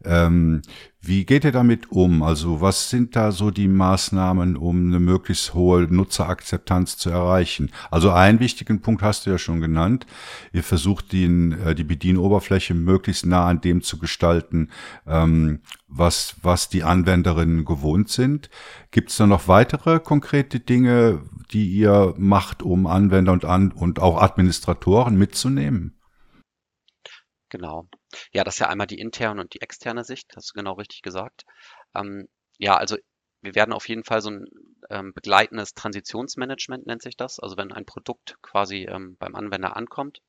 [0.04, 0.62] Ähm,
[1.02, 2.22] wie geht ihr damit um?
[2.22, 7.70] Also was sind da so die Maßnahmen, um eine möglichst hohe Nutzerakzeptanz zu erreichen?
[7.90, 10.06] Also einen wichtigen Punkt hast du ja schon genannt.
[10.52, 14.68] Ihr versucht den, äh, die Bedienoberfläche möglichst nah an dem zu gestalten,
[15.06, 18.50] ähm, was, was die Anwenderinnen gewohnt sind.
[18.90, 21.22] Gibt es da noch weitere konkrete Dinge,
[21.52, 26.00] die ihr macht, um Anwender und, an, und auch Administratoren mitzunehmen?
[27.48, 27.88] Genau.
[28.32, 31.02] Ja, das ist ja einmal die interne und die externe Sicht, hast du genau richtig
[31.02, 31.44] gesagt.
[31.94, 32.28] Ähm,
[32.58, 32.96] ja, also
[33.42, 34.46] wir werden auf jeden Fall so ein
[34.90, 37.40] ähm, begleitendes Transitionsmanagement nennt sich das.
[37.40, 40.20] Also wenn ein Produkt quasi ähm, beim Anwender ankommt,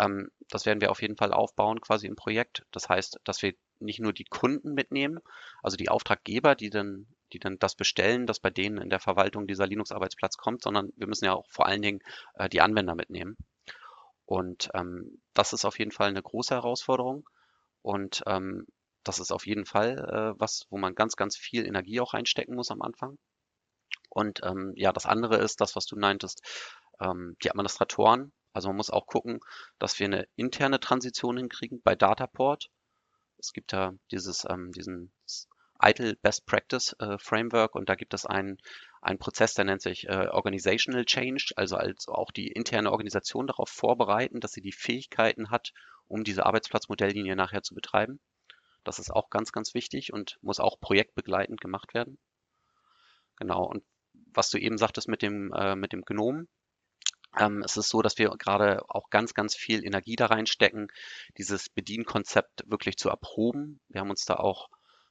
[0.00, 2.64] Ähm, das werden wir auf jeden Fall aufbauen quasi im Projekt.
[2.72, 5.20] Das heißt, dass wir nicht nur die Kunden mitnehmen,
[5.62, 9.46] also die Auftraggeber, die dann, die dann das bestellen, das bei denen in der Verwaltung
[9.46, 12.00] dieser Linux-Arbeitsplatz kommt, sondern wir müssen ja auch vor allen Dingen
[12.34, 13.36] äh, die Anwender mitnehmen.
[14.26, 17.28] Und ähm, das ist auf jeden Fall eine große Herausforderung.
[17.82, 18.66] Und ähm,
[19.02, 22.54] das ist auf jeden Fall äh, was, wo man ganz, ganz viel Energie auch reinstecken
[22.54, 23.18] muss am Anfang.
[24.08, 26.42] Und ähm, ja, das andere ist das, was du meintest,
[27.00, 28.32] ähm, die Administratoren.
[28.52, 29.40] Also man muss auch gucken,
[29.78, 32.68] dass wir eine interne Transition hinkriegen bei Dataport.
[33.38, 35.12] Es gibt ja dieses, ähm, diesen
[35.82, 38.58] ITIL Best Practice äh, Framework und da gibt es einen,
[39.00, 43.68] einen Prozess, der nennt sich äh, Organizational Change, also als auch die interne Organisation darauf
[43.68, 45.72] vorbereiten, dass sie die Fähigkeiten hat,
[46.08, 48.20] um diese Arbeitsplatzmodelllinie nachher zu betreiben.
[48.84, 52.18] Das ist auch ganz, ganz wichtig und muss auch projektbegleitend gemacht werden.
[53.36, 53.64] Genau.
[53.64, 53.84] Und
[54.32, 56.48] was du eben sagtest mit dem, äh, mit dem Gnom,
[57.38, 60.88] ähm, es ist so, dass wir gerade auch ganz, ganz viel Energie da reinstecken,
[61.38, 63.80] dieses Bedienkonzept wirklich zu erproben.
[63.88, 64.68] Wir haben uns da auch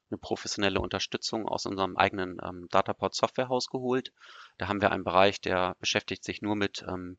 [0.10, 4.12] eine professionelle Unterstützung aus unserem eigenen ähm, Dataport Softwarehaus geholt.
[4.58, 7.18] Da haben wir einen Bereich, der beschäftigt sich nur mit ähm,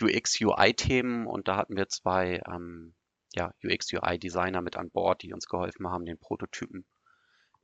[0.00, 2.94] UX, UI-Themen und da hatten wir zwei ähm,
[3.34, 6.84] ja, UX, UI-Designer mit an Bord, die uns geholfen haben, den Prototypen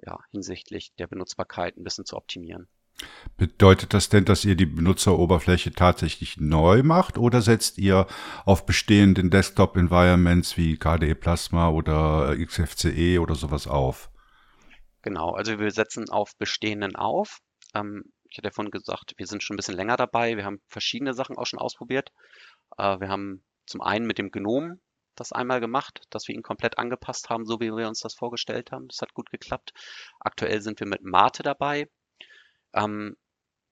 [0.05, 2.69] ja, hinsichtlich der Benutzbarkeit ein bisschen zu optimieren.
[3.37, 8.07] Bedeutet das denn, dass ihr die Benutzeroberfläche tatsächlich neu macht oder setzt ihr
[8.45, 14.12] auf bestehenden Desktop-Environments wie KDE Plasma oder XFCE oder sowas auf?
[15.03, 17.41] Genau, also wir setzen auf bestehenden auf.
[17.75, 20.37] Ähm, ich hatte ja vorhin gesagt, wir sind schon ein bisschen länger dabei.
[20.37, 22.13] Wir haben verschiedene Sachen auch schon ausprobiert.
[22.79, 24.81] Äh, wir haben zum einen mit dem Genom
[25.15, 28.73] das einmal gemacht, dass wir ihn komplett angepasst haben, so wie wir uns das vorgestellt
[28.73, 28.89] haben.
[28.89, 29.73] Das hat gut geklappt.
[30.21, 31.89] Aktuell sind wir mit Mate dabei.
[32.73, 33.17] Ähm,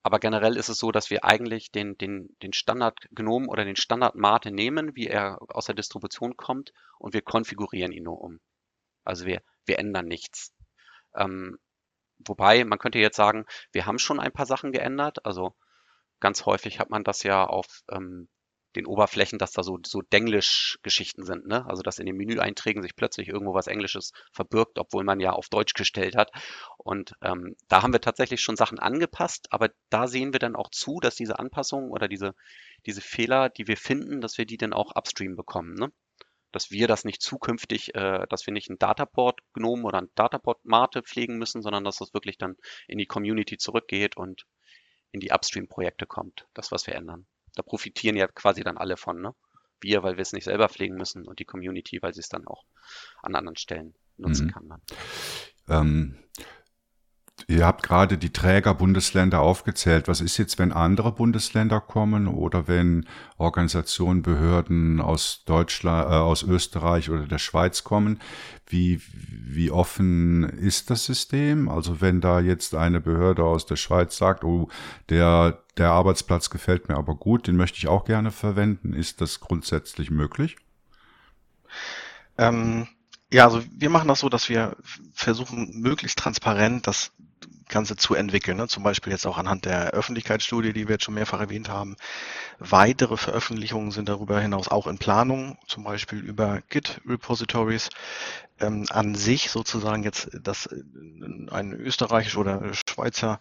[0.02, 3.76] aber generell ist es so, dass wir eigentlich den, den, den Standard Gnome oder den
[3.76, 8.40] Standard Mate nehmen, wie er aus der Distribution kommt, und wir konfigurieren ihn nur um.
[9.04, 10.52] Also wir, wir ändern nichts.
[11.16, 11.58] Ähm,
[12.18, 15.24] wobei, man könnte jetzt sagen, wir haben schon ein paar Sachen geändert.
[15.26, 15.54] Also
[16.20, 18.28] ganz häufig hat man das ja auf ähm,
[18.76, 21.66] den Oberflächen, dass da so, so Denglisch-Geschichten sind, ne?
[21.66, 25.48] Also dass in den Menüeinträgen sich plötzlich irgendwo was Englisches verbirgt, obwohl man ja auf
[25.48, 26.30] Deutsch gestellt hat.
[26.78, 30.70] Und ähm, da haben wir tatsächlich schon Sachen angepasst, aber da sehen wir dann auch
[30.70, 32.34] zu, dass diese Anpassungen oder diese,
[32.86, 35.90] diese Fehler, die wir finden, dass wir die dann auch upstream bekommen, ne?
[36.52, 40.64] Dass wir das nicht zukünftig, äh, dass wir nicht ein Dataport Gnome oder ein Dataport
[40.64, 42.56] Mate pflegen müssen, sondern dass das wirklich dann
[42.88, 44.46] in die Community zurückgeht und
[45.12, 47.26] in die Upstream-Projekte kommt, das, was wir ändern.
[47.54, 49.34] Da profitieren ja quasi dann alle von, ne?
[49.80, 52.46] Wir, weil wir es nicht selber pflegen müssen und die Community, weil sie es dann
[52.46, 52.64] auch
[53.22, 54.50] an anderen Stellen nutzen mhm.
[54.50, 54.68] kann.
[54.68, 54.82] Dann.
[55.68, 56.18] Ähm,
[57.50, 60.06] Ihr habt gerade die Trägerbundesländer aufgezählt.
[60.06, 63.08] Was ist jetzt, wenn andere Bundesländer kommen oder wenn
[63.38, 68.20] Organisationen, Behörden aus Deutschland, äh, aus Österreich oder der Schweiz kommen?
[68.68, 71.68] Wie, wie offen ist das System?
[71.68, 74.68] Also wenn da jetzt eine Behörde aus der Schweiz sagt, oh,
[75.08, 79.40] der, der Arbeitsplatz gefällt mir aber gut, den möchte ich auch gerne verwenden, ist das
[79.40, 80.54] grundsätzlich möglich?
[82.38, 82.86] Ähm
[83.32, 84.76] ja, also wir machen das so, dass wir
[85.12, 87.12] versuchen, möglichst transparent das
[87.70, 88.58] Ganze zu entwickeln.
[88.58, 88.68] Ne?
[88.68, 91.96] Zum Beispiel jetzt auch anhand der Öffentlichkeitsstudie, die wir jetzt schon mehrfach erwähnt haben.
[92.58, 97.88] Weitere Veröffentlichungen sind darüber hinaus auch in Planung, zum Beispiel über Git-Repositories.
[98.60, 100.82] Ähm, an sich sozusagen jetzt, dass äh,
[101.50, 103.40] ein österreichisch oder Schweizer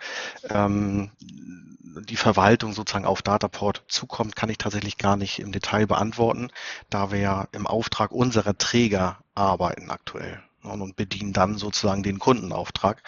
[0.50, 6.50] ähm, die Verwaltung sozusagen auf Dataport zukommt, kann ich tatsächlich gar nicht im Detail beantworten,
[6.90, 13.04] da wir ja im Auftrag unserer Träger arbeiten aktuell und bedienen dann sozusagen den Kundenauftrag.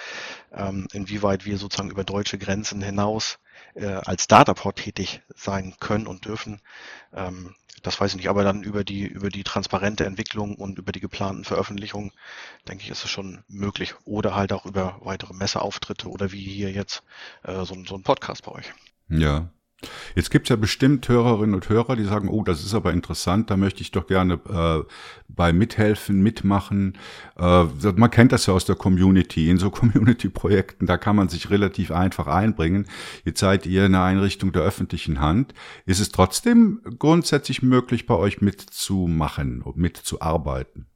[0.53, 3.39] Ähm, inwieweit wir sozusagen über deutsche Grenzen hinaus
[3.75, 6.61] äh, als Dataport tätig sein können und dürfen,
[7.13, 10.91] ähm, das weiß ich nicht, aber dann über die, über die transparente Entwicklung und über
[10.91, 12.11] die geplanten Veröffentlichungen,
[12.67, 13.95] denke ich, ist es schon möglich.
[14.05, 17.03] Oder halt auch über weitere Messeauftritte oder wie hier jetzt
[17.43, 18.71] äh, so, so ein Podcast bei euch.
[19.09, 19.49] Ja,
[20.15, 23.49] Jetzt gibt es ja bestimmt Hörerinnen und Hörer, die sagen, oh, das ist aber interessant,
[23.49, 24.83] da möchte ich doch gerne äh,
[25.27, 26.97] bei mithelfen, mitmachen.
[27.37, 29.49] Äh, man kennt das ja aus der Community.
[29.49, 32.87] In so Community-Projekten, da kann man sich relativ einfach einbringen.
[33.25, 35.53] Jetzt seid ihr eine Einrichtung der öffentlichen Hand.
[35.85, 40.87] Ist es trotzdem grundsätzlich möglich, bei euch mitzumachen, mitzuarbeiten?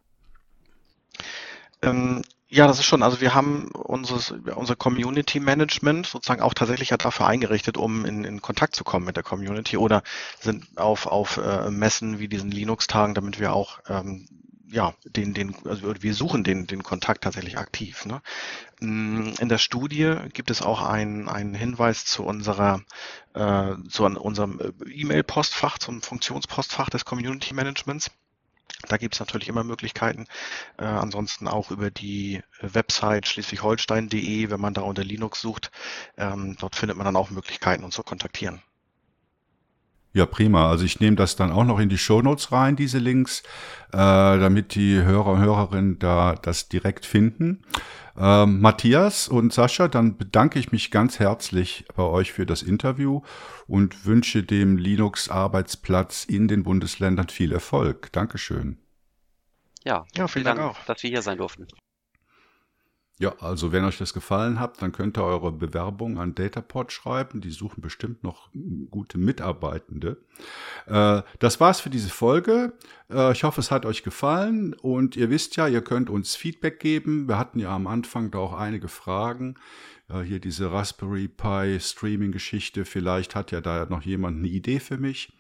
[1.82, 2.22] Ähm,
[2.56, 3.04] ja, das ist schon.
[3.04, 8.24] Also wir haben unseres, unser Community Management sozusagen auch tatsächlich ja dafür eingerichtet, um in,
[8.24, 10.04] in Kontakt zu kommen mit der Community oder
[10.40, 14.26] sind auf, auf äh, Messen wie diesen Linux-Tagen, damit wir auch ähm,
[14.70, 18.06] ja, den, den, also wir suchen den, den Kontakt tatsächlich aktiv.
[18.06, 18.22] Ne?
[18.80, 22.82] Mm, in der Studie gibt es auch einen, einen Hinweis zu unserer,
[23.34, 28.12] äh, zu unserem äh, E-Mail-Postfach, zum Funktionspostfach des Community Managements.
[28.88, 30.26] Da gibt es natürlich immer Möglichkeiten.
[30.78, 35.72] Äh, ansonsten auch über die Website schleswig-holstein.de, wenn man da unter Linux sucht.
[36.18, 38.62] Ähm, dort findet man dann auch Möglichkeiten, uns zu kontaktieren.
[40.16, 40.70] Ja, prima.
[40.70, 43.44] Also ich nehme das dann auch noch in die Shownotes rein, diese Links,
[43.92, 47.66] äh, damit die Hörer und Hörerinnen da das direkt finden.
[48.18, 53.24] Ähm, Matthias und Sascha, dann bedanke ich mich ganz herzlich bei euch für das Interview
[53.68, 58.10] und wünsche dem Linux-Arbeitsplatz in den Bundesländern viel Erfolg.
[58.14, 58.78] Dankeschön.
[59.84, 60.86] Ja, ja vielen Dank, Dank auch.
[60.86, 61.68] dass wir hier sein durften.
[63.18, 67.40] Ja, also wenn euch das gefallen hat, dann könnt ihr eure Bewerbung an Dataport schreiben.
[67.40, 68.50] Die suchen bestimmt noch
[68.92, 70.18] gute Mitarbeitende.
[70.86, 72.74] Äh, das war's für diese Folge.
[73.10, 76.82] Äh, ich hoffe, es hat euch gefallen und ihr wisst ja, ihr könnt uns Feedback
[76.82, 77.30] geben.
[77.30, 79.56] Wir hatten ja am Anfang da auch einige Fragen.
[80.24, 82.86] Hier diese Raspberry Pi Streaming-Geschichte.
[82.86, 85.35] Vielleicht hat ja da noch jemand eine Idee für mich.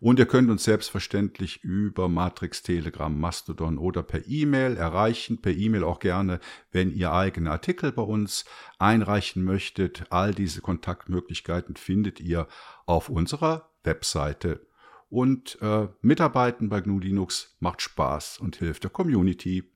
[0.00, 5.42] Und ihr könnt uns selbstverständlich über Matrix, Telegram, Mastodon oder per E-Mail erreichen.
[5.42, 6.40] Per E-Mail auch gerne,
[6.72, 8.46] wenn ihr eigene Artikel bei uns
[8.78, 10.04] einreichen möchtet.
[10.08, 12.48] All diese Kontaktmöglichkeiten findet ihr
[12.86, 14.66] auf unserer Webseite.
[15.10, 19.70] Und äh, Mitarbeiten bei GNU Linux macht Spaß und hilft der Community.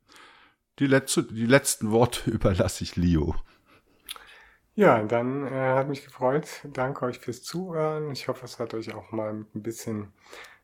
[0.79, 3.35] Die, letzte, die letzten Worte überlasse ich Leo.
[4.77, 6.49] Ja, dann äh, hat mich gefreut.
[6.65, 8.11] Danke euch fürs Zuhören.
[8.11, 10.13] Ich hoffe, es hat euch auch mal mit ein bisschen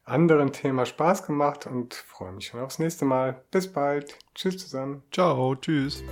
[0.05, 3.45] anderen Thema Spaß gemacht und freue mich schon aufs nächste Mal.
[3.51, 4.19] Bis bald.
[4.35, 5.05] Tschüss zusammen.
[5.13, 6.03] Ciao, tschüss.